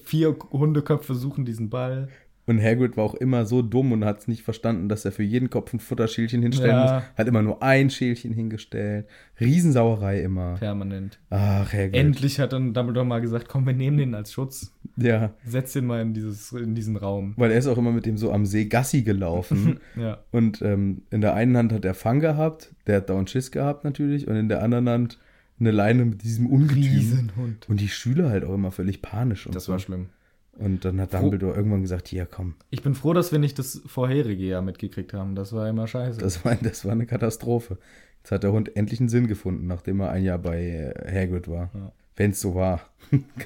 [0.02, 2.08] vier Hundeköpfe suchen diesen Ball.
[2.44, 5.22] Und Hagrid war auch immer so dumm und hat es nicht verstanden, dass er für
[5.22, 6.94] jeden Kopf ein Futterschälchen hinstellen Ja.
[6.94, 7.02] muss.
[7.16, 9.06] Hat immer nur ein Schälchen hingestellt.
[9.38, 10.54] Riesensauerei immer.
[10.54, 11.20] Permanent.
[11.30, 11.94] Ach, Hagrid.
[11.94, 14.72] Endlich hat dann Dumbledore mal gesagt, komm, wir nehmen den als Schutz.
[14.96, 17.32] Ja, Setz den mal in, dieses, in diesen Raum.
[17.36, 19.80] weil er ist auch immer mit dem so am See Gassi gelaufen.
[19.96, 20.18] Ja.
[20.30, 23.84] und ähm, in der einen Hand hat er Fang gehabt, der hat dauernd Schiss gehabt
[23.84, 24.28] natürlich.
[24.28, 25.18] Und in der anderen Hand
[25.60, 26.82] eine Leine mit diesem Ungetüm.
[26.82, 27.68] Riesenhund.
[27.68, 29.46] Und die Schüler halt auch immer völlig panisch.
[29.46, 29.72] Und Das so.
[29.72, 30.06] war schlimm.
[30.58, 33.80] Und dann hat Dumbledore irgendwann gesagt, hier, komm, Ich bin froh, dass wir nicht das
[33.86, 35.34] vorherige Jahr mitgekriegt haben.
[35.34, 36.20] Das war immer scheiße.
[36.20, 37.78] das war, das war eine Katastrophe.
[38.22, 41.70] Jetzt hat der Hund endlich einen Sinn gefunden, nachdem er ein Jahr bei Hagrid war.
[41.74, 41.92] Ja.
[42.16, 42.80] Wenn es so war.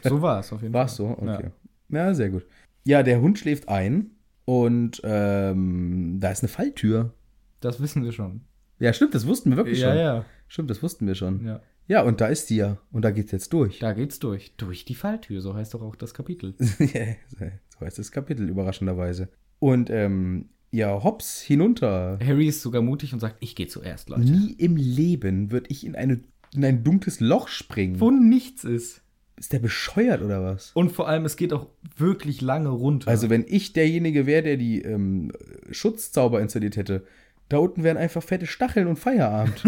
[0.02, 0.92] so war es auf jeden War Fall.
[0.92, 1.08] es so?
[1.08, 1.50] Okay.
[1.88, 2.14] Ja.
[2.14, 2.44] sehr gut.
[2.84, 4.10] Ja, der Hund schläft ein
[4.44, 7.12] und ähm, da ist eine Falltür.
[7.60, 8.42] Das wissen wir schon.
[8.78, 9.98] Ja, stimmt, das wussten wir wirklich Ja, schon.
[9.98, 10.24] ja.
[10.48, 11.44] Stimmt, das wussten wir schon.
[11.44, 11.60] Ja.
[11.88, 12.02] Ja.
[12.02, 12.78] und da ist die ja.
[12.92, 13.78] Und da geht's jetzt durch.
[13.78, 14.54] Da geht's durch.
[14.56, 16.54] Durch die Falltür, so heißt doch auch das Kapitel.
[16.58, 19.28] so heißt das Kapitel, überraschenderweise.
[19.58, 22.18] Und ähm, ja, hops, hinunter.
[22.22, 24.22] Harry ist sogar mutig und sagt, ich gehe zuerst, Leute.
[24.30, 26.20] Nie im Leben würde ich in, eine,
[26.54, 28.00] in ein dunkles Loch springen.
[28.00, 29.02] Wo nichts ist.
[29.38, 30.70] Ist der bescheuert oder was?
[30.72, 31.66] Und vor allem, es geht auch
[31.96, 33.08] wirklich lange runter.
[33.10, 35.30] Also, wenn ich derjenige wäre, der die ähm,
[35.70, 37.04] Schutzzauber installiert hätte,
[37.50, 39.62] da unten wären einfach fette Stacheln und Feierabend.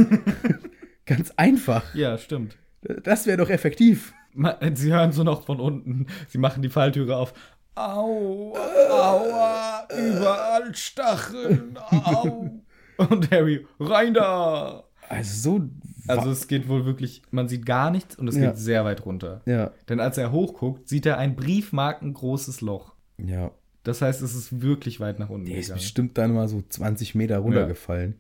[1.06, 1.94] Ganz einfach.
[1.94, 2.56] ja, stimmt.
[3.02, 4.14] Das wäre doch effektiv.
[4.74, 6.06] Sie hören so noch von unten.
[6.28, 7.34] Sie machen die Falltüre auf.
[7.74, 12.50] Au, aua, überall Stacheln, au.
[12.96, 14.84] Und Harry, rein da.
[15.08, 15.70] Also, so.
[16.08, 18.48] Also es geht wohl wirklich, man sieht gar nichts und es Ja.
[18.50, 19.42] geht sehr weit runter.
[19.46, 19.72] ja.
[19.88, 22.94] Denn als er hochguckt, sieht er ein briefmarkengroßes Loch.
[23.18, 23.50] Ja.
[23.84, 25.78] Das heißt, es ist wirklich weit nach unten Der ist gegangen.
[25.80, 28.14] bestimmt dann mal so 20 Meter runtergefallen.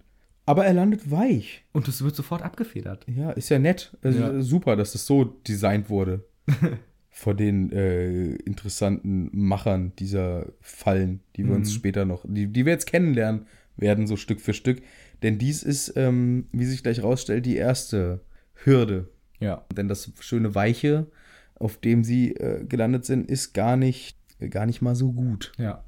[0.46, 1.64] Aber er landet weich.
[1.72, 3.04] Und es wird sofort abgefedert.
[3.06, 3.94] Ja, ist ja nett.
[4.02, 4.40] Also, Ja.
[4.40, 6.24] Super, dass das so designt wurde.
[7.10, 12.72] Von den äh, interessanten Machern dieser Fallen, die wir uns später noch, die, die wir
[12.72, 14.80] jetzt kennenlernen werden, so Stück für Stück.
[15.22, 18.20] Denn dies ist, ähm, wie sich gleich rausstellt, die erste
[18.54, 19.08] Hürde.
[19.40, 19.64] Ja.
[19.76, 21.06] Denn das schöne Weiche,
[21.54, 24.16] auf dem sie äh, gelandet sind, ist gar nicht,
[24.50, 25.52] gar nicht mal so gut.
[25.58, 25.84] Ja.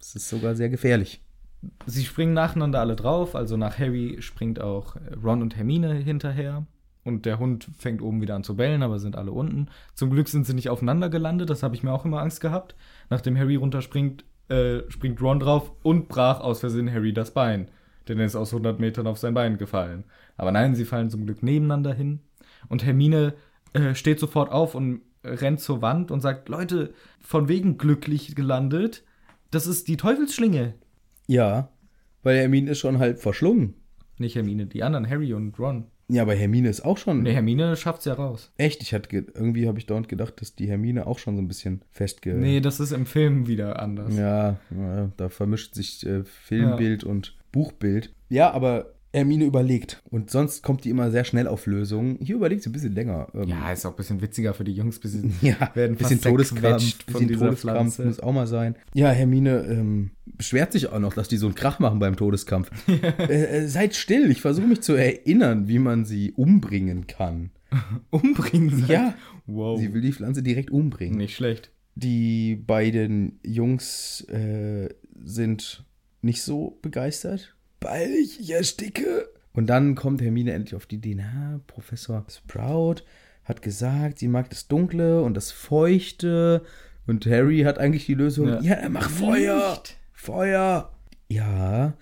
[0.00, 1.22] Es ist sogar sehr gefährlich.
[1.84, 6.66] Sie springen nacheinander alle drauf, also nach Harry springt auch Ron und Hermine hinterher.
[7.04, 9.68] Und der Hund fängt oben wieder an zu bellen, aber sind alle unten.
[9.94, 12.74] Zum Glück sind sie nicht aufeinander gelandet, das habe ich mir auch immer Angst gehabt.
[13.10, 17.68] Nachdem Harry runterspringt, äh, springt Ron drauf und brach aus Versehen Harry das Bein.
[18.10, 20.02] Denn er ist aus 100 Metern auf sein Bein gefallen.
[20.36, 22.18] Aber nein, sie fallen zum Glück nebeneinander hin.
[22.68, 23.34] Und Hermine
[23.72, 29.04] äh, steht sofort auf und rennt zur Wand und sagt, Leute, von wegen glücklich gelandet,
[29.52, 30.74] das ist die Teufelsschlinge.
[31.28, 31.68] Ja,
[32.24, 33.74] weil Hermine ist schon halb verschlungen.
[34.18, 35.86] Nicht Hermine, die anderen, Harry und Ron.
[36.12, 37.22] Ja, aber Hermine ist auch schon.
[37.22, 38.50] Nee, Hermine schafft's ja raus.
[38.56, 41.42] Echt, ich hatte ge- irgendwie habe ich dauernd gedacht, dass die Hermine auch schon so
[41.42, 42.34] ein bisschen festge.
[42.34, 44.16] Nee, das ist im Film wieder anders.
[44.16, 48.12] Ja, ja, da vermischt sich äh, Filmbild und Buchbild.
[48.28, 50.02] Ja, aber Hermine überlegt.
[50.10, 52.18] Und sonst kommt die immer sehr schnell auf Lösungen.
[52.22, 53.28] Hier überlegt sie ein bisschen länger.
[53.34, 54.98] Ähm, Ja, ist auch ein bisschen witziger für die Jungs.
[55.00, 58.04] Bisschen, ja werden bisschen fast Todeskrampf, zerquetscht von bisschen Todeskrampf Pflanze.
[58.04, 58.76] muss auch mal sein.
[58.94, 62.70] Ja, Hermine ähm, beschwert sich auch noch, dass die so einen Krach machen beim Todeskampf.
[62.88, 63.32] äh,
[63.62, 67.50] äh, seid still, ich versuche mich zu erinnern, wie man sie umbringen kann.
[68.10, 68.84] Umbringen.
[68.88, 69.14] Ja,
[69.46, 69.80] Wow.
[69.80, 71.16] sie will die Pflanze direkt umbringen.
[71.18, 71.70] Nicht schlecht.
[71.96, 74.88] Die beiden Jungs äh,
[75.22, 75.84] sind
[76.22, 77.56] nicht so begeistert.
[77.80, 79.28] Weil ich, ich ersticke.
[79.52, 82.96] Und dann kommt Hermine endlich auf die Idee, na, Professor Sprout
[83.44, 86.62] hat gesagt, sie mag das Dunkle und das Feuchte.
[87.06, 88.76] Und Harry hat eigentlich die Lösung, ja, Ja.
[88.82, 89.70] dann mach Feuer.
[89.72, 89.96] Licht.
[90.12, 90.92] Feuer.
[91.28, 91.94] Ja,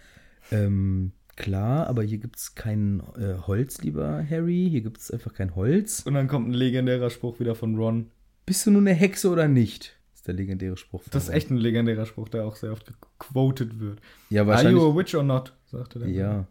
[0.51, 4.68] ähm, klar, aber hier gibt es kein äh, Holz, lieber Harry.
[4.70, 6.01] Hier gibt es einfach kein Holz.
[6.05, 8.11] Und dann kommt ein legendärer Spruch wieder von Ron.
[8.45, 9.95] Bist du nun eine Hexe oder nicht?
[10.14, 11.03] ist der legendäre Spruch.
[11.03, 11.37] von Das ist Ron.
[11.37, 14.01] echt ein legendärer Spruch, der auch sehr oft gequotet wird.
[14.31, 15.55] Ja, Are you a witch or not?
[15.71, 16.09] Sagte der.
[16.09, 16.47] Ja.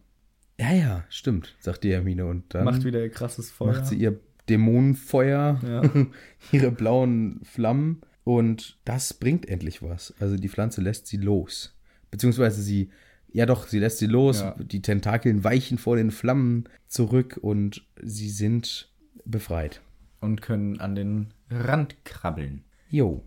[0.60, 2.26] Ja, ja, stimmt, sagt die Hermine.
[2.26, 3.74] Und dann Macht wieder ihr krasses Feuer.
[3.74, 5.82] macht sie ihr Dämonenfeuer, Ja.
[6.52, 8.02] ihre blauen Flammen.
[8.24, 10.14] Und das bringt endlich was.
[10.20, 11.76] Also die Pflanze lässt sie los.
[12.12, 12.90] Beziehungsweise sie
[13.32, 14.42] Ja, doch, sie lässt sie los.
[14.42, 14.56] Ja.
[14.58, 18.90] Die Tentakeln weichen vor den Flammen zurück und sie sind
[19.26, 19.82] befreit.
[20.22, 22.64] Und können an den Rand krabbeln.
[22.90, 23.24] Jo.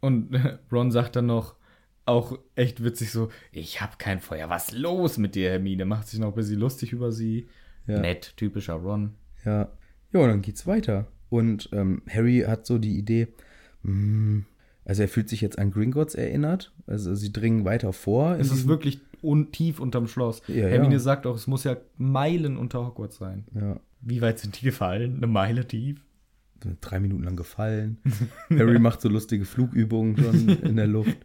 [0.00, 0.34] Und
[0.72, 1.54] Ron sagt dann noch,
[2.04, 5.84] auch echt witzig so, ich hab kein Feuer, was los mit dir, Hermine?
[5.84, 7.46] Macht sich noch ein bisschen lustig über sie.
[7.86, 8.00] Ja.
[8.00, 9.14] Nett, typischer Ron.
[9.44, 9.68] Ja.
[10.12, 11.06] Ja, und dann geht's weiter.
[11.30, 13.28] Und ähm, Harry hat so die Idee,
[13.82, 14.44] hm,
[14.84, 16.72] also er fühlt sich jetzt an Gringotts erinnert.
[16.86, 18.36] Also sie dringen weiter vor.
[18.38, 20.42] Es ist wirklich un tief unterm Schloss.
[20.48, 21.00] Ja, Hermine ja.
[21.00, 23.44] sagt auch, es muss ja Meilen unter Hogwarts sein.
[23.54, 23.80] Ja.
[24.00, 25.16] Wie weit sind die gefallen?
[25.16, 26.04] Eine Meile tief?
[26.80, 27.98] drei Minuten lang gefallen.
[28.50, 31.16] Harry macht so lustige Flugübungen schon in der Luft.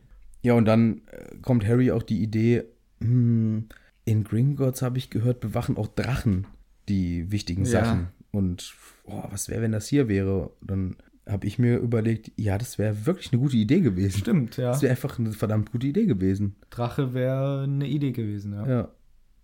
[0.48, 2.64] Ja, und dann äh, kommt Harry auch die Idee,
[3.02, 3.68] hm,
[4.06, 6.48] in Gringotts habe ich gehört, bewachen auch Drachen
[6.88, 7.72] die wichtigen Ja.
[7.84, 8.08] Sachen.
[8.32, 8.74] Und
[9.04, 10.52] oh, was wäre, wenn das hier wäre?
[10.62, 10.96] Dann
[11.28, 14.20] habe ich mir überlegt, ja, das wäre wirklich eine gute Idee gewesen.
[14.20, 14.70] Stimmt, ja.
[14.72, 16.56] Das wäre einfach eine verdammt gute Idee gewesen.
[16.70, 18.66] Drache wäre eine Idee gewesen, ja.
[18.68, 18.92] Ja.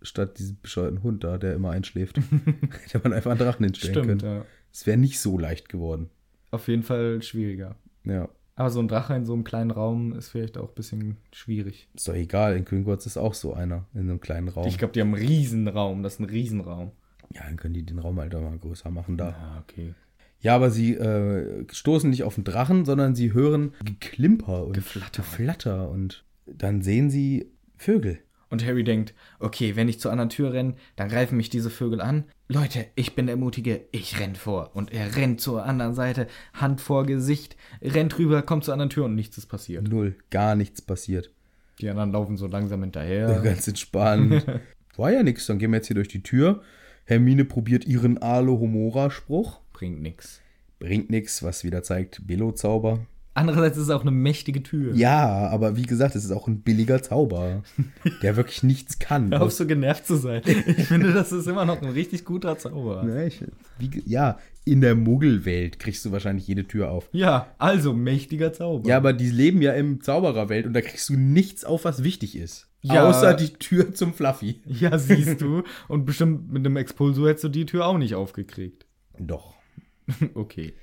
[0.00, 2.16] Statt diesem bescheuerten Hund da, der immer einschläft.
[2.84, 4.36] Hätte man einfach einen Drachen hinstellen Stimmt, können.
[4.38, 4.46] ja.
[4.72, 6.08] Es wäre nicht so leicht geworden.
[6.50, 7.76] Auf jeden Fall schwieriger.
[8.04, 8.30] Ja.
[8.56, 11.88] Aber so ein Drache in so einem kleinen Raum ist vielleicht auch ein bisschen schwierig.
[11.94, 14.66] Ist doch egal, in Gringotts ist auch so einer in einem kleinen Raum.
[14.68, 16.02] Ich glaube, die haben einen Riesenraum.
[16.02, 16.92] Das ist ein Riesenraum.
[17.30, 19.30] ja, dann können die den Raum halt auch mal größer machen da.
[19.30, 19.94] Ah, okay.
[20.40, 25.22] Ja, aber sie äh, stoßen nicht auf den Drachen, sondern sie hören Geklimper und Geflatter.
[25.22, 28.18] Geflatter und dann sehen sie Vögel.
[28.50, 32.00] Und Harry denkt, okay, wenn ich zur anderen Tür renne, dann greifen mich diese Vögel
[32.00, 32.24] an.
[32.46, 34.72] Leute, ich bin der Mutige, ich renn vor.
[34.74, 39.06] Und er rennt zur anderen Seite, Hand vor Gesicht, rennt rüber, kommt zur anderen Tür
[39.06, 39.88] und nichts ist passiert.
[39.88, 41.30] Null, gar nichts passiert.
[41.80, 43.40] Die anderen laufen so langsam hinterher.
[43.44, 44.44] Ganz entspannt.
[44.96, 46.62] War ja nichts, dann gehen wir jetzt hier durch die Tür.
[47.06, 49.60] Hermine probiert ihren Alohomora-Spruch.
[49.72, 50.42] Bringt nix.
[50.78, 53.06] Bringt nichts, was wieder zeigt, Billo-Zauber.
[53.36, 54.94] Andererseits ist es auch eine mächtige Tür.
[54.94, 57.64] Ja, aber wie gesagt, es ist auch ein billiger Zauber,
[58.22, 59.32] der wirklich nichts kann.
[59.32, 60.42] Hör auf, so genervt zu sein.
[60.46, 63.04] Ich finde, das ist immer noch ein richtig guter Zauber.
[63.08, 63.44] Ja, ich,
[63.78, 67.08] wie, ja, in der Muggelwelt kriegst du wahrscheinlich jede Tür auf.
[67.10, 68.88] Ja, also mächtiger Zauber.
[68.88, 72.36] Ja, aber die leben ja im Zaubererwelt und da kriegst du nichts auf, was wichtig
[72.36, 72.68] ist.
[72.82, 73.08] Ja.
[73.08, 74.60] Außer die Tür zum Fluffy.
[74.66, 75.64] Ja, siehst du.
[75.88, 78.86] Und bestimmt mit einem Expulsor hättest du die Tür auch nicht aufgekriegt.
[79.18, 79.54] Doch.
[80.34, 80.74] Okay.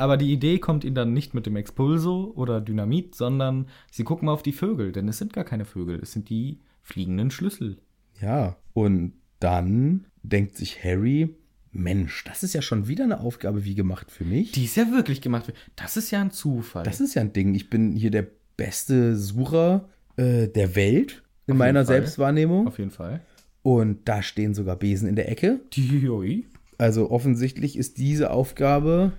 [0.00, 4.26] Aber die Idee kommt ihnen dann nicht mit dem Expulso oder Dynamit, sondern sie gucken
[4.26, 7.76] mal auf die Vögel, denn es sind gar keine Vögel, es sind die fliegenden Schlüssel.
[8.20, 8.56] Ja.
[8.72, 11.36] Und dann denkt sich Harry,
[11.72, 14.52] Mensch, das ist ja schon wieder eine Aufgabe wie gemacht für mich.
[14.52, 15.52] Die ist ja wirklich gemacht.
[15.76, 16.82] Das ist ja ein Zufall.
[16.84, 17.54] das ist ja ein Ding.
[17.54, 18.26] Ich bin hier der
[18.56, 21.84] beste Sucher äh, der Welt in Auf meiner.
[21.84, 22.66] Selbstwahrnehmung.
[22.66, 23.20] auf jeden Fall.
[23.62, 25.60] Und da stehen sogar Besen in der Ecke.
[25.74, 26.46] Die,
[26.78, 29.12] Also offensichtlich ist diese Aufgabe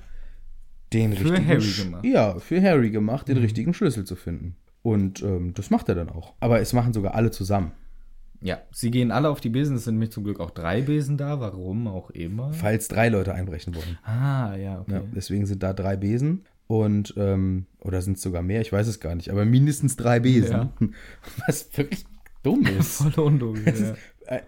[0.93, 2.05] den Für richtigen Harry Sch- gemacht.
[2.05, 4.55] Ja, für Harry gemacht, den richtigen Schlüssel zu finden.
[4.83, 6.33] Und ähm, das macht er dann auch.
[6.39, 7.71] Aber es machen sogar alle zusammen.
[8.43, 9.75] Ja, sie gehen alle auf die Besen.
[9.75, 12.51] Es sind nämlich zum Glück auch drei Besen da, warum auch immer.
[12.53, 13.99] Falls drei Leute einbrechen wollen.
[14.03, 14.93] Ah, ja, okay.
[14.93, 16.45] Ja, deswegen sind da drei Besen.
[16.65, 18.61] Und, ähm, oder sind es sogar mehr?
[18.61, 19.29] Ich weiß es gar nicht.
[19.29, 20.51] Aber mindestens drei Besen.
[20.51, 20.71] Ja.
[21.45, 22.03] Was wirklich
[22.41, 23.03] dumm ist.
[23.13, 23.59] Voll.
[23.65, 23.93] Es Ja.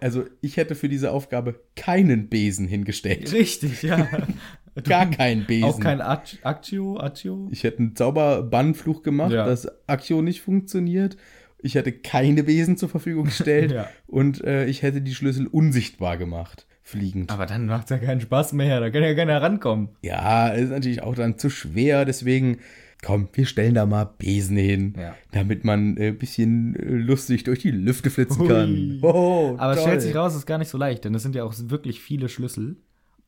[0.00, 3.32] Also, ich hätte für diese Aufgabe keinen Besen hingestellt.
[3.32, 4.08] Richtig, ja.
[4.84, 5.64] Gar keinen Besen.
[5.64, 7.48] Auch kein Ac- Accio, Accio.
[7.52, 9.46] Ich hätte einen Zauberbannfluch gemacht, Ja.
[9.46, 11.16] dass Accio nicht funktioniert.
[11.62, 13.70] Ich hätte keine Besen zur Verfügung gestellt.
[13.74, 13.88] Ja.
[14.06, 16.66] Und äh, ich hätte die Schlüssel unsichtbar gemacht.
[16.82, 17.30] Fliegend.
[17.32, 18.78] Aber dann macht es ja keinen Spaß mehr.
[18.80, 19.88] Da kann ja keiner rankommen.
[20.02, 22.04] Ja, ist natürlich auch dann zu schwer.
[22.04, 22.58] Deswegen,
[23.04, 25.14] komm, wir stellen da mal Besen hin, Ja.
[25.32, 28.98] damit man ein äh, bisschen äh, lustig durch die Lüfte flitzen kann.
[29.02, 31.34] Oh, Aber es stellt sich raus, es ist gar nicht so leicht, denn es sind
[31.34, 32.76] ja auch wirklich viele Schlüssel.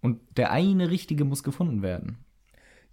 [0.00, 2.16] Und der eine richtige muss gefunden werden.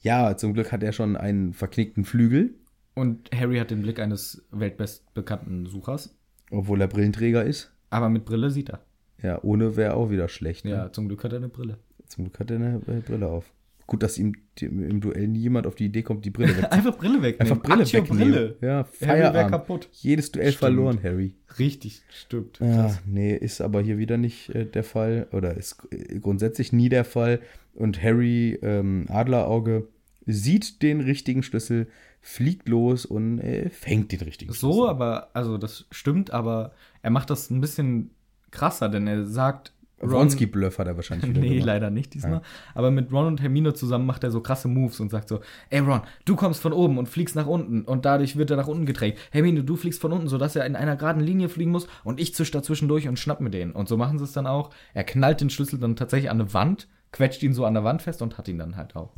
[0.01, 2.55] Ja, zum Glück hat er schon einen verknickten Flügel,
[2.95, 6.15] Und Harry hat den Blick eines weltbestbekannten Suchers.
[6.51, 7.71] obwohl er Brillenträger ist.
[7.89, 8.81] Aber mit Brille sieht er.
[9.21, 10.65] Ja, ohne wäre auch wieder schlecht.
[10.65, 10.71] ne?
[10.71, 11.77] Ja, zum Glück hat er eine Brille.
[12.07, 13.53] Zum Glück hat er eine äh, Brille auf.
[13.85, 16.71] Gut, dass ihm im Duell nie jemand auf die Idee kommt, die Brille wegzunehmen.
[16.71, 17.51] Einfach Brille wegnehmen.
[17.51, 18.31] Einfach Brille Accio wegnehmen.
[18.31, 18.55] Brille.
[18.61, 19.51] Ja, Feierabend.
[19.51, 19.89] kaputt.
[19.91, 20.59] Jedes Duell Stimmt.
[20.59, 21.35] verloren, Harry.
[21.59, 22.59] Richtig, stimmt.
[22.59, 25.27] Ja, nee, ist aber hier wieder nicht äh, der Fall.
[25.33, 27.41] Oder ist äh, grundsätzlich nie der Fall.
[27.75, 29.87] Und Harry, ähm, Adlerauge,
[30.25, 31.87] sieht den richtigen Schlüssel,
[32.21, 34.89] fliegt los und äh, fängt den richtigen So, Schlüssel.
[34.89, 36.71] aber, also das stimmt, aber
[37.01, 38.11] er macht das ein bisschen
[38.51, 39.72] krasser, denn er sagt.
[40.03, 41.65] Ron- Wronski-Bluff hat er wahrscheinlich wieder Nee, gemacht.
[41.65, 42.41] leider nicht diesmal.
[42.75, 45.39] Aber mit Ron und Hermine zusammen macht er so krasse Moves und sagt so:
[45.69, 48.67] Ey Ron, du kommst von oben und fliegst nach unten und dadurch wird er nach
[48.67, 49.17] unten gedreht.
[49.31, 52.33] Hermine, du fliegst von unten, sodass er in einer geraden Linie fliegen muss und ich
[52.35, 53.71] zisch dazwischen durch und schnapp mir den.
[53.71, 54.69] Und so machen sie es dann auch.
[54.93, 58.01] Er knallt den Schlüssel dann tatsächlich an eine Wand, quetscht ihn so an der Wand
[58.01, 59.13] fest und hat ihn dann halt auch.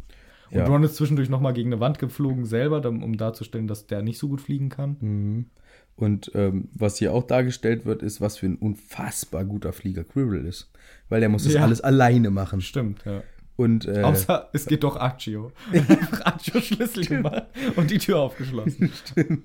[0.51, 0.65] Und Ja.
[0.67, 4.27] Ron ist zwischendurch nochmal gegen eine Wand geflogen selber, um darzustellen, dass der nicht so
[4.27, 4.97] gut fliegen kann.
[4.99, 5.45] Mhm.
[5.95, 10.45] Und ähm, was hier auch dargestellt wird, ist, was für ein unfassbar guter Flieger Quirrell
[10.45, 10.69] ist.
[11.07, 11.63] Weil der muss das Ja.
[11.63, 12.59] alles alleine machen.
[12.61, 13.23] Stimmt, ja.
[13.57, 15.53] Und äh, Außer es geht doch Accio.
[16.25, 17.43] Accio Schlüssel gemacht
[17.77, 18.91] und die Tür aufgeschlossen.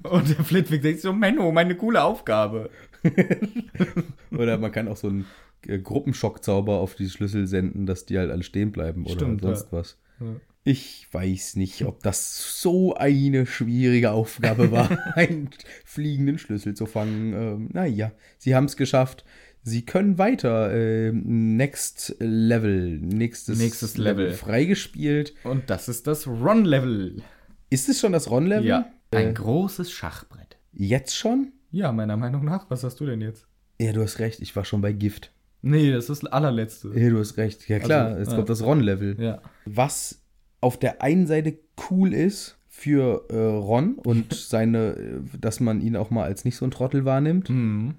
[0.03, 2.71] Und der Flitwick denkt so, Menno, meine coole Aufgabe.
[4.33, 5.27] oder man kann auch so einen
[5.67, 9.71] äh, Gruppenschockzauber auf die Schlüssel senden, dass die halt alle stehen bleiben oder Stimmt, sonst
[9.71, 9.79] ja.
[9.79, 9.97] was.
[10.19, 10.27] Ja.
[10.71, 15.51] Ich weiß nicht, ob das so eine schwierige Aufgabe war, einen
[15.85, 17.33] fliegenden Schlüssel zu fangen.
[17.33, 19.25] Ähm, naja, sie haben es geschafft.
[19.63, 20.73] Sie können weiter.
[20.75, 22.99] Ähm, next Level.
[22.99, 24.33] Nächstes, Nächstes Level.
[24.33, 25.35] Freigespielt.
[25.45, 27.23] Und das ist das Ron-Level.
[27.69, 28.65] Ist es schon das Ron-Level?
[28.67, 28.91] Ja.
[29.11, 30.57] Ein Äh, großes Schachbrett.
[30.73, 31.53] jetzt schon?
[31.73, 32.71] Ja, meiner Meinung nach.
[32.71, 33.47] Was hast du denn jetzt?
[33.81, 34.41] Ja, du hast recht.
[34.41, 35.33] Ich war schon bei Gift.
[35.63, 36.91] Nee, das ist das allerletzte.
[36.95, 37.69] Ja, du hast recht.
[37.69, 38.07] Ja, klar.
[38.07, 38.37] Also, jetzt ja.
[38.37, 39.17] kommt das Ron-Level.
[39.21, 39.43] Ja.
[39.67, 40.20] was
[40.61, 41.59] auf der einen Seite
[41.91, 46.57] cool ist für äh, Ron und seine, äh, dass man ihn auch mal als nicht
[46.57, 47.51] so ein Trottel wahrnimmt.
[47.51, 47.95] Mhm.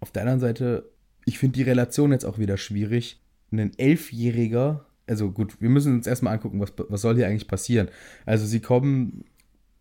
[0.00, 0.90] Auf der anderen Seite,
[1.24, 3.20] ich finde die Relation jetzt auch wieder schwierig.
[3.52, 7.88] Ein Elfjähriger, also gut, wir müssen uns erstmal angucken, was, was soll hier eigentlich passieren.
[8.26, 9.24] Also sie kommen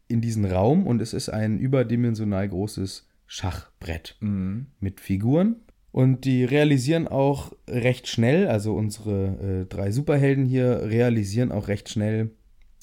[0.08, 4.68] in diesen Raum und es ist ein überdimensional großes Schachbrett Mhm.
[4.82, 5.56] mit Figuren.
[5.92, 11.90] Und die realisieren auch recht schnell, also unsere äh, drei Superhelden hier realisieren auch recht
[11.90, 12.32] schnell,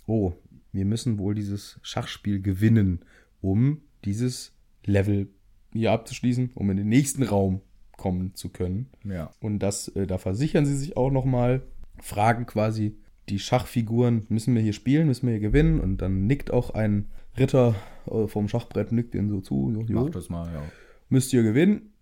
[0.06, 0.35] oh,
[0.72, 3.01] wir müssen wohl dieses Schachspiel gewinnen,
[3.40, 4.55] um dieses
[4.85, 5.28] Level
[5.72, 7.62] hier abzuschließen, um in den nächsten Raum
[7.97, 8.89] kommen zu können.
[9.05, 9.30] Ja.
[9.40, 11.62] Und das, äh, da versichern sie sich auch nochmal,
[12.01, 12.97] fragen quasi
[13.28, 15.80] die Schachfiguren, müssen wir hier spielen, müssen wir hier gewinnen?
[15.80, 17.74] Und dann nickt auch ein Ritter
[18.06, 20.62] äh, vom Schachbrett, nickt ihnen so zu, so, Mach das mal, ja.
[21.09, 21.93] müsst ihr gewinnen.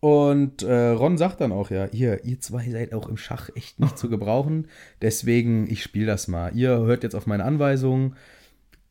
[0.00, 3.80] Und äh, Ron sagt dann auch, ja, ihr, ihr zwei seid auch im Schach echt
[3.80, 4.68] nicht zu gebrauchen.
[5.02, 6.54] Deswegen, ich spiele das mal.
[6.56, 8.14] Ihr hört jetzt auf meine Anweisungen.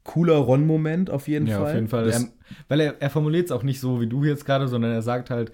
[0.04, 1.68] Cooler Ron-Moment auf jeden Ja, Fall.
[1.70, 2.10] auf jeden Fall.
[2.10, 2.22] Er,
[2.68, 5.30] weil er, er formuliert es auch nicht so wie du jetzt gerade, sondern er sagt
[5.30, 5.52] halt,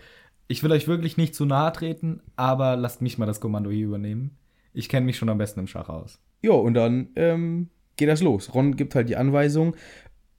[0.48, 3.86] ich will euch wirklich nicht zu nahe treten, aber lasst mich mal das Kommando hier
[3.88, 4.38] übernehmen.
[4.74, 6.20] Ich kenne mich schon am besten im Schach aus.
[6.42, 8.54] ja, und dann ähm, geht das los.
[8.54, 9.76] Ron gibt halt die Anweisung.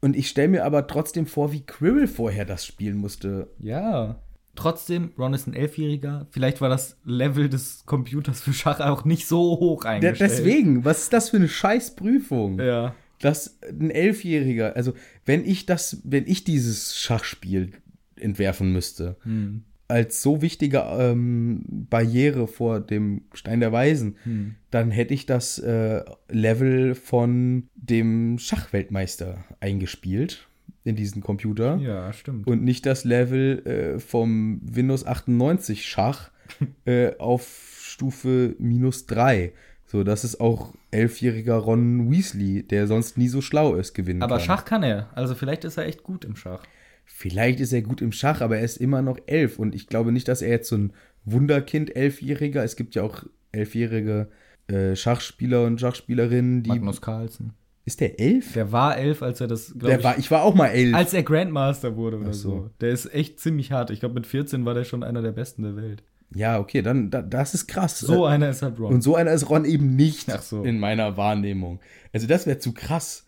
[0.00, 3.48] Und ich stelle mir aber trotzdem vor, wie Quirrell vorher das spielen musste.
[3.58, 4.16] Ja.
[4.56, 6.26] Trotzdem, Ron ist ein Elfjähriger.
[6.30, 10.30] Vielleicht war das Level des Computers für Schach auch nicht so hoch eingestellt.
[10.30, 12.58] deswegen, was ist das für eine Scheißprüfung?
[12.60, 12.94] Ja.
[13.20, 14.92] dass ein Elfjähriger, also
[15.24, 17.72] wenn ich das, wenn ich dieses Schachspiel
[18.16, 19.62] entwerfen müsste, Hm.
[19.88, 24.56] als so wichtige ähm, Barriere vor dem Stein der Weisen, Hm.
[24.70, 30.46] dann hätte ich das äh, Level von dem Schachweltmeister eingespielt
[30.84, 32.46] in diesen Computer Ja, stimmt.
[32.46, 36.30] und nicht das Level äh, vom Windows 98 Schach
[36.84, 39.52] äh, auf Stufe minus 3.
[39.86, 44.36] So, dass es auch elfjähriger Ron Weasley, der sonst nie so schlau ist, gewinnen aber
[44.36, 44.44] kann.
[44.44, 45.08] Schach kann er.
[45.14, 46.64] Also vielleicht ist er echt gut im Schach.
[47.04, 49.58] Vielleicht ist er gut im Schach, aber er ist immer noch elf.
[49.58, 50.92] Und ich glaube nicht, dass er jetzt so ein
[51.24, 52.64] Wunderkind elfjähriger.
[52.64, 54.28] Es gibt ja auch elfjährige
[54.66, 56.70] äh, Schachspieler und Schachspielerinnen, die.
[56.70, 57.52] Magnus Carlsen.
[57.86, 58.54] Ist der elf?
[58.54, 60.94] Der war elf, als er das, Der ich, war, ich war auch mal elf.
[60.94, 62.50] als er Grandmaster wurde oder so.
[62.50, 62.70] so.
[62.80, 63.90] Der ist echt ziemlich hart.
[63.90, 66.02] Ich glaube, mit 14 war der schon einer der besten der Welt.
[66.34, 67.98] ja, okay, dann da, das ist krass.
[68.00, 68.94] So einer ist halt Ron.
[68.94, 70.62] Und so einer ist Ron eben nicht Ach so.
[70.62, 71.80] in meiner Wahrnehmung.
[72.12, 73.26] Also das wäre zu krass,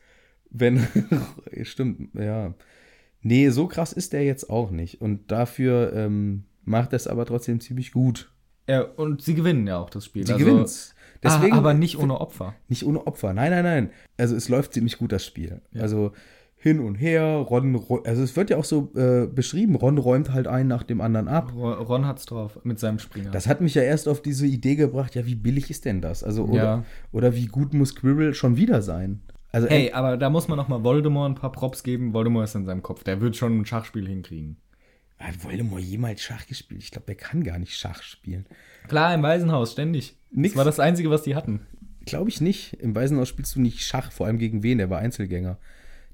[0.51, 0.87] wenn.
[1.63, 2.55] Stimmt, ja.
[3.21, 5.01] Nee, so krass ist der jetzt auch nicht.
[5.03, 8.33] Und dafür ähm, macht er es aber trotzdem ziemlich gut.
[8.69, 10.27] Ja, und sie gewinnen ja auch das Spiel.
[10.27, 10.95] Sie also, gewinnt's.
[11.23, 12.55] Deswegen, ah, aber nicht ohne Opfer.
[12.69, 13.33] nicht ohne Opfer.
[13.33, 13.91] Nein, nein, nein.
[14.17, 15.61] Also es läuft ziemlich gut, das Spiel.
[15.79, 16.13] Also
[16.59, 20.33] hin und her, Ron, ro- also es wird ja auch so äh, beschrieben, Ron räumt
[20.33, 21.53] halt einen nach dem anderen ab.
[21.55, 23.31] Ro- Ron hat's drauf mit seinem Springer.
[23.31, 26.25] Das hat mich ja erst auf diese Idee gebracht, ja, wie billig ist denn das?
[26.25, 26.85] Also, oder, Ja.
[27.13, 29.21] oder wie gut muss Quirrell schon wieder sein?
[29.53, 32.13] Also, hey, aber da muss man noch mal Voldemort ein paar Props geben.
[32.13, 33.05] Voldemort ist in seinem Kopf.
[33.05, 34.57] Der wird schon ein Schachspiel hinkriegen.
[35.19, 36.83] Hat Voldemort jemals Schach gespielt?
[36.83, 38.45] Ich glaube, der kann gar nicht Schach spielen.
[38.89, 40.17] Klar, im Waisenhaus, ständig.
[40.37, 40.53] Nix.
[40.53, 41.67] Das war das Einzige, was die hatten.
[42.05, 42.75] Glaube ich nicht.
[42.75, 44.79] Im Waisenhaus spielst du nicht Schach, vor allem gegen wen?
[44.79, 45.59] Der war Einzelgänger.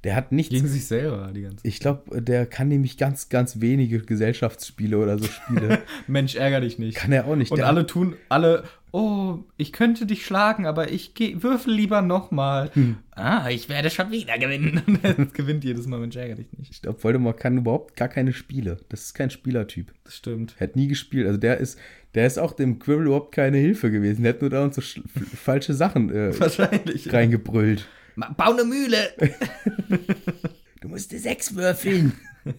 [0.04, 0.52] Der hat nichts.
[0.52, 5.16] Gegen sich selber die ganze ich glaube, der kann nämlich ganz, ganz wenige Gesellschaftsspiele oder
[5.18, 5.78] so Spiele.
[6.08, 6.96] Mensch, ärger dich nicht.
[6.96, 7.52] kann er auch nicht.
[7.52, 12.02] Und Der- alle tun, alle, oh, ich könnte dich schlagen, aber ich geh, würfel lieber
[12.02, 12.70] nochmal.
[12.74, 12.96] Hm.
[13.12, 14.82] Ah, ich werde schon wieder gewinnen.
[14.86, 16.72] Und er gewinnt jedes Mal, Mensch, ärger dich nicht.
[16.72, 18.78] Ich glaube, Voldemort kann überhaupt gar keine Spiele.
[18.88, 19.92] Das ist kein Spielertyp.
[20.02, 20.56] Das stimmt.
[20.58, 21.26] Er hat nie gespielt.
[21.28, 21.78] Also der ist,
[22.16, 24.24] der ist auch dem Quirrell überhaupt keine Hilfe gewesen.
[24.24, 24.82] Der hat nur da und so
[25.36, 27.12] falsche Sachen äh, Wahrscheinlich.
[27.12, 27.80] reingebrüllt.
[27.82, 29.12] Ma- Bau eine Mühle.
[30.80, 32.12] Du musst sechs würfeln.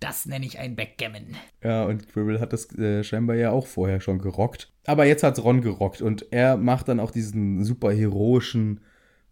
[0.00, 1.36] Das nenne ich ein Backgammon.
[1.62, 4.70] Ja, und Quirrell hat das äh, scheinbar ja auch vorher schon gerockt.
[4.86, 8.80] Aber jetzt hat's Ron gerockt und er macht dann auch diesen super heroischen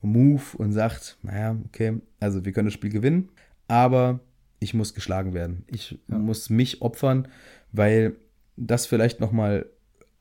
[0.00, 3.28] Move und sagt, naja, okay, also wir können das Spiel gewinnen,
[3.68, 4.20] aber
[4.60, 5.64] ich muss geschlagen werden.
[5.66, 7.28] Ich muss mich opfern,
[7.72, 8.16] weil
[8.56, 9.66] das vielleicht noch mal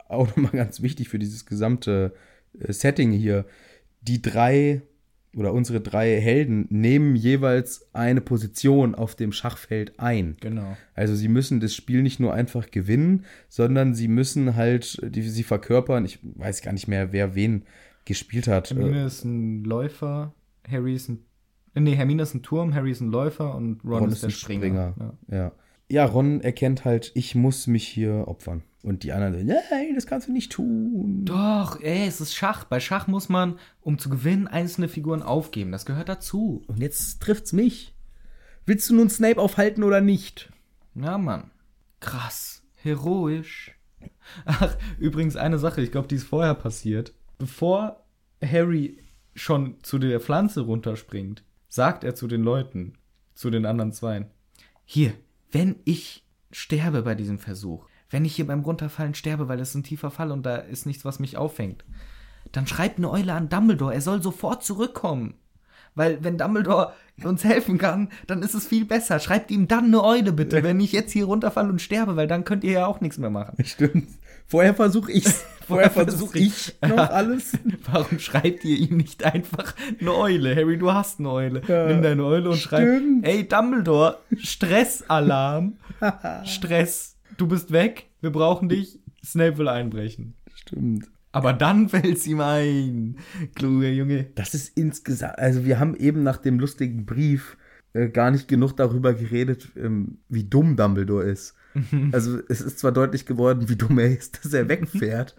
[0.09, 2.13] auch noch mal ganz wichtig für dieses gesamte
[2.59, 3.45] äh, Setting hier.
[4.01, 4.81] Die drei
[5.35, 10.35] oder unsere drei Helden nehmen jeweils eine Position auf dem Schachfeld ein.
[10.41, 10.75] Genau.
[10.93, 15.43] Also sie müssen das Spiel nicht nur einfach gewinnen, sondern sie müssen halt, die, sie
[15.43, 17.63] verkörpern, ich weiß gar nicht mehr, wer wen
[18.05, 18.71] gespielt hat.
[18.71, 20.33] Äh, Hermine ist ein Läufer,
[20.69, 21.19] Harry ist ein.
[21.73, 24.93] Nee, Hermine ist ein Turm, Harry ist ein Läufer und Ron, Ron ist der Springer.
[24.99, 25.13] Ja.
[25.37, 25.51] Ja.
[25.91, 28.63] Ja, Ron erkennt halt, ich muss mich hier opfern.
[28.83, 31.25] Und die anderen sagen, nein, das kannst du nicht tun.
[31.25, 32.63] Doch, ey, es ist Schach.
[32.63, 35.71] Bei Schach muss man, um zu gewinnen, einzelne Figuren aufgeben.
[35.71, 36.63] Das gehört dazu.
[36.67, 37.93] Und jetzt trifft's mich.
[38.65, 40.51] Willst du nun Snape aufhalten oder nicht?
[40.95, 41.51] Ja, Mann.
[41.99, 42.63] Krass.
[42.75, 43.75] Heroisch.
[44.45, 47.13] Ach, übrigens eine Sache, ich glaube, die ist vorher passiert.
[47.37, 48.03] Bevor
[48.43, 48.97] Harry
[49.35, 52.93] schon zu der Pflanze runterspringt, sagt er zu den Leuten,
[53.35, 54.27] zu den anderen Zweien,
[54.85, 55.13] hier,
[55.51, 59.75] wenn ich sterbe bei diesem Versuch, wenn ich hier beim Runterfallen sterbe, weil das ist
[59.75, 61.85] ein tiefer Fall und da ist nichts, was mich auffängt,
[62.51, 65.35] dann schreibt eine Eule an Dumbledore, er soll sofort zurückkommen.
[65.93, 69.19] Weil wenn Dumbledore uns helfen kann, dann ist es viel besser.
[69.19, 72.45] Schreibt ihm dann eine Eule bitte, wenn ich jetzt hier runterfalle und sterbe, weil dann
[72.45, 73.63] könnt ihr ja auch nichts mehr machen.
[73.65, 74.07] Stimmt.
[74.51, 75.45] Vorher versuche ich's.
[75.67, 77.53] Vorher versuche ich noch alles.
[77.89, 80.53] Warum schreibt ihr ihm nicht einfach eine Eule?
[80.53, 81.61] Harry, du hast eine Eule.
[81.65, 83.25] Ja, Nimm deine Eule und schreib, stimmt.
[83.25, 85.77] ey Dumbledore, Stressalarm,
[86.43, 90.33] Stress, du bist weg, wir brauchen dich, Snape will einbrechen.
[90.53, 91.07] Stimmt.
[91.31, 93.15] Aber dann fällt's ihm ein,
[93.55, 94.25] kluger Junge.
[94.35, 97.55] Das ist insgesamt, also wir haben eben nach dem lustigen Brief
[97.93, 101.55] äh, gar nicht genug darüber geredet, ähm, wie dumm Dumbledore ist.
[102.11, 105.35] Also es ist zwar deutlich geworden, wie dumm er ist, dass er wegfährt,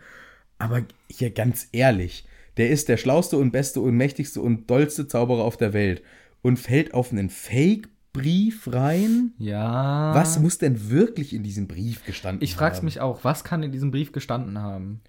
[0.59, 2.27] aber hier ganz ehrlich,
[2.57, 6.03] der ist der schlauste und beste und mächtigste und dollste Zauberer auf der Welt
[6.43, 9.33] und fällt auf einen Fake-Brief rein.
[9.39, 10.15] Ja.
[10.15, 12.85] Was muss denn wirklich in diesem Brief gestanden Ich frag's haben?
[12.85, 15.01] mich auch, was kann in diesem Brief gestanden haben?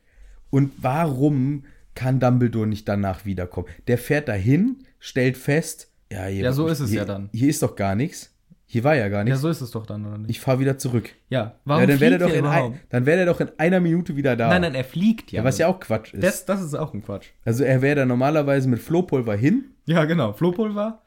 [0.50, 3.68] Und warum kann Dumbledore nicht danach wiederkommen?
[3.88, 7.30] Der fährt dahin, stellt fest, ja, hier, Ja, so ist es hier, ja dann.
[7.34, 8.33] Hier ist doch gar nichts.
[8.74, 9.42] Hier war ja gar Ja, nichts.
[9.42, 10.32] so ist es doch dann, oder nicht?
[10.32, 11.12] ich fahre wieder zurück.
[11.30, 13.40] ja, warum ja, dann wäre der fliegt doch er in ein, dann wäre der doch
[13.40, 14.50] in einer Minute wieder da.
[14.50, 15.42] Nein, nein, er fliegt ja.
[15.42, 16.24] ja, was ja auch Quatsch ist.
[16.24, 17.28] das, das ist auch ein Quatsch.
[17.46, 20.34] also er wäre da normalerweise mit Flohpulver hin, Ja, genau.
[20.34, 21.02] Flohpulver.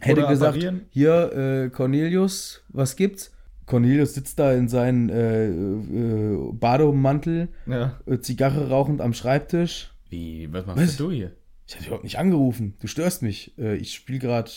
[0.00, 0.86] hätte gesagt, apparieren.
[0.90, 1.32] hier
[1.66, 3.30] äh, Cornelius, was gibt's?
[3.66, 7.96] Cornelius sitzt da in seinem äh, äh, Bademantel, Ja.
[8.06, 9.92] äh, Zigarre rauchend am Schreibtisch.
[10.10, 10.96] Wie, was machst Was?
[10.96, 11.30] du hier?
[11.66, 12.74] Ich habe überhaupt nicht angerufen.
[12.80, 13.56] Du störst mich.
[13.56, 14.50] Äh, ich spiele gerade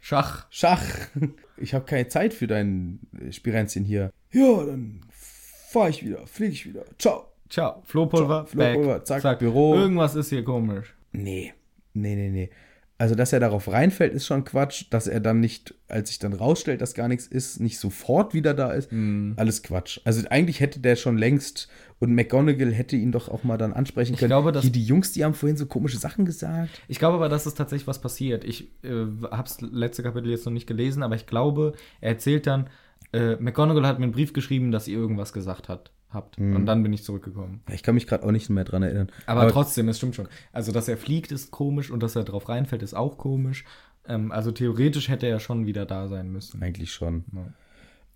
[0.00, 0.46] Schach.
[0.50, 0.84] Schach.
[1.58, 4.12] Ich habe keine Zeit für dein äh, Spirenzchen hier.
[4.32, 6.84] Ja, dann fahr ich wieder, fliege ich wieder.
[6.98, 7.26] Ciao.
[7.48, 7.82] Ciao.
[7.84, 8.46] Flohpulver.
[8.46, 9.06] Ciao, Flohpulver, back.
[9.06, 9.74] zack, Büro.
[9.74, 10.94] Irgendwas ist hier komisch.
[11.12, 11.54] Nee,
[11.94, 12.50] nee, nee, nee.
[12.98, 14.86] Also, dass er darauf reinfällt, ist schon Quatsch.
[14.90, 18.54] Dass er dann nicht, als sich dann rausstellt, dass gar nichts ist, nicht sofort wieder
[18.54, 19.34] da ist, Hm.
[19.36, 20.00] alles Quatsch.
[20.04, 21.68] Also, eigentlich hätte der schon längst
[21.98, 24.30] und McGonagall hätte ihn doch auch mal dann ansprechen Ich können.
[24.30, 26.70] glaube, dass- Hier, die Jungs, die haben vorhin so komische Sachen gesagt.
[26.88, 28.44] Ich glaube aber, dass es tatsächlich was passiert.
[28.44, 32.68] Ich äh, hab's letzte Kapitel jetzt noch nicht gelesen, aber ich glaube, er erzählt dann,
[33.12, 36.38] äh, McGonagall hat mir einen Brief geschrieben, dass ihr irgendwas gesagt hat, habt.
[36.38, 36.56] Mhm.
[36.56, 37.62] Und dann bin ich zurückgekommen.
[37.70, 39.08] Ich kann mich gerade auch nicht mehr dran erinnern.
[39.26, 40.28] Aber, trotzdem, es stimmt schon.
[40.52, 43.64] Also, dass er fliegt, ist komisch und dass er drauf reinfällt, ist auch komisch.
[44.08, 46.62] Ähm, also theoretisch hätte er schon wieder da sein müssen.
[46.62, 47.24] Eigentlich schon.
[47.34, 47.46] Ja.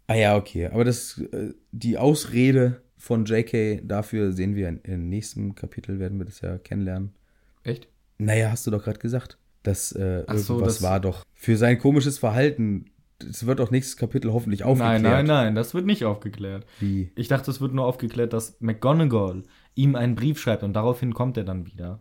[0.07, 0.67] Ah ja, okay.
[0.67, 6.19] Aber das, äh, die Ausrede von JK dafür sehen wir in, im nächsten Kapitel, werden
[6.19, 7.13] wir das ja kennenlernen.
[7.65, 7.89] Echt?
[8.19, 11.25] Naja, hast du doch gerade gesagt, dass äh, Ach so, irgendwas das- war doch.
[11.35, 12.87] Für sein komisches Verhalten,
[13.29, 15.03] das wird doch nächstes Kapitel hoffentlich aufgeklärt.
[15.03, 16.67] Nein, nein, nein, das wird nicht aufgeklärt.
[16.79, 17.13] Wie?
[17.17, 19.45] Ich dachte, es wird nur aufgeklärt, dass McGonagall
[19.75, 22.01] ihm einen Brief schreibt und daraufhin kommt er dann wieder.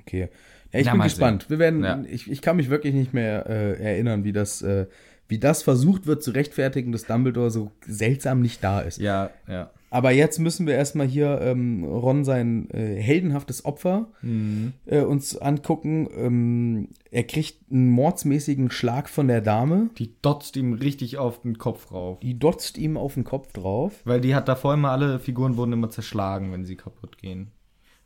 [0.00, 0.28] Okay.
[0.72, 1.50] Ja, ich Ja, bin gespannt.
[1.50, 2.02] Wir werden, Ja.
[2.08, 4.86] ich, ich kann mich wirklich nicht mehr äh, erinnern, wie das, äh,
[5.28, 8.98] wie das versucht wird zu rechtfertigen, dass Dumbledore so seltsam nicht da ist.
[8.98, 9.70] Ja, ja.
[9.94, 14.72] Aber jetzt müssen wir erstmal hier ähm, Ron sein äh, heldenhaftes Opfer Mhm.
[14.86, 16.08] äh, uns angucken.
[16.16, 19.90] Ähm, er kriegt einen mordsmäßigen Schlag von der Dame.
[19.98, 22.20] Die dotzt ihm richtig auf den Kopf rauf.
[22.20, 24.00] Die dotzt ihm auf den Kopf drauf.
[24.06, 27.50] Weil die hat davor immer, alle Figuren wurden immer zerschlagen, wenn sie kaputt gehen.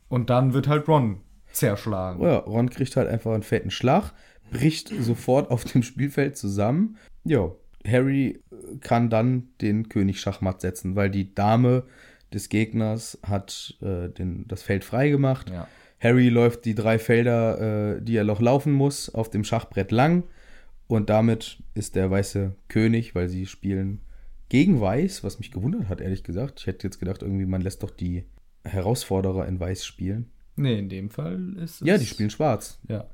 [0.09, 1.21] Und dann wird halt Ron
[1.53, 2.21] zerschlagen.
[2.21, 4.11] Ja, Ron kriegt halt einfach einen fetten Schlag,
[4.51, 6.97] bricht sofort auf dem Spielfeld zusammen.
[7.23, 7.51] Ja,
[7.87, 8.41] Harry
[8.81, 11.83] kann dann den König Schachmatt setzen, weil die Dame
[12.33, 15.49] des Gegners hat äh, den, das Feld freigemacht.
[15.49, 15.67] Ja.
[15.99, 20.23] Harry läuft die drei Felder, äh, die er noch laufen muss, auf dem Schachbrett lang.
[20.87, 24.01] Und damit ist der weiße König, weil sie spielen
[24.49, 26.61] gegen Weiß, was mich gewundert hat, ehrlich gesagt.
[26.61, 28.23] Ich hätte jetzt gedacht, irgendwie, man lässt doch die
[28.63, 30.31] Herausforderer in Weiß spielen.
[30.55, 31.87] Nee, in dem Fall ist es.
[31.87, 32.79] Ja, die spielen schwarz.
[32.87, 33.07] Ja.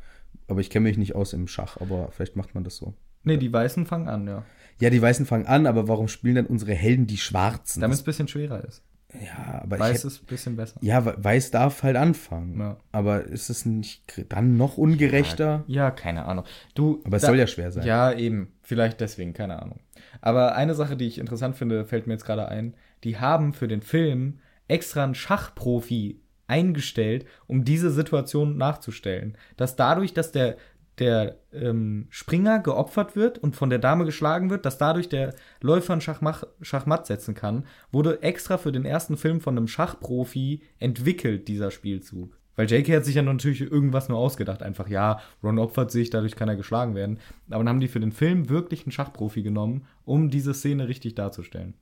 [0.48, 2.94] aber ich kenne mich nicht aus im Schach, aber vielleicht macht man das so.
[3.24, 4.45] Nee, die Weißen fangen an, ja.
[4.84, 7.80] Ja, die Weißen fangen an, aber warum spielen dann unsere Helden die Schwarzen?
[7.81, 8.84] Damit es ein bisschen schwerer ist.
[9.14, 10.77] ja, aber ich Weiß hätt, ist ein bisschen besser.
[10.81, 12.60] ja, Weiß darf halt anfangen.
[12.60, 12.77] Ja.
[12.91, 15.64] Aber ist es nicht dann noch ungerechter?
[15.68, 16.45] Ja, keine Ahnung.
[16.76, 17.85] Du, Aber es da- soll ja schwer sein.
[17.85, 18.51] Ja, eben.
[18.61, 19.80] Vielleicht deswegen, keine Ahnung.
[20.22, 22.76] Aber eine Sache, die ich interessant finde, fällt mir jetzt gerade ein.
[23.03, 29.38] Die haben für den Film extra einen Schachprofi eingestellt, um diese Situation nachzustellen.
[29.57, 30.57] Dass dadurch, dass der,
[30.99, 35.94] der ähm, Springer geopfert wird und von der Dame geschlagen wird, dass dadurch der Läufer
[35.94, 41.48] einen Schachmach, Schachmatt setzen kann, wurde extra für den ersten Film von einem Schachprofi entwickelt,
[41.48, 42.38] dieser Spielzug.
[42.56, 42.95] Weil J.K.
[42.95, 44.61] hat sich ja natürlich irgendwas nur ausgedacht.
[44.61, 47.18] Einfach, ja, Ron opfert sich, dadurch kann er geschlagen werden.
[47.48, 51.15] Aber dann haben die für den Film wirklich einen Schachprofi genommen, um diese Szene richtig
[51.15, 51.74] darzustellen.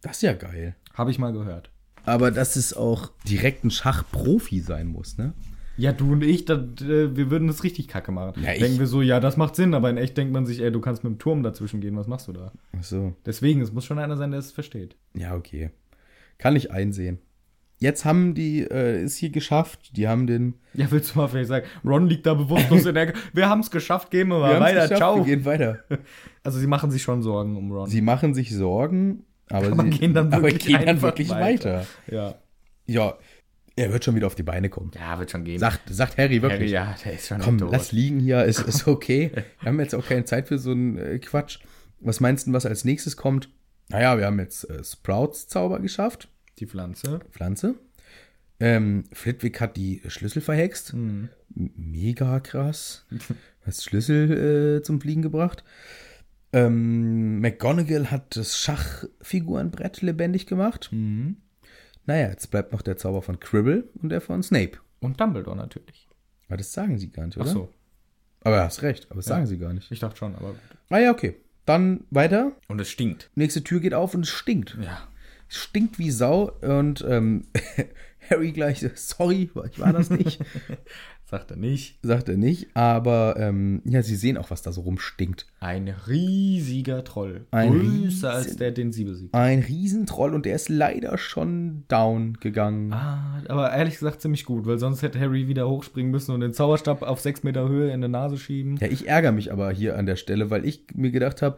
[0.00, 0.76] Das ist ja geil.
[0.94, 1.70] Habe ich mal gehört.
[2.06, 5.34] Aber dass es auch direkt ein Schachprofi sein muss, ne?
[5.76, 8.42] Ja, du und ich, das, äh, wir würden das richtig kacke machen.
[8.42, 10.70] Ja, Denken wir so, ja, das macht Sinn, aber in echt denkt man sich, ey,
[10.70, 12.52] du kannst mit dem Turm dazwischen gehen, was machst du da?
[12.78, 13.14] Ach so.
[13.26, 14.96] Deswegen, es muss schon einer sein, der es versteht.
[15.14, 15.70] Ja, okay.
[16.38, 17.18] Kann ich einsehen.
[17.80, 19.96] Jetzt haben die äh, es hier geschafft.
[19.96, 20.54] Die haben den.
[20.74, 23.18] Ja, willst du mal vielleicht sagen, Ron liegt da bewusstlos in der Ecke.
[23.32, 25.16] Wir haben es geschafft, gehen wir mal Wir weiter, geschafft, ciao.
[25.16, 25.80] Wir gehen weiter.
[26.44, 27.88] Also sie machen sich schon Sorgen um Ron.
[27.88, 31.78] Sie machen sich Sorgen, aber, Aber sie gehen dann aber wirklich gehen dann wirklich weiter.
[31.80, 31.86] weiter.
[32.10, 32.34] ja.
[32.86, 33.14] Ja,
[33.76, 34.90] er wird schon wieder auf die Beine kommen.
[34.94, 35.58] ja, wird schon gehen.
[35.58, 36.74] Sagt, sagt Harry wirklich.
[36.74, 37.72] Harry, ja, der ist schon Komm, tot.
[37.72, 39.30] lass liegen hier, ist, ist okay.
[39.60, 41.58] Wir haben jetzt auch keine Zeit für so einen äh, Quatsch.
[42.00, 43.48] Was meinst du, was als nächstes kommt?
[43.88, 46.28] Naja, wir haben jetzt äh, Sprouts Zauber geschafft.
[46.58, 47.20] Die Pflanze.
[47.32, 47.74] Pflanze.
[48.60, 50.94] Ähm, Flitwick hat die Schlüssel verhext.
[50.94, 51.28] Mhm.
[51.54, 53.06] Mega krass.
[53.66, 55.64] Hat Schlüssel äh, zum Fliegen gebracht.
[56.52, 60.90] Ähm, McGonagall hat das Schachfigurenbrett lebendig gemacht.
[60.92, 61.38] Mhm.
[62.06, 64.78] Naja, jetzt bleibt noch der Zauber von Cribble und der von Snape.
[65.00, 66.08] Und Dumbledore natürlich.
[66.48, 67.46] Aber das sagen sie gar nicht, oder?
[67.48, 67.68] Ach so.
[68.42, 69.90] Aber du hast recht, aber das sagen sie gar nicht.
[69.90, 70.58] Ich dachte schon, aber gut.
[70.90, 71.36] Ah ja, okay.
[71.64, 72.52] Dann weiter.
[72.68, 73.30] Und es stinkt.
[73.34, 74.76] Nächste Tür geht auf und es stinkt.
[74.82, 75.08] Ja.
[75.48, 77.46] Es stinkt wie Sau und ähm,
[78.30, 80.40] Harry gleich, so, sorry, ich war das nicht.
[81.34, 81.98] Sagt er nicht.
[82.02, 85.46] Sagt er nicht, aber ähm, ja, sie sehen auch, was da so rumstinkt.
[85.58, 87.46] Ein riesiger Troll.
[87.50, 89.34] Ein Größer als riesen- der, den sie besiegt.
[89.34, 92.92] Ein Riesentroll und der ist leider schon down gegangen.
[92.92, 96.52] Ah, aber ehrlich gesagt ziemlich gut, weil sonst hätte Harry wieder hochspringen müssen und den
[96.54, 98.76] Zauberstab auf sechs Meter Höhe in die Nase schieben.
[98.80, 101.56] Ja, ich ärgere mich aber hier an der Stelle, weil ich mir gedacht habe,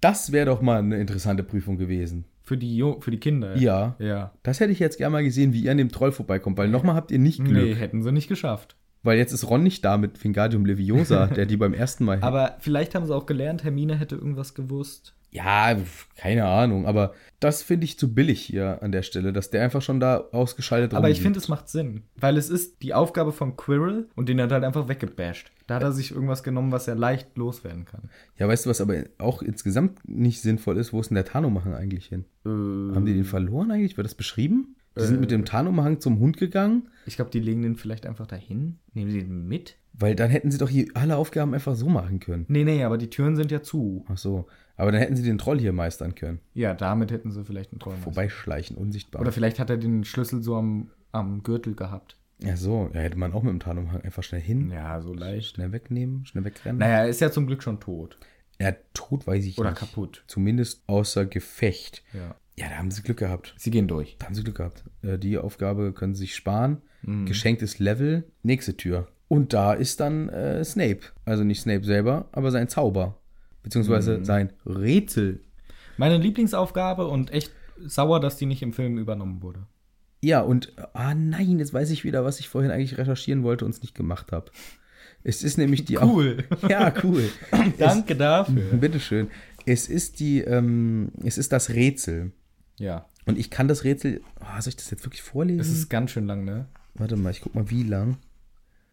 [0.00, 2.24] das wäre doch mal eine interessante Prüfung gewesen.
[2.46, 3.56] Für die, jo für die Kinder.
[3.56, 3.96] Ja.
[3.98, 4.32] Ja.
[4.42, 6.94] Das hätte ich jetzt gerne mal gesehen, wie ihr an dem Troll vorbeikommt, weil nochmal
[6.94, 7.64] habt ihr nicht Glück.
[7.64, 8.76] Nee, hätten sie nicht geschafft.
[9.04, 12.18] Weil jetzt ist Ron nicht da mit Wingardium Leviosa, der die beim ersten Mal.
[12.22, 15.14] Aber vielleicht haben sie auch gelernt, Hermine hätte irgendwas gewusst.
[15.30, 15.76] ja,
[16.16, 19.82] keine Ahnung, aber das finde ich zu billig hier an der Stelle, dass der einfach
[19.82, 22.04] schon da ausgeschaltet Aber ich finde, es macht Sinn.
[22.16, 25.50] Weil es ist die Aufgabe von Quirrell und den hat er halt einfach weggebasht.
[25.66, 28.10] Da hat er sich irgendwas genommen, was er leicht loswerden kann.
[28.38, 30.92] Ja, weißt du, was aber auch insgesamt nicht sinnvoll ist?
[30.92, 32.24] Wo ist denn der Tarnumhang eigentlich hin?
[32.44, 33.96] Haben die den verloren eigentlich?
[33.96, 34.76] Wird das beschrieben?
[34.96, 38.26] Die sind mit dem Tarnumhang zum Hund gegangen, Ich glaube, die legen den vielleicht einfach
[38.26, 38.78] dahin.
[38.92, 39.76] Nehmen sie den mit?
[39.96, 42.46] weil dann hätten sie doch hier alle Aufgaben einfach so machen können.
[42.48, 44.04] Nee, nee, aber die Türen sind ja zu.
[44.08, 44.46] Ach so.
[44.76, 46.40] Aber dann hätten sie den Troll hier meistern können.
[46.52, 47.94] Ja, damit hätten sie vielleicht einen Troll.
[48.02, 49.20] Vorbeischleichen, unsichtbar.
[49.20, 52.16] Oder vielleicht hat er den Schlüssel so am, am Gürtel gehabt.
[52.40, 52.90] ja, so.
[52.92, 55.54] Ja, hätte man auch mit dem Tarnumhang einfach schnell hin, Ja, so leicht.
[55.54, 56.78] schnell wegnehmen, schnell wegrennen.
[56.80, 58.18] Naja, er ist ja zum Glück schon tot.
[58.60, 59.78] Ja, tot weiß ich Oder nicht.
[59.78, 60.24] kaputt.
[60.26, 62.02] Zumindest außer Gefecht.
[62.12, 62.34] Ja.
[62.56, 63.54] Ja, da haben sie Glück gehabt.
[63.58, 64.16] Sie gehen durch.
[64.18, 64.84] Da haben sie Glück gehabt.
[65.02, 66.78] Äh, die Aufgabe können sie sich sparen.
[67.02, 67.26] Mhm.
[67.26, 69.08] Geschenktes Level, nächste Tür.
[69.28, 71.00] Und da ist dann äh, Snape.
[71.24, 73.18] Also nicht Snape selber, aber sein Zauber.
[73.62, 74.24] Beziehungsweise Mhm.
[74.24, 75.40] sein Rätsel.
[75.96, 77.50] Meine Lieblingsaufgabe und echt
[77.84, 79.66] sauer, dass die nicht im Film übernommen wurde.
[80.22, 83.72] Ja, und, ah nein, jetzt weiß ich wieder, was ich vorhin eigentlich recherchieren wollte und
[83.72, 84.50] es nicht gemacht habe.
[85.22, 86.44] Es ist nämlich die Cool.
[86.62, 87.28] Au ja, cool.
[87.78, 88.72] Danke dafür.
[88.72, 89.28] Es, bitteschön.
[89.66, 92.32] Es ist die, ähm, es ist das Rätsel.
[92.78, 93.06] Ja.
[93.26, 95.60] Und ich kann das Rätsel, oh, soll ich das jetzt wirklich vorlesen?
[95.60, 96.66] Es ist ganz schön lang, ne?
[96.94, 98.18] Warte mal, ich guck mal, wie lang.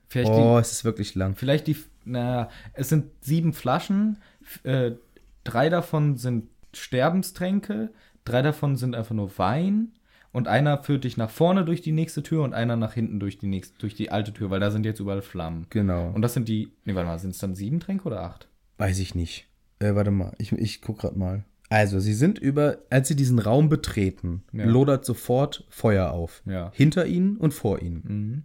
[0.08, 1.36] Vielleicht Oh, die, es ist wirklich lang.
[1.36, 4.18] vielleicht die, naja, es sind sieben Flaschen,
[4.64, 4.92] äh,
[5.44, 7.92] drei davon sind Sterbenstränke,
[8.26, 9.94] drei davon sind einfach nur Wein
[10.32, 13.38] und einer führt dich nach vorne durch die nächste Tür und einer nach hinten durch
[13.38, 15.68] die nächste, durch die alte Tür, weil da sind jetzt überall Flammen.
[15.70, 16.12] Genau.
[16.12, 18.48] Und das sind die, nee, warte mal, sind es dann sieben Tränke oder acht?
[18.78, 19.48] Weiß ich nicht.
[19.80, 21.44] Äh, warte mal, ich, ich guck grad mal.
[21.72, 24.66] Also, sie sind über, als sie diesen Raum betreten, Ja.
[24.66, 26.44] lodert sofort Feuer auf.
[26.46, 26.70] Ja.
[26.74, 28.04] Hinter ihnen und vor ihnen.
[28.06, 28.44] Mhm.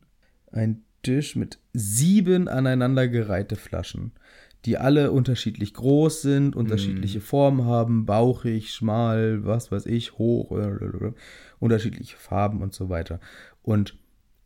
[0.52, 4.12] Ein Tisch mit sieben aneinandergereihte Flaschen,
[4.64, 11.12] die alle unterschiedlich groß sind, unterschiedliche Formen haben, bauchig, schmal, was weiß ich, hoch, äh,
[11.58, 13.18] unterschiedliche Farben und so weiter.
[13.62, 13.98] Und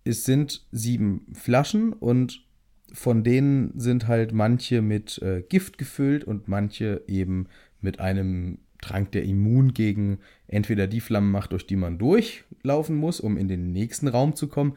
[0.05, 2.47] es sind sieben Flaschen und
[2.95, 7.47] von denen sind halt manche mit äh, Gift gefüllt und manche eben
[7.83, 13.21] mit einem Trank, der immun gegen entweder die Flammen macht, durch die man durchlaufen muss,
[13.21, 14.77] um in den nächsten Raum zu kommen,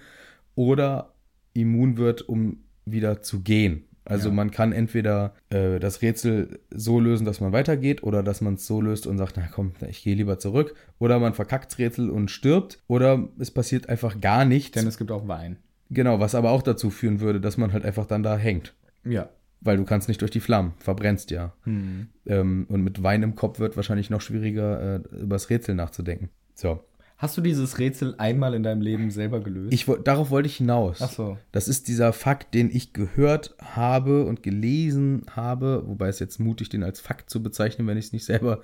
[0.55, 1.13] oder
[1.53, 3.85] immun wird, um wieder zu gehen.
[4.05, 4.35] Also Ja.
[4.35, 8.67] man kann entweder äh, das Rätsel so lösen, dass man weitergeht, oder dass man es
[8.67, 12.09] so löst und sagt, na komm, ich gehe lieber zurück, oder man verkackt das Rätsel
[12.09, 14.71] und stirbt, oder es passiert einfach gar nichts.
[14.71, 15.57] Denn es gibt auch Wein.
[15.89, 18.73] Genau, was aber auch dazu führen würde, dass man halt einfach dann da hängt.
[19.05, 19.29] Ja.
[19.63, 21.53] Weil du kannst nicht durch die Flammen, verbrennst ja.
[21.63, 22.07] Hm.
[22.25, 26.29] Ähm, und mit Wein im Kopf wird wahrscheinlich noch schwieriger, äh, über das Rätsel nachzudenken.
[26.53, 26.83] So.
[27.17, 29.71] Hast du dieses Rätsel einmal in deinem Leben selber gelöst?
[29.71, 31.01] Ich, darauf wollte ich hinaus.
[31.01, 31.37] Ach so.
[31.53, 36.67] Das ist dieser Fakt, den ich gehört habe und gelesen habe, wobei es jetzt mutig,
[36.67, 38.61] den als Fakt zu bezeichnen, wenn ich es nicht selber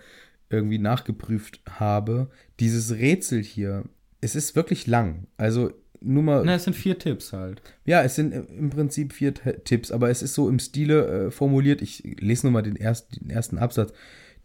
[0.49, 2.29] irgendwie nachgeprüft habe.
[2.59, 3.85] Dieses Rätsel hier,
[4.19, 5.27] es ist wirklich lang.
[5.37, 5.71] Also
[6.01, 7.61] nur mal Na, es sind vier Tipps halt.
[7.85, 11.31] Ja, es sind im Prinzip vier T Tipps, aber es ist so im Stile äh,
[11.31, 11.81] formuliert.
[11.81, 13.93] Ich lese nur mal den, erst, den ersten Absatz.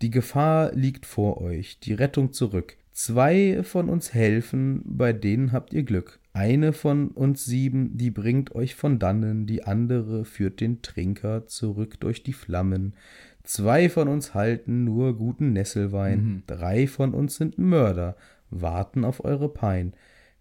[0.02, 2.76] Die Gefahr liegt vor euch, die Rettung zurück.
[2.92, 6.20] Zwei von uns helfen, bei denen habt ihr Glück.
[6.32, 12.00] Eine von uns sieben, die bringt euch von dannen, die andere führt den Trinker zurück
[12.00, 12.94] durch die Flammen.
[13.44, 18.16] Zwei von uns halten nur guten Nesselwein, drei von uns sind Mörder,
[18.50, 19.92] warten auf eure Pein.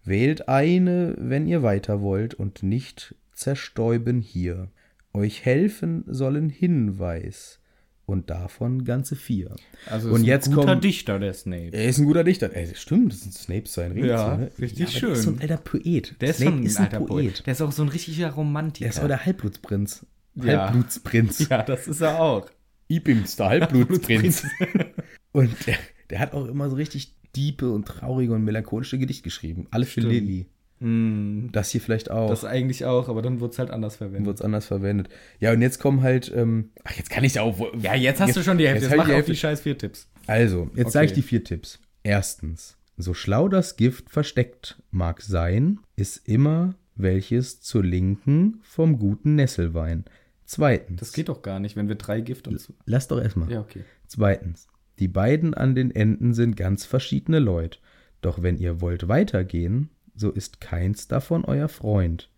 [0.06, 4.70] Wählt eine, wenn ihr weiter wollt, und nicht zerstäuben hier.
[5.14, 7.60] Euch helfen sollen Hinweis,
[8.06, 9.56] und davon ganze vier.
[9.90, 11.70] Also Und ist jetzt ein guter kommen- Dichter, der Snape.
[11.72, 12.54] Er ist ein guter Dichter.
[12.54, 14.10] Ey, das stimmt, das ist Snape sein Rätsel.
[14.10, 14.52] Ja, ne?
[14.60, 15.10] richtig aber schön.
[15.10, 16.16] Der ist so ein alter Poet.
[16.22, 17.08] Der ist Snape ein ist ein alter Poet.
[17.10, 17.46] Poet.
[17.46, 18.84] Der ist auch so ein richtiger Romantiker.
[18.86, 20.06] Der ist auch der Halbblutsprinz.
[20.36, 20.64] Ja.
[20.66, 21.48] Halbblutsprinz.
[21.50, 22.50] ja, das ist er auch.
[22.88, 24.46] Ich bin's, der Halbblutsprinz.
[25.32, 25.78] und der,
[26.10, 29.68] der hat auch immer so richtig diepe und traurige und melancholische Gedichte geschrieben.
[29.72, 30.14] Alle für Stimmt.
[30.14, 30.46] Lilly.
[30.80, 32.30] Hm, Das hier vielleicht auch.
[32.30, 34.26] das eigentlich auch, aber dann wird es halt anders verwendet.
[34.26, 35.10] wird es anders verwendet.
[35.40, 37.58] Ja, und jetzt kommen halt, ähm, ach, jetzt kann ich ja auch.
[37.82, 38.84] Ja, jetzt hast du schon die Hälfte.
[38.86, 39.36] Jetzt Jetzt, mach die auf die Hälfte.
[39.36, 40.08] scheiß vier Tipps.
[40.28, 41.22] Also, jetzt sage ich Okay.
[41.22, 41.80] die vier Tipps.
[42.04, 49.36] Erstens, so schlau das Gift versteckt mag sein, ist immer welches zur Linken vom guten
[49.36, 50.04] Nesselwein.
[50.46, 53.50] Zweitens, Das geht doch gar nicht, wenn wir drei Gift und lass doch erstmal.
[53.50, 53.84] Ja, okay.
[54.08, 54.68] Zweitens,
[55.00, 57.82] die beiden an den Enden sind ganz verschiedene Leut.
[58.22, 62.30] Doch wenn ihr wollt weitergehen, so ist keins davon euer Freund.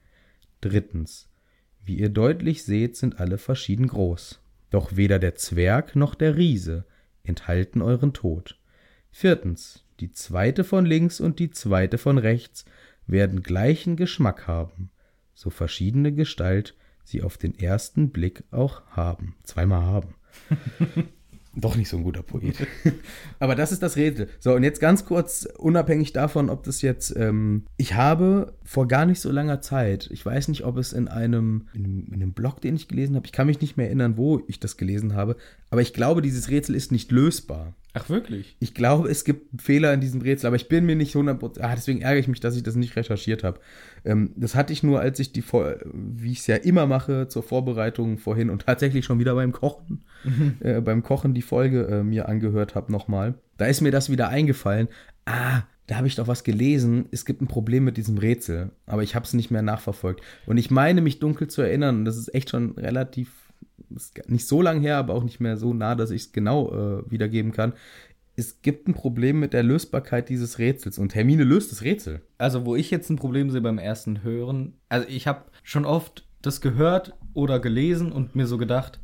[0.61, 1.30] Drittens,
[1.84, 4.41] wie ihr deutlich seht, sind alle verschieden groß.
[4.72, 6.86] Doch weder der Zwerg noch der Riese
[7.23, 8.57] enthalten euren Tod.
[9.11, 12.65] Viertens, die zweite von links und die zweite von rechts
[13.07, 14.90] werden gleichen Geschmack haben,
[15.34, 19.36] so verschiedene Gestalt sie auf den ersten Blick auch haben.
[19.44, 20.15] Zweimal haben.
[21.57, 22.56] Doch nicht so ein guter Poet.
[23.40, 24.27] Aber das ist das Rätsel.
[24.40, 27.15] So, und jetzt ganz kurz, unabhängig davon, ob das jetzt.
[27.15, 31.07] Ähm, ich habe vor gar nicht so langer Zeit, ich weiß nicht, ob es in
[31.07, 33.88] einem, in einem, in einem Blog, den ich gelesen habe, ich kann mich nicht mehr
[33.88, 35.38] erinnern, wo ich das gelesen habe,
[35.69, 37.73] aber ich glaube, dieses Rätsel ist nicht lösbar.
[37.97, 38.57] Ach, wirklich?
[38.59, 41.61] Ich glaube, es gibt einen Fehler in diesem Rätsel, aber ich bin mir nicht 100%.
[41.61, 43.59] Ah, deswegen ärgere ich mich, dass ich das nicht recherchiert habe.
[44.03, 47.30] Ähm, das hatte ich nur, als ich die, Vor wie ich es ja immer mache,
[47.30, 50.03] zur Vorbereitung vorhin und tatsächlich schon wieder beim Kochen,
[50.59, 53.35] äh, beim Kochen die Folge äh, mir angehört habe nochmal.
[53.57, 54.89] Da ist mir das wieder eingefallen.
[55.26, 57.05] Ah, da habe ich doch was gelesen.
[57.11, 60.22] Es gibt ein Problem mit diesem Rätsel, aber ich habe es nicht mehr nachverfolgt.
[60.45, 63.30] Und ich meine, mich dunkel zu erinnern, und das ist echt schon relativ
[63.94, 66.72] ist nicht so lang her, aber auch nicht mehr so nah, dass ich es genau
[66.72, 67.74] äh, wiedergeben kann.
[68.36, 72.22] Es gibt ein Problem mit der Lösbarkeit dieses Rätsels und Hermine löst das Rätsel.
[72.38, 76.28] Also, wo ich jetzt ein Problem sehe beim ersten Hören, also ich habe schon oft
[76.41, 78.99] das gehört oder gelesen und mir so gedacht,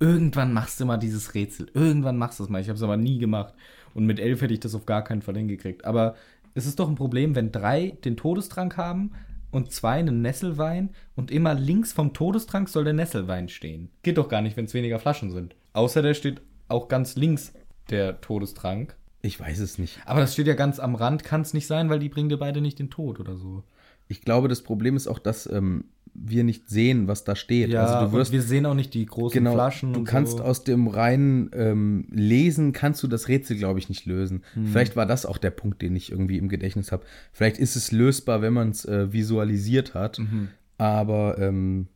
[0.00, 2.60] irgendwann machst du mal dieses Rätsel, irgendwann machst du es mal.
[2.60, 3.54] Ich habe es aber nie gemacht.
[3.94, 5.84] Und mit elf hätte ich das auf gar keinen Fall hingekriegt.
[5.84, 6.14] Aber
[6.54, 9.12] es ist doch ein Problem, wenn drei den Todestrank haben
[9.54, 13.90] und zwei einen Nesselwein und immer links vom Todestrank soll der Nesselwein stehen.
[14.02, 15.54] Geht doch gar nicht, wenn es weniger Flaschen sind.
[15.72, 17.52] Außer der steht auch ganz links
[17.90, 18.96] der Todestrank.
[19.22, 20.00] Ich weiß es nicht.
[20.06, 22.36] Aber das steht ja ganz am Rand, kann es nicht sein, weil die bringen dir
[22.36, 23.62] beide nicht den Tod oder so.
[24.08, 25.84] Ich glaube, das Problem ist auch, dass ähm,
[26.14, 27.70] wir nicht sehen, was da steht.
[27.70, 29.92] Ja, also du wirst wir sehen auch nicht die großen genau, Flaschen.
[29.92, 30.44] du kannst so.
[30.44, 34.42] aus dem reinen ähm, Lesen kannst du das Rätsel, glaube ich, nicht lösen.
[34.54, 34.68] Hm.
[34.68, 37.04] Vielleicht war das auch der Punkt, den ich irgendwie im Gedächtnis habe.
[37.32, 40.20] Vielleicht ist es lösbar, wenn man es äh, visualisiert hat.
[40.20, 40.48] Mhm.
[40.78, 41.88] Aber ähm,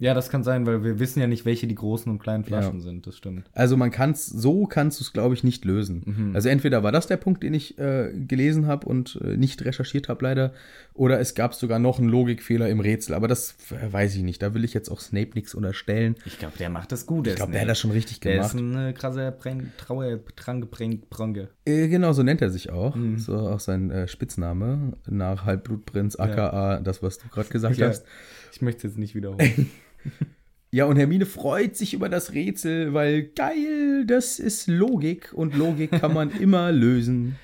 [0.00, 2.76] Ja, das kann sein, weil wir wissen ja nicht, welche die großen und kleinen Flaschen
[2.76, 2.80] Ja.
[2.84, 3.06] sind.
[3.08, 3.50] Das stimmt.
[3.52, 6.02] Also man kann es, so kannst du es, glaube ich, nicht lösen.
[6.06, 6.36] Mhm.
[6.36, 10.08] Also entweder war das der Punkt, den ich äh, gelesen habe und äh, nicht recherchiert
[10.08, 10.52] habe leider,
[10.94, 13.12] oder es gab sogar noch einen Logikfehler im Rätsel.
[13.14, 14.40] Aber das äh, weiß ich nicht.
[14.40, 16.14] Da will ich jetzt auch Snape nichts unterstellen.
[16.26, 17.26] Ich glaube, der macht das gut.
[17.26, 18.54] Ich glaube, der hat das schon richtig Der gemacht.
[18.54, 21.48] ist ein äh, krasser Bren Traue, Trange, Bren Pronge.
[21.64, 22.94] Äh, genau, so nennt er sich auch.
[22.94, 23.18] Mhm.
[23.18, 27.88] So auch sein äh, Spitzname nach Halbblutprinz, aka das, was du gerade gesagt Ja.
[27.88, 28.06] hast.
[28.52, 29.68] Ich möchte es jetzt nicht wiederholen.
[30.70, 35.92] Ja, und Hermine freut sich über das Rätsel, weil geil, das ist Logik und Logik
[35.92, 37.36] kann man immer lösen.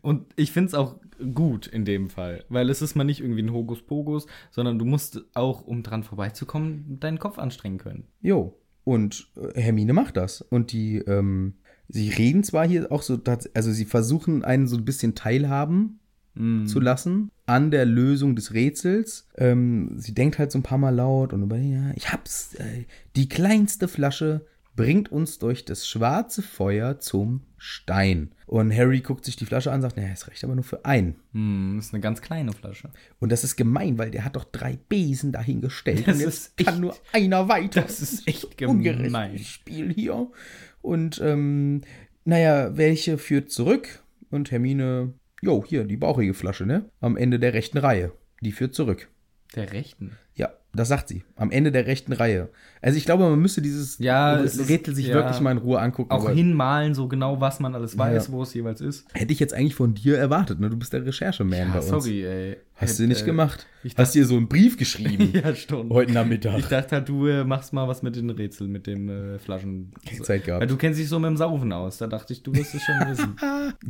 [0.00, 0.96] Und ich finde es auch
[1.34, 5.22] gut in dem Fall, weil es ist mal nicht irgendwie ein Hokuspokus, sondern du musst
[5.34, 8.04] auch, um dran vorbeizukommen, deinen Kopf anstrengen können.
[8.22, 8.58] Jo.
[8.84, 10.40] Und äh, Hermine macht das.
[10.40, 11.54] Und die, ähm,
[11.88, 13.18] sie reden zwar hier auch so,
[13.52, 16.00] also sie versuchen einen so ein bisschen teilhaben
[16.66, 19.26] zu lassen an der Lösung des Rätsels.
[19.36, 22.84] Ähm, sie denkt halt so ein paar Mal laut und über, ja, ich hab's, äh,
[23.16, 24.44] die kleinste Flasche
[24.74, 28.32] bringt uns durch das schwarze Feuer zum Stein.
[28.44, 30.84] Und Harry guckt sich die Flasche an und sagt, naja, es reicht aber nur für
[30.84, 31.16] einen.
[31.32, 32.90] Hm, ist eine ganz kleine Flasche.
[33.18, 36.06] Und das ist gemein, weil der hat doch drei Besen dahingestellt.
[36.06, 37.80] Das und ist jetzt kann echt- nur einer weiter.
[37.80, 39.38] das ist echt gemein.
[39.38, 40.30] Spiel hier.
[40.82, 41.80] Und ähm,
[42.26, 44.02] naja, welche führt zurück?
[44.30, 45.14] Und Hermine,
[45.46, 46.84] jo, hier, die bauchige Flasche, ne?
[47.00, 48.12] Am Ende der rechten Reihe.
[48.42, 49.08] Die führt zurück.
[49.54, 50.10] Der rechten.
[50.34, 51.22] Ja, das sagt sie.
[51.36, 52.50] Am Ende der rechten Reihe.
[52.82, 55.14] Also ich glaube, man müsste dieses Ja, Rätsel sich ja.
[55.14, 56.10] wirklich mal in Ruhe angucken.
[56.10, 58.32] Auch hinmalen, so genau, was man alles weiß, Ja.
[58.32, 59.06] wo es jeweils ist.
[59.14, 60.68] Hätte ich jetzt eigentlich von dir erwartet, ne?
[60.68, 61.88] Du bist der Rechercheman bei uns.
[61.88, 62.56] sorry, ey.
[62.74, 63.66] Hast Hätt, du nicht äh, gemacht.
[63.84, 65.30] ich Hast dir so einen Brief geschrieben.
[65.42, 65.88] Ja, schon.
[65.90, 66.58] Heute Nachmittag.
[66.58, 69.92] Ich dachte halt, du äh, machst mal was mit den Rätseln, mit den äh, Flaschen.
[70.06, 70.60] Keine Zeit gehabt.
[70.60, 71.96] Weil du kennst dich so mit dem Saufen aus.
[71.98, 73.36] Da dachte ich, du wirst es schon wissen.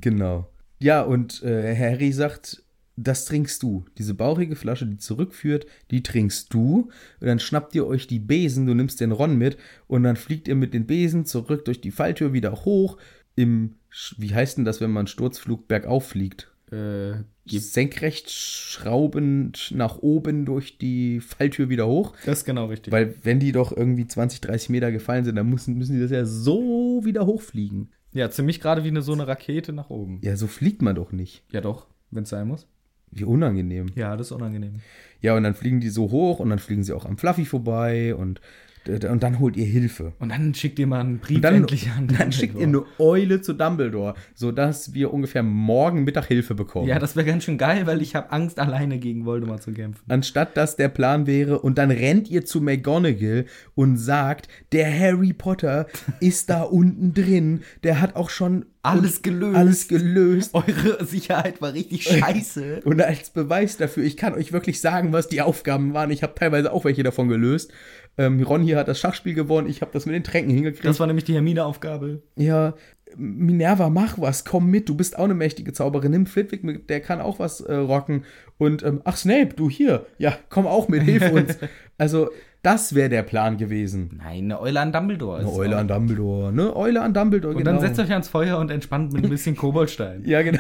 [0.00, 0.48] Genau.
[0.78, 2.62] Ja, und äh, Harry sagt,
[2.96, 3.84] das trinkst du.
[3.98, 6.90] Diese bauchige Flasche, die zurückführt, die trinkst du.
[7.20, 10.48] Und dann schnappt ihr euch die Besen, du nimmst den Ron mit und dann fliegt
[10.48, 12.98] ihr mit den Besen zurück durch die Falltür wieder hoch.
[13.34, 13.76] Im,
[14.16, 16.50] wie heißt denn das, wenn man Sturzflug bergauf fliegt?
[16.72, 17.14] äh,
[17.46, 22.14] Senkrecht schraubend nach oben durch die Falltür wieder hoch.
[22.24, 22.92] das ist genau richtig.
[22.92, 26.10] Weil wenn die doch irgendwie 20, 30 Meter gefallen sind, dann müssen, müssen die das
[26.10, 27.90] ja so wieder hochfliegen.
[28.16, 30.20] Ja, ziemlich gerade wie eine, so eine Rakete nach oben.
[30.22, 31.44] Ja, so fliegt man doch nicht.
[31.52, 32.66] Ja, doch, wenn es sein muss.
[33.10, 33.86] Wie unangenehm.
[33.94, 34.80] Ja, das ist unangenehm.
[35.20, 38.14] Ja, und dann fliegen die so hoch und dann fliegen sie auch am Fluffy vorbei
[38.14, 38.40] und,
[38.88, 40.12] und dann holt ihr Hilfe.
[40.18, 42.08] Und dann schickt ihr mal einen Brief Und dann, endlich an.
[42.18, 46.88] dann schickt ihr eine Eule zu Dumbledore, sodass wir ungefähr morgen Mittag Hilfe bekommen.
[46.88, 50.02] Ja, das wäre ganz schön geil, weil ich habe Angst, alleine gegen Voldemort zu kämpfen.
[50.08, 55.32] Anstatt dass der Plan wäre, und dann rennt ihr zu McGonagall und sagt, der Harry
[55.32, 55.86] Potter
[56.20, 59.56] ist da unten drin, der hat auch schon Alles gelöst.
[59.56, 60.54] alles gelöst.
[60.54, 62.80] Eure Sicherheit war richtig scheiße.
[62.84, 66.10] Und als Beweis dafür, ich kann euch wirklich sagen, was die Aufgaben waren.
[66.10, 67.72] Ich habe teilweise auch welche davon gelöst.
[68.18, 70.84] Ähm, Ron hier hat das Schachspiel gewonnen, ich habe das mit den Tränken hingekriegt.
[70.84, 72.22] Das war nämlich die Hermine-Aufgabe.
[72.36, 72.74] Ja,
[73.14, 76.10] Minerva, mach was, komm mit, du bist auch eine mächtige Zauberin.
[76.10, 78.24] Nimm Flitwick mit, der kann auch was äh, rocken.
[78.58, 81.58] Und, ähm, ach Snape, du hier, ja, komm auch mit, hilf uns.
[81.98, 82.30] also,
[82.62, 84.18] das wäre der Plan gewesen.
[84.18, 85.38] Nein, eine Eule an Dumbledore.
[85.38, 86.74] Eine Eule an Dumbledore, ne?
[86.74, 90.24] Eule an Dumbledore, Und dann setzt euch ans Feuer und entspannt mit ein bisschen Koboldstein.
[90.24, 90.58] Ja, genau.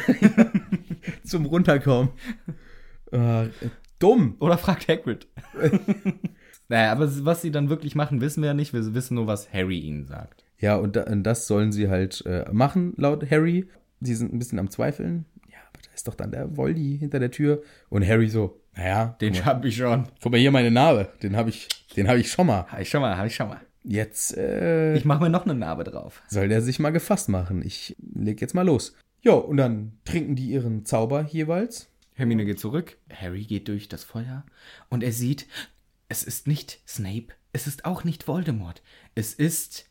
[1.24, 2.10] Zum Runterkommen.
[3.10, 3.46] Äh,
[3.98, 4.36] dumm.
[4.38, 5.26] Oder fragt Hagrid.
[6.68, 8.72] Naja, aber was sie dann wirklich machen, wissen wir ja nicht.
[8.72, 10.44] Wir wissen nur, was Harry ihnen sagt.
[10.58, 13.68] Ja, und, da, und das sollen sie halt äh, machen, laut Harry.
[14.00, 15.26] Sie sind ein bisschen am Zweifeln.
[15.50, 17.62] Ja, aber da ist doch dann der Voldy hinter der Tür.
[17.88, 20.06] Und Harry so, naja, Den hab ich schon.
[20.22, 21.08] guck mal hier meine Narbe.
[21.22, 22.66] Den habe ich, den habe ich schon mal.
[22.68, 23.60] Hab ich schon mal, hab ich schon mal.
[23.84, 26.22] Jetzt äh, Ich mache mir noch eine Narbe drauf.
[26.28, 27.62] soll der sich mal gefasst machen.
[27.62, 28.94] Ich leg jetzt mal los.
[29.22, 31.88] Jo, und dann trinken die ihren Zauber jeweils.
[32.14, 32.96] Hermine geht zurück.
[33.12, 34.44] Harry geht durch das Feuer
[34.88, 35.46] und er sieht,
[36.08, 38.82] es ist nicht Snape, es ist auch nicht Voldemort.
[39.14, 39.86] Es ist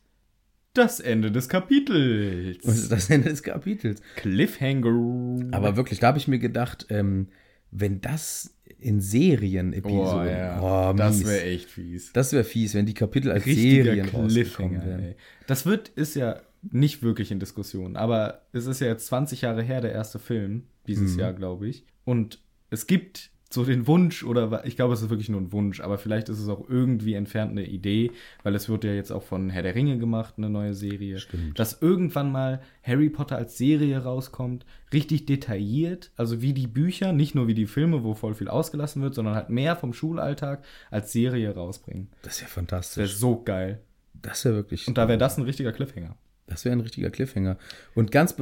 [0.74, 2.58] das Ende des Kapitels.
[2.64, 4.02] Das ist das Ende des Kapitels.
[4.18, 5.48] Cliffhanger.
[5.56, 7.30] Aber wirklich, da habe ich mir gedacht, ähm,
[7.72, 10.04] wenn das in Serien-Episoden.
[10.22, 10.94] oh, ja.
[10.94, 11.28] das mies.
[11.28, 12.12] wäre echt fies.
[12.14, 14.86] Das wäre fies, wenn die Kapitel als Richtiger Serien Cliffhanger.
[14.86, 15.00] wären.
[15.04, 15.16] Ey.
[15.48, 19.64] Das wird, ist ja nicht wirklich in Diskussion, aber es ist ja jetzt 20 Jahre
[19.64, 21.20] her, der erste Film, dieses Mhm.
[21.20, 21.86] Jahr, glaube ich.
[22.04, 22.40] Und
[22.70, 25.98] es gibt so den Wunsch, oder ich glaube, es ist wirklich nur ein Wunsch, aber
[25.98, 28.11] vielleicht ist es auch irgendwie entfernt eine Idee,
[28.44, 31.57] weil es wird ja jetzt auch von Herr der Ringe gemacht, eine neue Serie, Stimmt.
[31.57, 37.34] dass irgendwann mal Harry Potter als Serie rauskommt, richtig detailliert, also wie die Bücher, nicht
[37.34, 41.11] nur wie die Filme, wo voll viel ausgelassen wird, sondern halt mehr vom Schulalltag als
[41.11, 42.10] Serie rausbringen.
[42.22, 43.15] Das wäre Das wäre fantastisch.
[43.15, 43.82] so geil.
[44.22, 44.88] Das wäre wirklich.
[44.88, 46.15] Und da wäre das ein richtiger Cliffhanger.
[46.47, 47.57] Das wäre ein richtiger Cliffhanger.
[47.95, 48.35] Und ganz,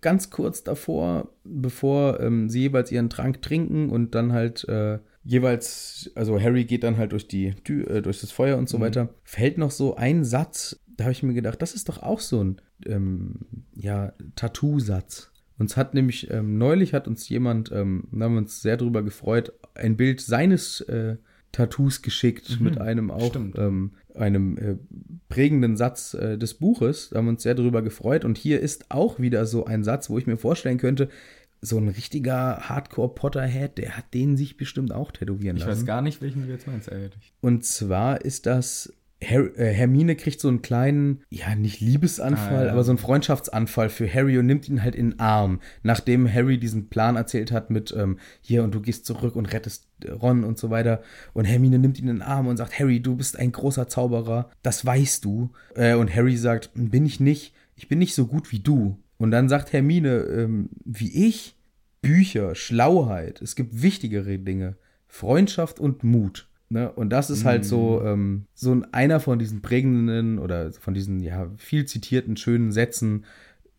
[0.00, 6.10] ganz kurz davor, bevor ähm, sie jeweils ihren Trank trinken und dann halt äh, jeweils,
[6.14, 9.14] also Harry geht dann halt durch die Tür, äh, durch das Feuer und so weiter,
[9.24, 10.80] fällt noch so ein Satz.
[10.96, 13.36] Da habe ich mir gedacht, das ist doch auch so ein ähm,
[13.74, 15.32] ja, Tattoo-Satz.
[15.58, 19.02] Uns hat nämlich ähm, neulich hat uns jemand, ähm, da haben wir uns sehr drüber
[19.02, 21.16] gefreut, ein Bild seines äh,
[21.52, 24.76] Tattoos geschickt mit einem auch ähm, einem äh,
[25.28, 27.10] prägenden Satz äh, des Buches.
[27.10, 28.24] Da haben wir uns sehr darüber gefreut.
[28.24, 31.08] Und hier ist auch wieder so ein Satz, wo ich mir vorstellen könnte,
[31.60, 35.80] so ein richtiger Hardcore-Potterhead, der hat den sich bestimmt auch tätowieren Ich lassen.
[35.80, 37.32] weiß gar nicht, welchen du jetzt meinst, ehrlich.
[37.40, 38.92] Und zwar ist das.
[39.22, 42.72] Her äh, Hermine kriegt so einen kleinen, ja, nicht Liebesanfall, Ah, ja.
[42.72, 46.58] aber so einen Freundschaftsanfall für Harry und nimmt ihn halt in den Arm, nachdem Harry
[46.58, 50.42] diesen Plan erzählt hat mit, ähm, hier und du gehst zurück und rettest äh, Ron
[50.42, 51.02] und so weiter.
[51.34, 54.50] Und Hermine nimmt ihn in den Arm und sagt, Harry, du bist ein großer Zauberer,
[54.62, 55.50] das weißt du.
[55.74, 58.98] Äh, und Harry sagt, bin ich nicht, ich bin nicht so gut wie du.
[59.18, 61.56] Und dann sagt Hermine, ähm, wie ich?
[62.02, 64.76] Bücher, Schlauheit, es gibt wichtigere Dinge.
[65.06, 66.48] Freundschaft und Mut.
[66.72, 66.90] Ne?
[66.90, 71.20] Und das ist halt so, ähm, so ein, einer von diesen prägenden oder von diesen
[71.20, 73.24] ja viel zitierten schönen Sätzen.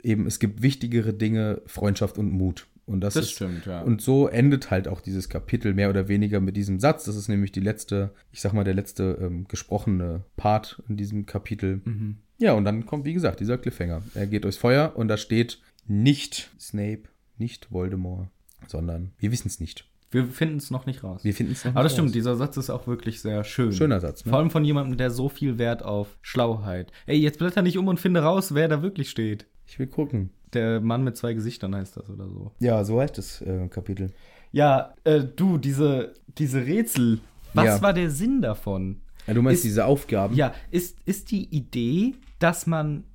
[0.04, 2.68] Eben, es gibt wichtigere Dinge, Freundschaft und Mut.
[2.86, 3.82] Und das, Das ist, stimmt, ja.
[3.82, 7.06] Und so endet halt auch dieses Kapitel mehr oder weniger mit diesem Satz.
[7.06, 11.26] Das ist nämlich die letzte, ich sag mal, der letzte ähm, gesprochene Part in diesem
[11.26, 11.82] Kapitel.
[11.86, 12.18] Mhm.
[12.40, 14.02] Ja, und dann kommt, wie gesagt, dieser Cliffhanger.
[14.16, 17.04] Er geht durchs Feuer und da steht nicht Snape,
[17.38, 18.28] nicht Voldemort,
[18.68, 19.88] sondern wir wissen es nicht.
[20.12, 21.24] Wir finden es noch nicht raus.
[21.24, 22.14] Wir finden es noch Aber das nicht stimmt, raus.
[22.14, 23.72] dieser Satz ist auch wirklich sehr schön.
[23.72, 24.30] Schöner Satz, ne?
[24.30, 26.92] Vor allem von jemandem, der so viel Wert auf Schlauheit.
[27.06, 29.48] Ey, jetzt blätter nicht um und finde raus, wer da wirklich steht.
[29.66, 30.32] Ich will gucken.
[30.54, 32.52] Der Mann mit zwei Gesichtern heißt das oder so.
[32.60, 34.12] Ja, so heißt das äh, Kapitel.
[34.52, 37.22] Ja, äh, du, diese, diese Rätsel.
[37.54, 37.82] Was Ja.
[37.82, 39.00] war der Sinn davon?
[39.28, 40.36] Ja, du meinst Ist- diese Aufgaben?
[40.36, 43.06] Ja, ist, ist die Idee, dass man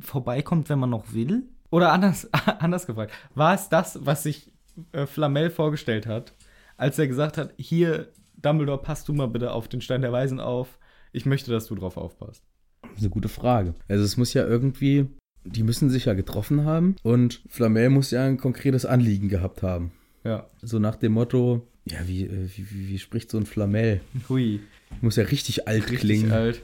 [0.00, 1.44] vorbeikommt, wenn man noch will?
[1.70, 2.28] Oder anders,
[2.60, 4.52] anders gefragt, war es das, was sich
[4.92, 6.34] äh, Flamel vorgestellt hat,
[6.76, 8.08] als er gesagt hat, hier,
[8.40, 10.78] Dumbledore, passt du mal bitte auf den Stein der Weisen auf.
[11.12, 12.42] Ich möchte, dass du drauf aufpasst.
[12.82, 13.74] Das ist eine gute Frage.
[13.88, 15.06] Also es muss ja irgendwie,
[15.44, 19.92] die müssen sich ja getroffen haben und Flamel muss ja ein konkretes Anliegen gehabt haben.
[20.24, 20.46] Ja.
[20.62, 24.00] So nach dem Motto, ja, wie, äh, wie, wie, wie spricht so ein Flamel?
[24.28, 24.60] Hui.
[25.00, 26.32] Muss ja richtig alt Richtig klingen.
[26.32, 26.62] alt.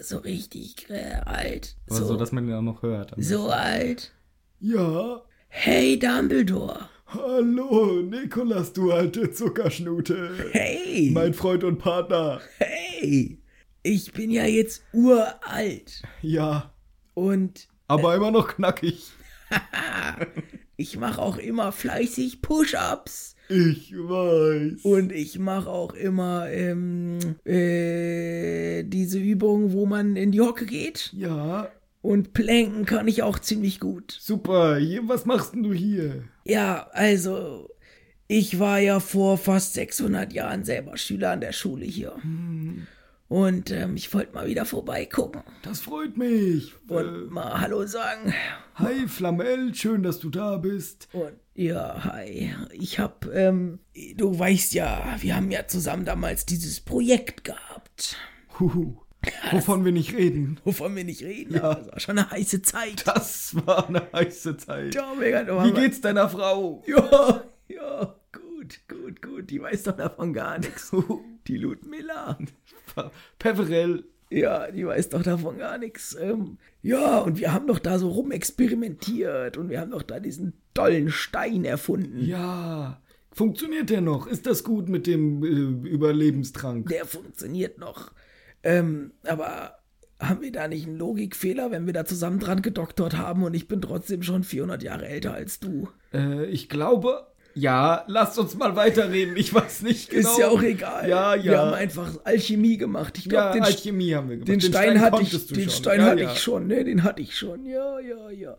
[0.00, 1.76] So richtig äh, alt.
[1.90, 3.12] Aber so, dass man ihn auch noch hört.
[3.18, 4.12] so alt.
[4.60, 5.22] Ja.
[5.48, 6.88] Hey Dumbledore.
[7.06, 10.50] Hallo, Nikolas, du alte Zuckerschnute.
[10.52, 11.10] Hey.
[11.12, 12.40] Mein Freund und Partner.
[12.58, 13.38] Hey.
[13.82, 16.02] Ich bin ja jetzt uralt.
[16.20, 16.72] Ja,
[17.14, 19.06] Und aber immer noch knackig.
[20.76, 23.34] ich mache auch immer fleißig Push-Ups.
[23.48, 24.82] Ich weiß.
[24.84, 31.10] Und ich mache auch immer ähm, äh, diese Übung, wo man in die Hocke geht.
[31.16, 31.70] Ja,
[32.00, 34.16] Und Planken kann ich auch ziemlich gut.
[34.20, 34.76] super.
[34.78, 36.24] Hier, was machst denn du hier?
[36.44, 37.68] Ja, also,
[38.28, 42.14] ich war ja vor fast 600 Jahren selber Schüler an der Schule hier.
[43.28, 46.72] Und ähm, ich wollte mal wieder vorbeigucken Das freut mich.
[46.88, 48.32] und mal Hallo sagen.
[48.74, 51.08] hi, Flamel, schön, dass du da bist.
[51.12, 52.54] Und ja, hi.
[52.72, 53.80] Ich hab, ähm,
[54.16, 58.16] du weißt ja, wir haben ja zusammen damals dieses Projekt gehabt.
[58.60, 58.96] Huhu.
[59.50, 60.60] Wovon wir nicht reden.
[60.64, 61.74] Wovon wir nicht reden, ja.
[61.74, 63.06] das war schon eine heiße Zeit.
[63.06, 64.94] Das war eine heiße Zeit.
[64.94, 66.82] Ja, mega, Wie geht's deiner Frau?
[66.86, 69.50] Ja, ja, gut, gut, gut.
[69.50, 70.94] Die weiß doch davon gar nichts.
[71.48, 72.38] Die Ludmilla.
[73.38, 74.04] Peverell.
[74.30, 76.14] Ja, die weiß doch davon gar nichts.
[76.20, 80.52] Ähm, ja, und wir haben doch da so rumexperimentiert und wir haben doch da diesen
[80.74, 82.22] tollen Stein erfunden.
[82.24, 83.00] Ja.
[83.32, 84.26] Funktioniert der noch?
[84.26, 86.88] Ist das gut mit dem äh, Überlebenstrank?
[86.88, 88.12] Der funktioniert noch.
[88.62, 89.78] Ähm, aber
[90.20, 93.68] haben wir da nicht einen Logikfehler, wenn wir da zusammen dran gedoktert haben und ich
[93.68, 95.88] bin trotzdem schon 400 Jahre älter als du?
[96.12, 97.26] Äh, ich glaube.
[97.54, 99.36] Ja, lasst uns mal weiterreden.
[99.36, 100.30] Ich weiß nicht genau.
[100.30, 101.08] Ist ja auch egal.
[101.08, 101.44] Ja, ja.
[101.44, 103.18] Wir haben einfach Alchemie gemacht.
[103.18, 104.48] Ich ja, glaube, den, Alchemie haben wir gemacht.
[104.48, 105.70] den, Stein, hatte ich, du den schon.
[105.70, 106.32] Stein ja, hatte ja.
[106.32, 106.84] ich schon, ne?
[106.84, 107.66] Den hatte ich schon.
[107.66, 108.56] Ja, ja, ja.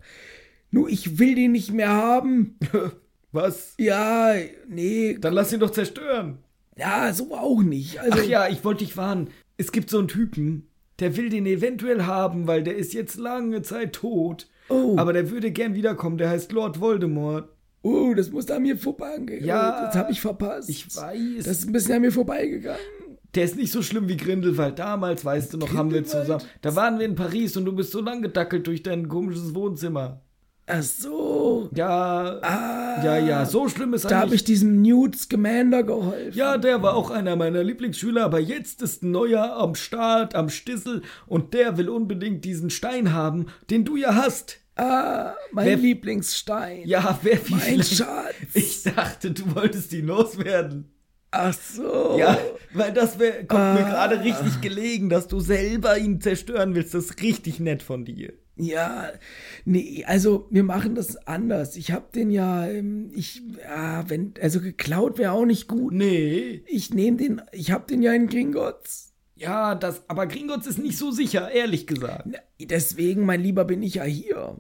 [0.72, 2.58] Nur ich will den nicht mehr haben.
[3.32, 3.76] Was?
[3.78, 4.34] Ja,
[4.68, 6.40] nee, Dann lass ihn doch zerstören.
[6.76, 8.00] ja, so auch nicht.
[8.00, 9.30] Also, Ach ja, ich wollte dich warnen.
[9.60, 10.70] Es gibt so einen Typen,
[11.00, 14.48] der will den eventuell haben, weil der ist jetzt lange Zeit tot.
[14.70, 14.96] Oh.
[14.98, 16.18] Aber der würde gern wiederkommen.
[16.18, 17.50] Der heißt Lord Voldemort.
[17.82, 19.46] oh, das muss an mir vorbeigegangen.
[19.46, 20.70] Ja, das habe ich verpasst.
[20.70, 21.44] Ich weiß.
[21.44, 22.80] Das ist ein bisschen an mir vorbeigegangen.
[23.36, 24.80] der ist nicht so schlimm wie Grindelwald.
[24.80, 26.44] Damals, weißt du noch, haben wir zusammen.
[26.62, 30.22] Da waren wir in Paris und du bist so lang gedackelt durch dein komisches Wohnzimmer.
[30.72, 31.70] Ach so.
[31.76, 34.42] Ja, Ah, ja, ja, so schlimm ist Da habe eigentlich.
[34.42, 36.38] ich diesem Newt Scamander geholfen.
[36.38, 40.50] Ja, der war auch einer meiner Lieblingsschüler, aber jetzt ist ein neuer am Start, am
[40.50, 44.58] Stissel und der will unbedingt diesen Stein haben, den du ja hast.
[44.76, 46.88] Ah, mein Wer- Lieblingsstein.
[46.88, 48.34] Ja, wer wie Mein Schatz.
[48.54, 50.92] Ich dachte, du wolltest ihn loswerden.
[51.32, 52.16] Ach so.
[52.18, 52.38] Ja,
[52.74, 53.90] weil das wär, kommt mir Ah.
[53.90, 56.94] gerade richtig gelegen, dass du selber ihn zerstören willst.
[56.94, 58.34] Das ist richtig nett von dir.
[58.60, 59.12] Ja,
[59.64, 61.78] nee, also wir machen das anders.
[61.78, 65.94] Ich hab den ja, ähm, ich, ja, wenn, also geklaut wäre auch nicht gut.
[65.94, 66.62] Nee.
[66.68, 69.14] Ich nehme den, ich hab den ja in Gringotts.
[69.36, 72.28] Ja, das, aber Gringotts ist nicht so sicher, ehrlich gesagt.
[72.30, 74.58] Na, Deswegen, mein Lieber, bin ich ja hier.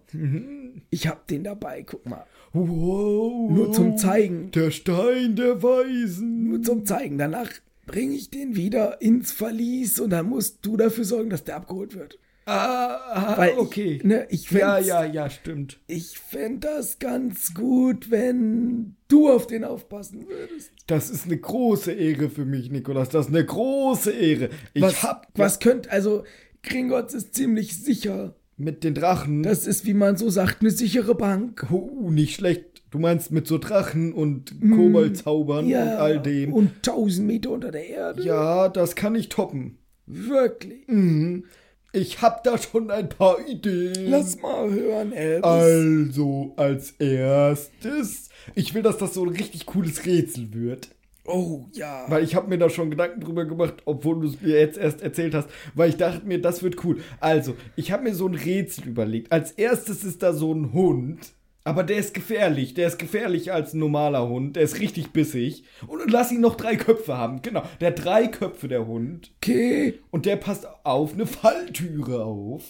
[0.89, 2.26] ich hab den dabei, guck mal.
[2.53, 3.51] Wow.
[3.51, 4.51] Nur zum Zeigen.
[4.51, 6.47] Der Stein der Weisen.
[6.47, 7.17] Nur zum Zeigen.
[7.17, 7.49] Danach
[7.85, 11.95] bringe ich den wieder ins Verlies und dann musst du dafür sorgen, dass der abgeholt
[11.95, 12.17] wird.
[12.49, 13.97] Ah, Weil okay.
[13.97, 15.80] Ich, ne, ich ja, ja, ja, stimmt.
[15.88, 20.71] Ich fänd das ganz gut, wenn du auf den aufpassen würdest.
[20.88, 23.09] Das ist eine große Ehre für mich, Nikolas.
[23.09, 24.49] Das ist eine große Ehre.
[24.73, 26.23] Ich Was, hab was könnt, also
[26.63, 28.35] Gringotts ist ziemlich sicher.
[28.57, 29.43] mit den Drachen.
[29.43, 31.67] Das ist, wie man so sagt, eine sichere Bank.
[31.71, 32.65] oh, nicht schlecht.
[32.91, 36.51] Du meinst mit so Drachen und Koboldzaubern und all dem.
[36.53, 38.23] Und tausend Meter unter der Erde.
[38.23, 39.77] ja, das kann ich toppen.
[40.07, 40.88] Wirklich.
[40.88, 41.43] Mhm.
[41.91, 44.11] Ich hab da schon ein paar Ideen.
[44.11, 45.44] Lass mal hören, Elvis.
[45.44, 50.90] Also, als erstes, ich will, dass das so ein richtig cooles Rätsel wird.
[51.26, 52.06] oh, ja.
[52.07, 55.02] Weil ich habe mir da schon Gedanken drüber gemacht, obwohl du es mir jetzt erst
[55.02, 56.98] erzählt hast, weil ich dachte mir, das wird cool.
[57.20, 59.32] Also, ich habe mir so ein Rätsel überlegt.
[59.32, 61.34] Als erstes ist da so ein Hund,
[61.64, 62.73] aber der ist gefährlich.
[62.73, 64.56] Der ist gefährlicher als ein normaler Hund.
[64.56, 65.64] Der ist richtig bissig.
[65.88, 67.41] Und lass ihn noch drei Köpfe haben.
[67.41, 69.31] Genau, der hat drei Köpfe, der Hund.
[69.38, 69.99] Okay.
[70.10, 72.64] Und der passt auf eine Falltüre auf.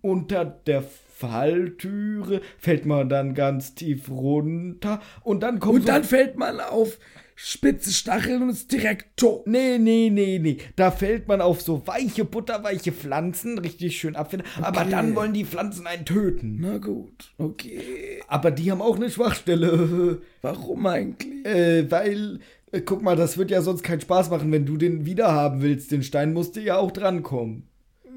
[0.00, 5.00] Unter der Falltüre fällt man dann ganz tief runter.
[5.22, 6.98] Und dann kommt Und so dann fällt man auf
[7.44, 9.46] spitze Stacheln und ist direkt tot.
[9.48, 10.58] Nee, nee, nee, nee.
[10.76, 14.46] Da fällt man auf so weiche, butterweiche Pflanzen, richtig schön abfinden.
[14.60, 16.58] Aber dann wollen die Pflanzen einen töten.
[16.60, 18.20] Na gut, okay.
[18.28, 20.20] Aber die haben auch eine Schwachstelle.
[20.42, 21.44] Warum eigentlich?
[21.44, 22.38] äh, weil,
[22.70, 25.90] äh, guck mal, das wird ja sonst keinen Spaß machen, wenn du den wiederhaben willst.
[25.90, 27.68] Den Stein musst du ja auch drankommen.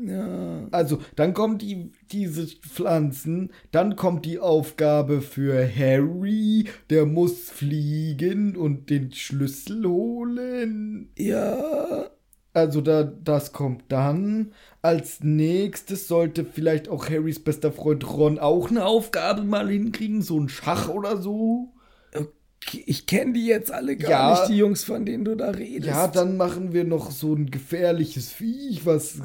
[0.03, 0.67] Ja.
[0.71, 8.55] Also, dann kommen die, diese Pflanzen, dann kommt die Aufgabe für Harry, der muss fliegen
[8.55, 11.09] und den Schlüssel holen.
[11.17, 12.09] Ja.
[12.53, 14.53] Also da, das kommt dann.
[14.81, 20.39] Als nächstes sollte vielleicht auch Harrys bester Freund Ron auch eine Aufgabe mal hinkriegen, so
[20.39, 21.73] ein Schach oder so.
[22.85, 24.31] Ich kenne die jetzt alle gar Ja.
[24.31, 25.87] nicht, die Jungs, von denen du da redest.
[25.87, 29.19] Ja, dann machen wir noch so ein gefährliches Viech, was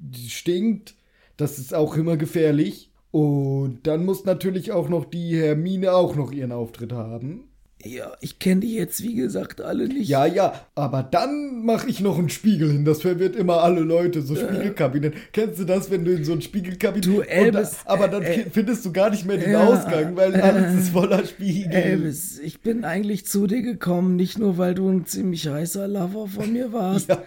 [0.00, 0.94] äh, stinkt.
[1.36, 2.90] Das ist auch immer gefährlich.
[3.10, 7.44] Und dann muss natürlich auch noch die Hermine auch noch ihren Auftritt haben.
[7.84, 10.08] Ja, ich kenne die jetzt, wie gesagt, alle nicht.
[10.08, 12.86] Ja, ja, aber dann mache ich noch einen Spiegel hin.
[12.86, 15.12] Das verwirrt immer alle Leute, so Spiegelkabinen.
[15.32, 17.04] Kennst du das, wenn du in so ein Spiegelkabinett...
[17.06, 19.66] Du, Und Elvis, da, aber dann äh, fi- findest du gar nicht mehr den ja,
[19.66, 21.72] Ausgang, weil alles ist voller Spiegel.
[21.72, 26.26] Elvis, ich bin eigentlich zu dir gekommen, nicht nur, weil du ein ziemlich heißer Lover
[26.26, 27.22] von mir warst, Ja.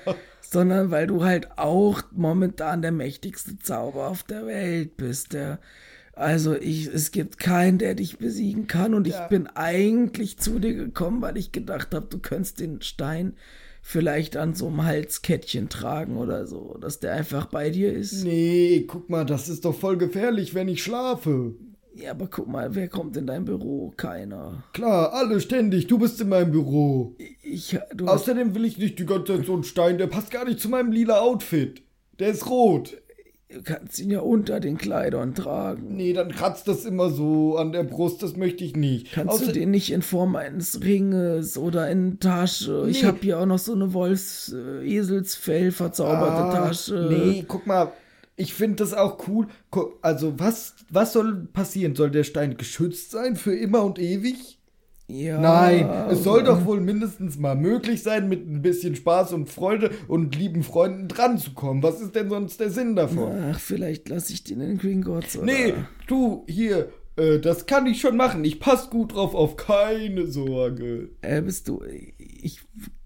[0.52, 5.34] Sondern weil du halt auch momentan der mächtigste Zauber auf der Welt bist.
[5.34, 5.60] Der,
[6.14, 9.24] also ich, es gibt keinen, der dich besiegen kann und Ja.
[9.24, 13.34] ich bin eigentlich zu dir gekommen, weil ich gedacht habe, du könntest den Stein
[13.82, 18.24] vielleicht an so einem Halskettchen tragen oder so, dass der einfach bei dir ist.
[18.24, 21.53] Nee, guck mal, das ist doch voll gefährlich, wenn ich schlafe.
[21.99, 23.94] Ja, aber guck mal, wer kommt in dein Büro?
[23.98, 24.64] Keiner.
[24.74, 27.15] Klar, alle ständig, du bist in meinem Büro.
[27.44, 30.30] Ich, du hast Außerdem will ich nicht die ganze Zeit so einen Stein, der passt
[30.32, 31.82] gar nicht zu meinem lila Outfit.
[32.19, 32.98] Der ist rot.
[33.49, 35.95] Du kannst ihn ja unter den Kleidern tragen.
[35.95, 39.14] Nee, dann kratzt das immer so an der Brust, das möchte ich nicht.
[39.14, 42.86] Kannst Außer- du den nicht in Form eines Ringes oder in Tasche?
[42.90, 43.07] Ich Nee.
[43.07, 47.07] habe hier auch noch so eine Wolfs-Eselsfell verzauberte Ah, Tasche.
[47.10, 47.91] Nee, guck mal,
[48.38, 49.47] ich finde das auch cool.
[50.01, 51.95] Also, was, was soll passieren?
[51.95, 54.59] Soll der Stein geschützt sein für immer und ewig?
[55.09, 55.39] Ja.
[55.39, 59.89] Nein, es soll doch wohl mindestens mal möglich sein, mit ein bisschen Spaß und Freude
[60.09, 61.81] und lieben Freunden dran zu kommen.
[61.81, 63.31] Was ist denn sonst der Sinn davon?
[63.53, 65.45] Ach, vielleicht lasse ich den in Gringotts oder?
[65.45, 65.73] Nee,
[66.07, 68.43] du, hier, äh, das kann ich schon machen.
[68.43, 71.09] Ich pass gut drauf auf, keine Sorge.
[71.22, 71.81] Äh, bist du.
[72.18, 72.59] Ich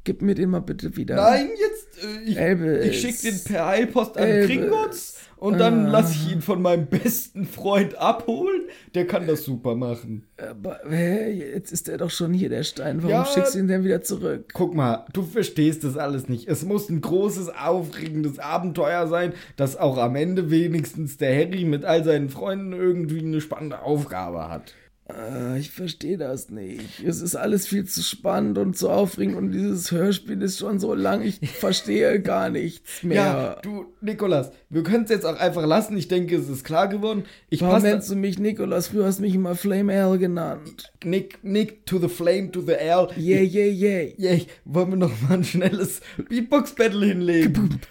[0.04, 1.16] gib mir den mal bitte wieder.
[1.16, 2.86] Nein, jetzt, äh, ich, Elvis.
[2.86, 4.48] ich schick den per Eilpost an Elvis.
[4.48, 5.90] Gringotts und dann Ah.
[5.90, 8.62] lasse ich ihn von meinem besten Freund abholen.
[8.94, 10.28] Der kann das super machen.
[10.38, 12.98] Aber hä, jetzt ist er doch schon hier, der Stein.
[13.02, 13.26] Warum Ja.
[13.26, 14.50] schickst du ihn denn wieder zurück?
[14.54, 16.48] Guck mal, du verstehst das alles nicht.
[16.48, 21.86] Es muss ein großes, aufregendes Abenteuer sein, dass auch am Ende wenigstens der Harry mit
[21.86, 24.74] all seinen Freunden irgendwie eine spannende Aufgabe hat.
[25.08, 27.04] Ah, ich verstehe das nicht.
[27.06, 30.94] Es ist alles viel zu spannend und zu aufregend und dieses Hörspiel ist schon so
[30.94, 33.16] lang, ich verstehe gar nichts mehr.
[33.16, 35.98] Ja, du, Nikolas, wir können es jetzt auch einfach lassen.
[35.98, 37.26] Ich denke, es ist klar geworden.
[37.50, 38.88] Ich Warum nennst du mich Nikolas?
[38.88, 40.94] Früher hast du mich immer Flame L genannt.
[41.04, 43.10] Nick, Nick to the Flame to the L.
[43.18, 44.14] Yeah, yeah, yeah.
[44.18, 46.00] Yay, wollen wir noch mal ein schnelles
[46.30, 47.82] Beatbox-Battle hinlegen?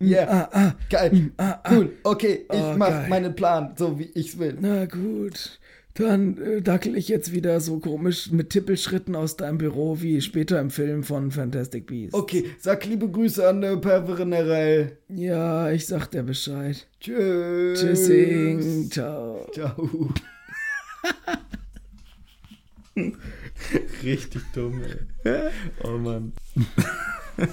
[0.00, 0.74] Ja, Ah, ah.
[0.88, 1.30] geil.
[1.36, 1.70] ah, ah.
[1.74, 3.08] Cool, okay, ich Oh, mach geil.
[3.08, 4.56] meinen Plan, so wie ich's will.
[4.60, 5.58] Na gut.
[5.94, 10.58] Dann äh, dackel ich jetzt wieder so komisch mit Tippelschritten aus deinem Büro wie später
[10.58, 12.14] im Film von Fantastic Beasts.
[12.14, 14.96] Okay, sag liebe Grüße an der Perverenerei.
[15.08, 16.86] Ja, ich sag dir Bescheid.
[16.98, 17.78] Tschüss.
[17.78, 18.90] Tschüssing.
[18.90, 19.46] Ciao.
[19.52, 20.08] Ciao.
[24.02, 24.80] Richtig dumm,
[25.24, 25.50] ey.
[25.84, 26.32] Oh Mann.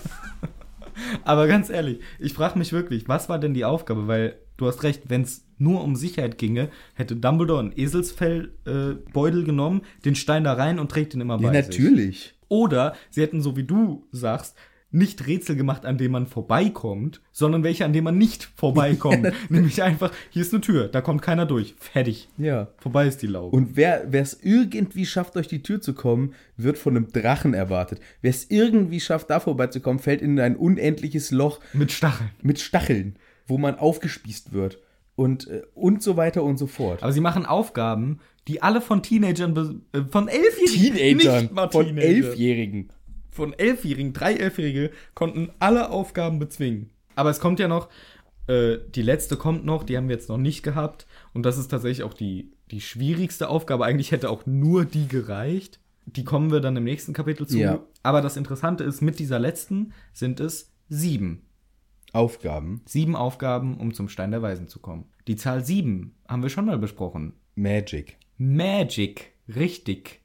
[1.23, 4.07] Aber ganz ehrlich, ich frage mich wirklich, was war denn die Aufgabe?
[4.07, 9.45] Weil du hast recht, wenn es nur um Sicherheit ginge, hätte Dumbledore einen Eselsfellbeutel äh,
[9.45, 11.69] genommen, den Stein da rein und trägt ihn immer Ja, bei sich.
[11.79, 12.33] natürlich.
[12.47, 14.55] Oder sie hätten, so wie du sagst,
[14.91, 19.31] nicht Rätsel gemacht, an denen man vorbeikommt, sondern welche, an denen man nicht vorbeikommt.
[19.49, 21.75] Nämlich einfach, hier ist eine Tür, da kommt keiner durch.
[21.77, 22.27] Fertig.
[22.39, 22.69] Ja.
[22.77, 23.55] Vorbei ist die Laube.
[23.55, 27.99] Und wer es irgendwie schafft, durch die Tür zu kommen, wird von einem Drachen erwartet.
[28.21, 32.31] Wer es irgendwie schafft, da vorbeizukommen, fällt in ein unendliches Loch mit Stacheln.
[32.41, 33.15] mit Stacheln,
[33.45, 34.79] wo man aufgespießt wird.
[35.19, 37.03] Und, äh, und so weiter und so fort.
[37.03, 41.85] Aber sie machen Aufgaben, die alle von Teenagern, äh, von Elfjährigen, Teenagern, nicht mal von
[41.87, 42.07] Teenager.
[42.07, 42.89] Elfjährigen.
[43.29, 46.89] von Elfjährigen, drei Elfjährige konnten alle Aufgaben bezwingen.
[47.15, 47.89] Aber es kommt ja noch,
[48.47, 51.05] äh, die letzte kommt noch, die haben wir jetzt noch nicht gehabt.
[51.33, 53.83] Und das ist tatsächlich auch die, die schwierigste Aufgabe.
[53.83, 55.81] Eigentlich hätte auch nur die gereicht.
[56.05, 57.57] Die kommen wir dann im nächsten Kapitel zu.
[57.59, 57.83] Ja.
[58.03, 61.41] Aber das Interessante ist, mit dieser letzten sind es sieben.
[62.13, 62.81] Aufgaben.
[62.85, 65.05] Sieben Aufgaben, um zum Stein der Weisen zu kommen.
[65.27, 67.33] Die Zahl sieben haben wir schon mal besprochen.
[67.55, 68.17] Magic.
[68.37, 70.21] Magic, richtig.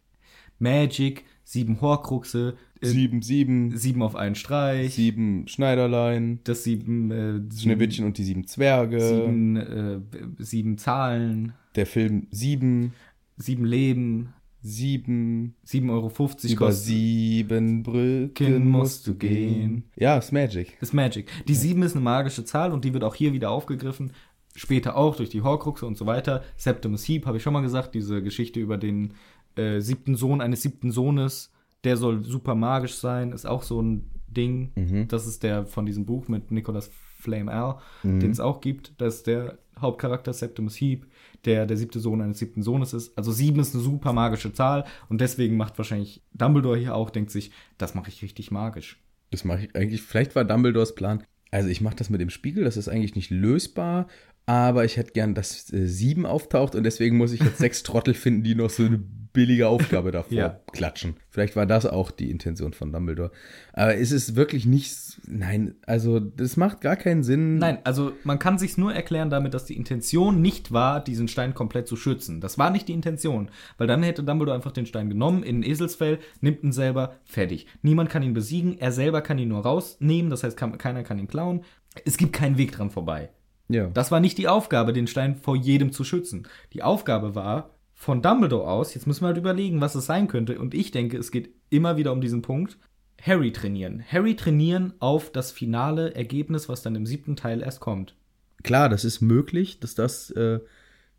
[0.59, 7.41] Magic, sieben Horcruxe, äh, Sieben, sieben, sieben auf einen Streich, sieben Schneiderlein, das sieben, äh,
[7.57, 10.01] Schneewittchen und die sieben Zwerge, sieben, äh,
[10.39, 12.93] sieben Zahlen, der Film Sieben,
[13.37, 14.33] sieben Leben,
[14.67, 16.85] Sieben, 7,50 Euro über kostet.
[16.87, 19.85] sieben Brücken musst du gehen.
[19.95, 20.79] Ja, ist Magic.
[20.81, 21.31] ist Magic.
[21.47, 24.13] Die 7 ist eine magische Zahl und die wird auch hier wieder aufgegriffen.
[24.57, 26.43] Später auch durch die Horcruxe und so weiter.
[26.57, 29.13] Septimus Heap, habe ich schon mal gesagt, diese Geschichte über den
[29.57, 31.53] äh, siebten Sohn eines siebten Sohnes.
[31.85, 34.73] Der soll super magisch sein, ist auch so ein Ding.
[35.09, 38.95] Das ist der von diesem Buch mit Nicholas Flame Al, den es auch gibt.
[38.97, 41.07] Das ist der Hauptcharakter Septimus Heap,
[41.47, 43.17] der der siebte Sohn eines siebten Sohnes ist.
[43.17, 47.31] Also sieben ist eine super magische Zahl und deswegen macht wahrscheinlich Dumbledore hier auch, denkt
[47.31, 49.01] sich, das mache ich richtig magisch.
[49.31, 50.03] Das mache ich eigentlich.
[50.03, 51.25] Vielleicht war Dumbledores Plan.
[51.51, 54.09] Also ich mache das mit dem Spiegel, das ist eigentlich nicht lösbar,
[54.47, 58.15] aber ich hätte gern, dass äh, sieben auftaucht und deswegen muss ich jetzt sechs Trottel
[58.15, 59.05] finden, die noch so eine
[59.35, 60.61] billige Aufgabe davor Ja.
[60.73, 61.17] klatschen.
[61.29, 63.31] Vielleicht war das auch die Intention von Dumbledore.
[63.75, 64.95] Aber es ist wirklich nicht.
[65.27, 67.59] Nein, also das macht gar keinen Sinn.
[67.59, 71.53] Nein, also man kann sich's nur erklären damit, dass die Intention nicht war, diesen Stein
[71.53, 72.41] komplett zu schützen.
[72.41, 75.63] Das war nicht die Intention, weil dann hätte Dumbledore einfach den Stein genommen, in ein
[75.65, 77.67] Eselsfell, nimmt ihn selber, fertig.
[77.83, 81.19] Niemand kann ihn besiegen, er selber kann ihn nur rausnehmen, das heißt, kann, keiner kann
[81.19, 81.65] ihn klauen.
[82.05, 83.31] Es gibt keinen Weg dran vorbei.
[83.69, 83.89] Ja.
[83.89, 86.47] Das war nicht die Aufgabe, den Stein vor jedem zu schützen.
[86.73, 87.71] Die Aufgabe war,
[88.05, 91.17] von Dumbledore aus, jetzt müssen wir halt überlegen, was es sein könnte, und ich denke,
[91.17, 92.77] es geht immer wieder um diesen Punkt,
[93.23, 94.05] Harry trainieren.
[94.07, 98.15] Harry trainieren auf das finale Ergebnis, was dann im siebten Teil erst kommt.
[98.63, 100.61] Klar, das ist möglich, dass das äh,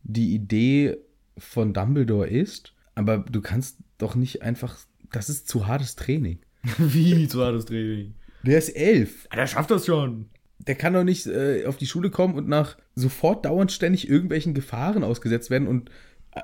[0.04, 0.98] die Idee
[1.40, 4.78] von Dumbledore ist, aber du kannst doch nicht einfach.
[5.12, 6.38] Das ist zu hartes Training.
[6.78, 8.14] Wie war das Training?
[8.44, 9.28] Der ist elf.
[9.36, 10.28] Der schafft das schon.
[10.60, 14.54] Der kann doch nicht äh, auf die Schule kommen und nach sofort dauernd ständig irgendwelchen
[14.54, 15.90] Gefahren ausgesetzt werden und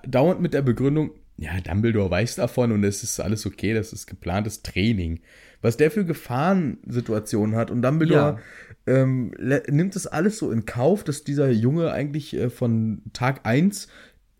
[0.07, 4.05] dauernd mit der Begründung, ja, Dumbledore weiß davon und es ist alles okay, das ist
[4.07, 5.22] geplantes Training.
[5.61, 8.39] Was der für Gefahrensituationen hat und Dumbledore
[8.88, 13.41] ähm, le- nimmt das alles so in Kauf, dass dieser Junge eigentlich äh, von Tag
[13.45, 13.88] 1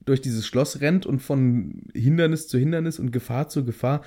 [0.06, 4.02] durch dieses Schloss rennt und von Hindernis zu Hindernis und Gefahr zu Gefahr.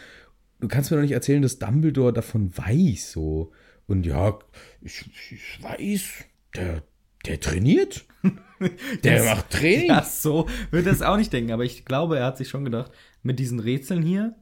[0.61, 3.53] Du kannst mir doch nicht erzählen, dass Dumbledore davon weiß, so.
[3.87, 4.39] Und ja,
[4.81, 6.25] ich, ich weiß,
[6.57, 6.83] der,
[7.27, 8.05] der trainiert.
[9.03, 9.89] Der Das- macht Training.
[9.89, 12.65] Ja, so wird er es auch nicht denken, aber ich glaube, er hat sich schon
[12.65, 12.91] gedacht,
[13.23, 14.35] mit diesen Rätseln hier,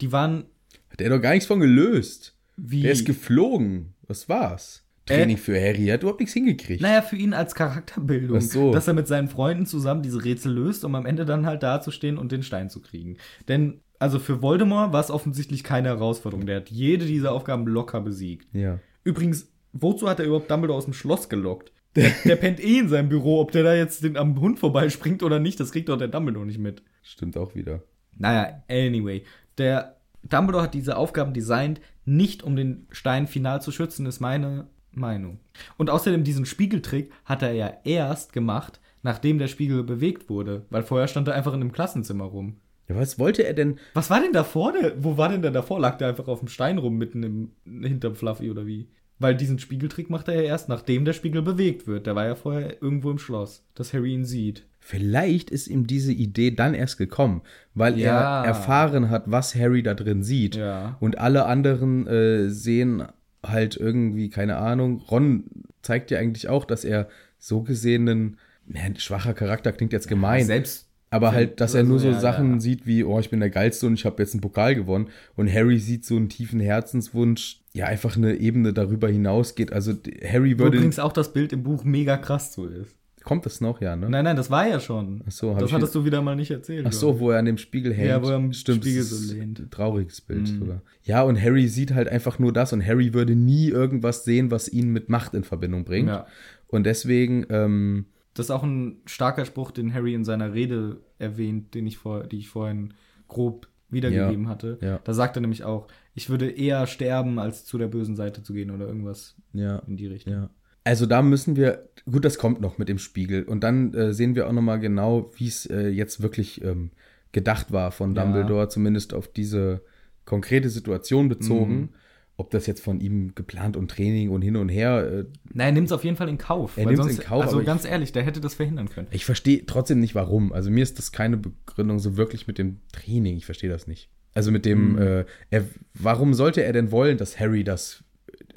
[0.00, 0.44] die waren
[0.90, 2.36] hat doch gar nichts von gelöst.
[2.56, 2.82] wie.
[2.82, 3.94] Der ist geflogen.
[4.06, 4.84] Was war's?
[5.06, 5.88] Training für Harry.
[5.88, 6.80] Er hat überhaupt nichts hingekriegt.
[6.82, 8.72] Naja, für ihn als Charakterbildung, Ach so.
[8.72, 12.16] dass er mit seinen Freunden zusammen diese Rätsel löst, um am Ende dann halt dazustehen
[12.18, 13.16] und den Stein zu kriegen.
[13.48, 16.46] Denn, also für Voldemort war es offensichtlich keine Herausforderung.
[16.46, 18.46] Der hat jede dieser Aufgaben locker besiegt.
[18.54, 18.78] Ja.
[19.04, 21.72] Übrigens, wozu hat er überhaupt Dumbledore aus dem Schloss gelockt?
[21.96, 25.22] Der, der pennt eh in seinem Büro, ob der da jetzt den, am Hund vorbeispringt
[25.22, 26.82] oder nicht, das kriegt doch der Dumbledore nicht mit.
[27.02, 27.82] Stimmt auch wieder.
[28.16, 29.24] Naja, anyway.
[29.58, 34.68] Der Dumbledore hat diese Aufgaben designt, nicht um den Stein final zu schützen, ist meine
[34.92, 35.40] Meinung.
[35.76, 40.82] Und außerdem diesen Spiegeltrick hat er ja erst gemacht, nachdem der Spiegel bewegt wurde, weil
[40.82, 42.56] vorher stand er einfach in einem Klassenzimmer rum.
[42.88, 43.78] Ja, was wollte er denn?
[43.94, 44.72] Was war denn davor?
[44.72, 45.78] Der, wo war denn der davor?
[45.78, 48.88] Lag der einfach auf dem Stein rum, mitten im, hinterm Fluffy oder wie?
[49.20, 52.06] Weil diesen Spiegeltrick macht er ja erst, nachdem der Spiegel bewegt wird.
[52.06, 54.66] Der war ja vorher irgendwo im Schloss, dass Harry ihn sieht.
[54.80, 57.42] Vielleicht ist ihm diese Idee dann erst gekommen,
[57.74, 58.40] weil Ja.
[58.42, 60.56] er erfahren hat, was Harry da drin sieht.
[60.56, 60.96] Ja.
[61.00, 63.04] Und alle anderen äh, sehen
[63.46, 65.44] halt irgendwie, keine Ahnung, Ron
[65.82, 68.36] zeigt ja eigentlich auch, dass er so gesehen ein
[68.72, 70.46] ja, ein schwacher Charakter klingt jetzt gemein.
[70.46, 70.86] Selbst.
[71.10, 72.60] Aber halt, dass er nur so Also, ja, Sachen ja.
[72.60, 75.08] sieht wie, oh, ich bin der Geilste und ich habe jetzt einen Pokal gewonnen.
[75.34, 79.72] Und Harry sieht so einen tiefen Herzenswunsch, ja, einfach eine Ebene darüber hinausgeht.
[79.72, 79.92] Also
[80.24, 80.76] Harry würde.
[80.76, 82.96] übrigens auch das Bild im Buch mega krass so ist.
[83.22, 84.08] Kommt das noch, ja, ne?
[84.08, 85.22] Nein, nein, das war ja schon.
[85.26, 86.86] Ach so, das hattest du wieder mal nicht erzählt.
[86.88, 88.08] Ach so, wo er an dem Spiegel hängt.
[88.08, 89.70] Ja, wo er am Stimmt, Spiegel so lehnt.
[89.70, 90.80] Trauriges Bild sogar.
[91.02, 94.70] Ja, und Harry sieht halt einfach nur das und Harry würde nie irgendwas sehen, was
[94.70, 96.08] ihn mit Macht in Verbindung bringt.
[96.08, 96.26] Ja.
[96.66, 101.74] Und deswegen, ähm, Das ist auch ein starker Spruch, den Harry in seiner Rede erwähnt,
[101.74, 102.94] den ich vor, die ich vorhin
[103.28, 104.78] grob wiedergegeben Ja, hatte.
[104.80, 104.98] ja.
[105.04, 108.52] Da sagt er nämlich auch, ich würde eher sterben, als zu der bösen Seite zu
[108.52, 110.32] gehen oder irgendwas ja, in die Richtung.
[110.32, 110.50] Ja.
[110.84, 113.44] Also da müssen wir, gut, das kommt noch mit dem Spiegel.
[113.44, 116.90] Und dann äh, sehen wir auch nochmal genau, wie es äh, jetzt wirklich ähm,
[117.32, 118.22] gedacht war von Ja.
[118.24, 119.82] Dumbledore, zumindest auf diese
[120.24, 121.74] konkrete Situation bezogen.
[121.80, 121.88] Mhm.
[122.36, 125.06] Ob das jetzt von ihm geplant und Training und hin und her.
[125.12, 126.78] Äh, Nein, er nimmt es auf jeden Fall in Kauf.
[126.78, 129.08] Er weil nimmt's in Kauf, Also aber ich- ganz ehrlich, der hätte das verhindern können.
[129.10, 130.50] ich verstehe trotzdem nicht warum.
[130.54, 133.36] Also mir ist das keine Begründung so wirklich mit dem Training.
[133.36, 134.08] Ich verstehe das nicht.
[134.34, 134.98] Also mit dem, Mhm.
[134.98, 138.04] äh, er, warum sollte er denn wollen, dass Harry das,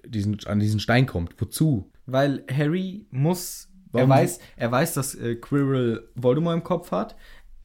[0.06, 1.34] diesen, an diesen Stein kommt?
[1.40, 1.92] Wozu?
[2.06, 7.16] Weil Harry muss, Warum- er weiß, er weiß, dass äh, Quirrell Voldemort im Kopf hat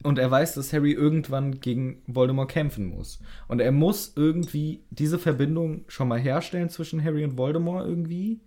[0.03, 3.19] und er weiß, dass Harry irgendwann gegen Voldemort kämpfen muss.
[3.47, 8.39] Und er muss irgendwie diese Verbindung schon mal herstellen zwischen Harry und Voldemort irgendwie.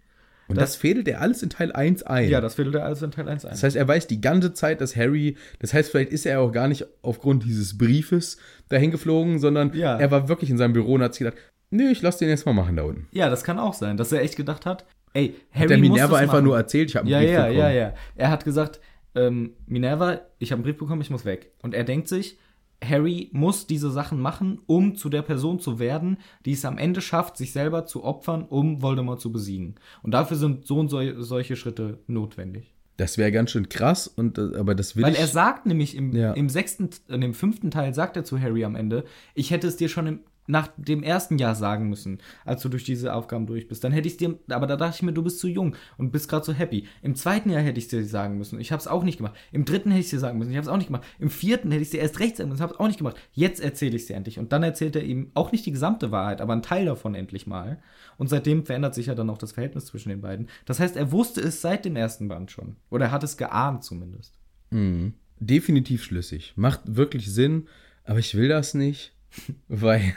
[0.49, 2.29] Und das, fädelt er alles in Teil 1 ein.
[2.29, 3.51] Ja, das fällt er also in Teil 1 ein.
[3.53, 6.51] Das heißt, er weiß die ganze Zeit, dass Harry, das heißt, vielleicht ist er auch
[6.53, 8.37] gar nicht aufgrund dieses Briefes
[8.69, 9.97] dahin geflogen, sondern Ja.
[9.99, 11.39] er war wirklich in seinem Büro und hat sich gedacht,
[11.71, 13.09] nö, ich lass den jetzt mal machen da unten.
[13.13, 16.09] ja, das kann auch sein, dass er echt gedacht hat, ey, Harry Hat der Minerva
[16.13, 16.45] das einfach machen.
[16.45, 17.59] nur erzählt, ich habe einen Ja, Brief ja, bekommen.
[17.61, 17.95] ja, ja.
[18.17, 18.81] Er hat gesagt,
[19.15, 21.53] ähm, Minerva, ich habe einen Brief bekommen, ich muss weg.
[21.63, 22.39] Und er denkt sich,
[22.83, 27.01] Harry muss diese Sachen machen, um zu der Person zu werden, die es am Ende
[27.01, 29.77] schafft, sich selber zu opfern, um Voldemort zu besiegen.
[30.03, 32.75] Und dafür sind so und so, solche Schritte notwendig.
[32.99, 35.19] Das wäre ganz schön krass, und, äh, aber das will Weil ich.
[35.21, 36.33] er sagt nämlich im, Ja.
[36.35, 39.05] im sechsten, in dem fünften Teil sagt er zu Harry am Ende,
[39.35, 42.85] ich hätte es dir schon im, nach dem ersten Jahr sagen müssen, als du durch
[42.85, 43.85] diese Aufgaben durch bist.
[43.85, 46.11] Dann hätte ich es dir, aber da dachte ich mir, du bist zu jung und
[46.11, 46.87] bist gerade so happy.
[47.01, 48.61] Im zweiten Jahr hätte ich es dir sagen müssen.
[48.61, 49.35] Ich habe es auch nicht gemacht.
[49.53, 50.51] Im dritten hätte ich es dir sagen müssen.
[50.51, 51.05] Ich habe es auch nicht gemacht.
[51.19, 52.59] Im vierten hätte ich es dir erst recht sagen müssen.
[52.59, 53.17] Ich habe es auch nicht gemacht.
[53.33, 54.39] Jetzt erzähle ich es dir endlich.
[54.39, 57.47] Und dann erzählt er ihm auch nicht die gesamte Wahrheit, aber einen Teil davon endlich
[57.47, 57.81] mal.
[58.19, 60.49] Und seitdem verändert sich ja dann auch das Verhältnis zwischen den beiden.
[60.67, 62.77] Das heißt, er wusste es seit dem ersten Band schon.
[62.91, 64.35] Oder er hat es geahnt zumindest.
[64.71, 65.15] Mhm.
[65.39, 66.53] Definitiv schlüssig.
[66.57, 67.67] Macht wirklich Sinn,
[68.05, 69.13] aber ich will das nicht,
[69.69, 70.15] weil.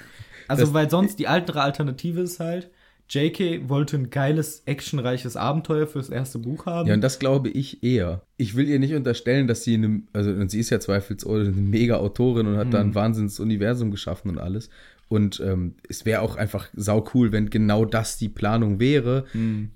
[0.48, 2.70] Also, weil sonst die andere Alternative ist halt,
[3.10, 6.88] JK wollte ein geiles, actionreiches Abenteuer fürs erste Buch haben.
[6.88, 8.22] Ja, und das glaube ich eher.
[8.38, 11.52] Ich will ihr nicht unterstellen, dass sie eine, also und sie ist ja zweifelsohne eine
[11.52, 14.70] mega Autorin und hat da ein Wahnsinns-Universum geschaffen und alles.
[15.08, 19.26] Und ähm, es wäre auch einfach sau cool, wenn genau das die Planung wäre.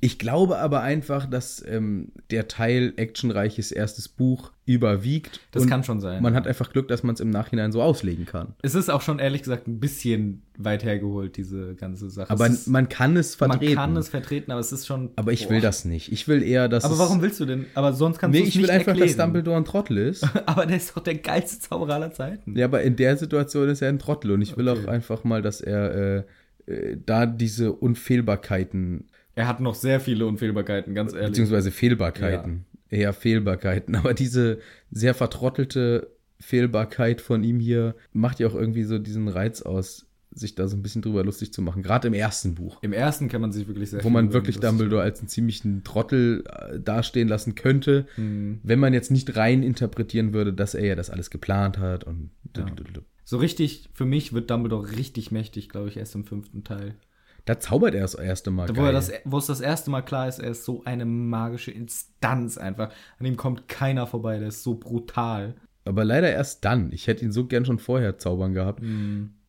[0.01, 5.39] Ich glaube aber einfach, dass ähm, der Teil actionreiches erstes Buch überwiegt.
[5.51, 6.21] Das kann schon sein.
[6.21, 8.53] Man hat einfach Glück, dass man es im Nachhinein so auslegen kann.
[8.61, 12.29] es ist auch schon ehrlich gesagt ein bisschen weit hergeholt, diese ganze Sache.
[12.29, 13.65] Aber ist, man kann es vertreten.
[13.65, 15.09] man kann es vertreten, aber es ist schon.
[15.15, 15.55] aber ich Boah.
[15.55, 16.11] will das nicht.
[16.11, 17.65] Ich will eher, dass Aber warum willst du denn?
[17.73, 19.07] Aber sonst kannst Nee, du es ich will nicht einfach, erklären.
[19.07, 20.23] dass Dumbledore ein Trottel ist.
[20.45, 22.55] Aber der ist doch der geilste Zauberer aller Zeiten.
[22.55, 24.83] Ja, aber in der Situation ist er ein Trottel und ich will Okay.
[24.85, 25.95] auch einfach mal, dass er
[26.67, 31.29] äh, äh, da diese Unfehlbarkeiten, Er hat noch sehr viele Unfehlbarkeiten, ganz ehrlich.
[31.29, 34.59] beziehungsweise Fehlbarkeiten, eher Fehlbarkeiten, aber diese
[34.91, 36.09] sehr vertrottelte
[36.39, 40.77] Fehlbarkeit von ihm hier macht ja auch irgendwie so diesen Reiz aus, sich da so
[40.77, 41.81] ein bisschen drüber lustig zu machen.
[41.81, 45.01] Gerade im ersten Buch, Im ersten kann man sich wirklich sehr wo man wirklich Dumbledore
[45.01, 48.59] als einen ziemlichen Trottel äh, dastehen lassen könnte, Mhm.
[48.63, 52.29] wenn man jetzt nicht rein interpretieren würde, dass er ja das alles geplant hat und
[52.55, 52.65] Ja.
[53.25, 56.95] So richtig, für mich wird Dumbledore richtig mächtig, glaube ich, erst im fünften Teil.
[57.49, 58.69] Da zaubert er das erste Mal.
[58.69, 58.85] Wo, geil.
[58.85, 62.59] er das, wo es das erste Mal klar ist, er ist so eine magische Instanz
[62.59, 62.91] einfach.
[63.17, 65.55] An ihm kommt keiner vorbei, der ist so brutal.
[65.83, 66.91] Aber leider erst dann.
[66.91, 68.83] Ich hätte ihn so gern schon vorher zaubern gehabt.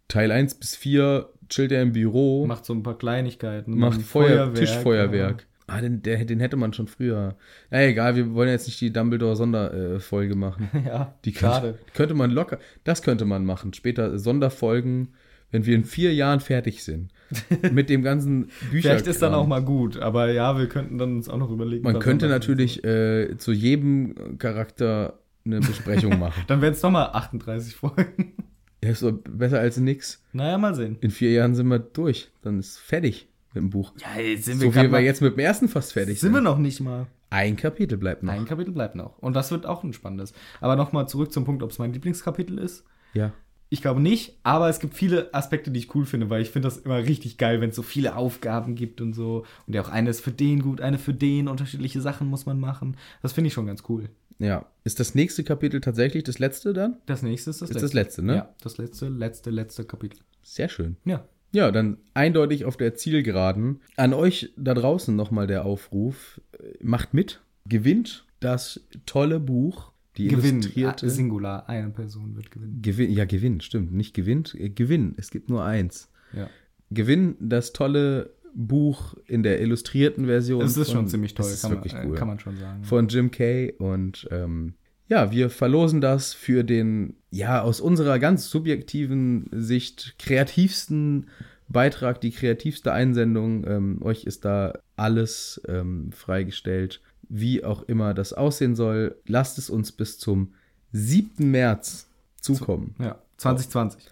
[0.08, 3.78] Teil 1 bis 4 chillt er im Büro, macht, Macht so ein paar Kleinigkeiten.
[3.78, 5.46] Feuer, Feuerwerk, Tischfeuerwerk.
[5.66, 7.36] Ah, den, der, den hätte man schon früher.
[7.68, 10.70] Na egal, wir wollen jetzt nicht die Dumbledore-Sonderfolge machen.
[10.72, 13.74] Ja, ja Die könnte, könnte man locker, das könnte man machen.
[13.74, 15.08] Später Sonderfolgen,
[15.50, 17.12] wenn wir in vier Jahren fertig sind.
[17.72, 18.90] mit dem ganzen Bücher.
[18.90, 21.84] Vielleicht ist dann auch mal gut, aber ja, wir könnten dann uns auch noch überlegen.
[21.84, 26.42] Man könnte natürlich äh, zu jedem Charakter eine Besprechung machen.
[26.46, 28.34] Dann wären es nochmal 38 Folgen.
[28.82, 30.22] Ja, ist doch besser als nix.
[30.32, 30.96] naja, mal sehen.
[31.00, 32.30] In vier Jahren sind wir durch.
[32.42, 33.28] Dann ist fertig.
[33.52, 33.92] mit dem Buch.
[33.98, 36.18] Ja, jetzt sind So wir, wie grad wir mal, jetzt mit dem ersten fast fertig
[36.20, 36.34] sind sind.
[36.34, 37.06] wir noch nicht mal.
[37.28, 38.32] Ein Kapitel bleibt noch.
[38.32, 39.18] Ein Kapitel bleibt noch.
[39.18, 40.32] Und das wird auch ein spannendes.
[40.60, 42.84] Aber nochmal zurück zum Punkt, ob es mein Lieblingskapitel ist.
[43.14, 43.32] Ja.
[43.72, 46.66] Ich glaube nicht, aber es gibt viele Aspekte, die ich cool finde, weil ich finde
[46.66, 49.44] das immer richtig geil, wenn es so viele Aufgaben gibt und so.
[49.66, 52.58] Und ja auch eine ist für den gut, eine für den, unterschiedliche Sachen muss man
[52.58, 52.96] machen.
[53.22, 54.10] Das finde ich schon ganz cool.
[54.40, 54.66] Ja.
[54.82, 56.96] Ist das nächste Kapitel tatsächlich das letzte dann?
[57.06, 57.86] Das nächste ist das Ist letzte.
[57.86, 58.34] das letzte, ne?
[58.34, 60.18] Ja, das letzte, letzte, letzte Kapitel.
[60.42, 60.96] Sehr schön.
[61.04, 61.24] Ja.
[61.52, 63.80] Ja, dann eindeutig auf der Zielgeraden.
[63.96, 66.40] An euch da draußen nochmal der Aufruf.
[66.80, 67.40] Macht mit.
[67.66, 69.89] Gewinnt das tolle Buch.
[70.16, 70.60] Die Gewinn.
[70.60, 71.06] illustrierte.
[71.06, 71.68] Ah, Singular.
[71.68, 72.82] Eine Person wird gewinnen.
[72.82, 73.92] Gewinn, ja, Gewinn, stimmt.
[73.92, 75.14] Nicht gewinnt, äh, Gewinn.
[75.16, 76.10] Es gibt nur eins.
[76.32, 76.48] Ja.
[76.90, 80.62] Gewinn das tolle Buch in der illustrierten Version.
[80.62, 82.14] Es ist von- schon ziemlich toll, kann, wirklich man, äh, cool.
[82.16, 82.82] kann man schon sagen.
[82.84, 84.74] Von Jim Kay und ähm,
[85.08, 91.26] ja, wir verlosen das für den, ja, aus unserer ganz subjektiven Sicht kreativsten
[91.68, 93.64] Beitrag, die kreativste Einsendung.
[93.66, 97.00] Ähm, euch ist da alles ähm, freigestellt,
[97.30, 99.16] wie auch immer das aussehen soll.
[99.26, 100.52] Lasst es uns bis zum
[100.92, 101.50] 7.
[101.50, 102.08] März
[102.40, 102.94] zukommen.
[102.98, 104.02] Ja, 2020.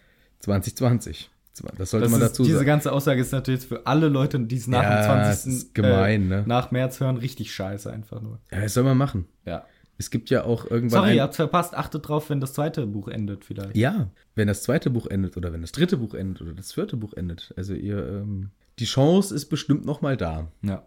[0.41, 1.31] 2020.
[1.77, 2.67] Das sollte Das man ist, dazu diese sagen.
[2.67, 5.33] ganze Aussage ist natürlich für alle Leute, die es nach Ja, dem 20.
[5.33, 6.45] es ist gemein, äh, ne?
[6.47, 8.39] nach März hören, richtig scheiße einfach nur.
[8.53, 9.27] Ja, das soll man machen.
[9.45, 9.67] Ja.
[10.01, 11.01] Es gibt ja auch irgendwann.
[11.03, 11.75] Sorry, ihr habt's verpasst.
[11.77, 13.77] Achtet drauf, wenn das zweite Buch endet vielleicht.
[13.77, 16.97] Ja, wenn das zweite Buch endet oder wenn das dritte Buch endet oder das vierte
[16.97, 17.53] Buch endet.
[17.57, 20.47] Also ihr, ähm, die Chance ist bestimmt noch mal da.
[20.63, 20.85] Ja.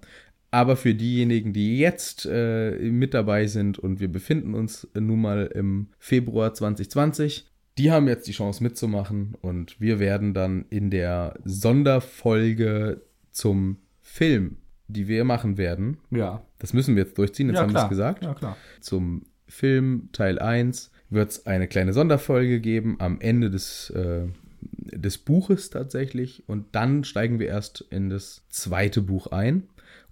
[0.53, 5.45] Aber für diejenigen, die jetzt äh, mit dabei sind und wir befinden uns nun mal
[5.53, 7.47] im Februar 2020,
[7.77, 13.01] die haben jetzt die Chance mitzumachen und wir werden dann in der Sonderfolge
[13.31, 14.57] zum Film,
[14.87, 16.41] die wir machen werden, Ja.
[16.59, 18.57] das müssen wir jetzt durchziehen, jetzt ja, haben wir es gesagt, Ja, klar.
[18.81, 24.27] zum Film Teil 1 wird es eine kleine Sonderfolge geben am Ende des, äh,
[24.61, 26.43] des Buches tatsächlich.
[26.47, 29.63] Und dann steigen wir erst in das zweite Buch ein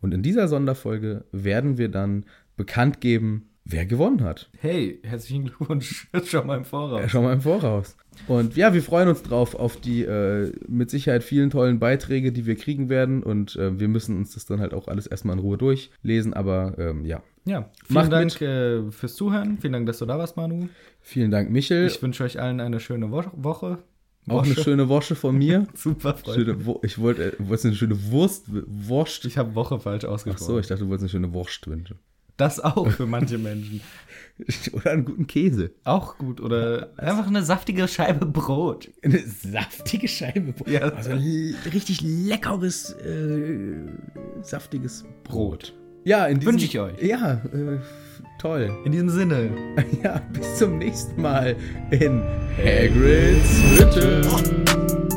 [0.01, 2.25] und in dieser Sonderfolge werden wir dann
[2.57, 4.49] bekannt geben, wer gewonnen hat.
[4.59, 6.07] Hey, herzlichen Glückwunsch.
[6.25, 7.01] Schon mal im Voraus.
[7.01, 7.95] Ja, schon mal im Voraus.
[8.27, 12.45] Und ja, wir freuen uns drauf auf die äh, mit Sicherheit vielen tollen Beiträge, die
[12.45, 15.39] wir kriegen werden und äh, wir müssen uns das dann halt auch alles erstmal in
[15.39, 17.21] Ruhe durchlesen, aber ähm, ja.
[17.45, 19.57] Ja, vielen Macht Dank äh, fürs Zuhören.
[19.59, 20.67] Vielen Dank, dass du da warst, Manu.
[20.99, 21.87] Vielen Dank, Michel.
[21.87, 23.79] Ich wünsche euch allen eine schöne Wo Woche.
[24.27, 25.67] Auch eine schöne Wosche von mir.
[25.73, 26.57] Super, Freunde.
[26.83, 29.25] Ich wollte, äh, wolltest eine schöne Wurst, Wurst.
[29.25, 30.45] Ich habe Woche falsch Ach ausgesprochen.
[30.45, 31.97] so, ich dachte, du wolltest eine schöne Wurst wünschen.
[32.37, 33.81] Das auch für manche Menschen.
[34.71, 35.71] Oder einen guten Käse.
[35.83, 36.39] Auch gut.
[36.39, 38.89] Oder einfach eine saftige Scheibe Brot.
[39.03, 40.53] Eine saftige Scheibe.
[40.53, 40.69] Brot.
[40.69, 40.81] Ja.
[40.81, 43.75] Also ein richtig leckeres, äh,
[44.41, 45.73] saftiges Brot.
[46.05, 47.01] Ja, in diesem, Wünsche ich euch.
[47.01, 47.79] Ja, äh,
[48.39, 48.71] toll.
[48.85, 49.49] In diesem Sinne.
[50.03, 51.55] Ja, bis zum nächsten Mal
[51.91, 52.21] in
[52.57, 55.08] Hagrid's Hütte.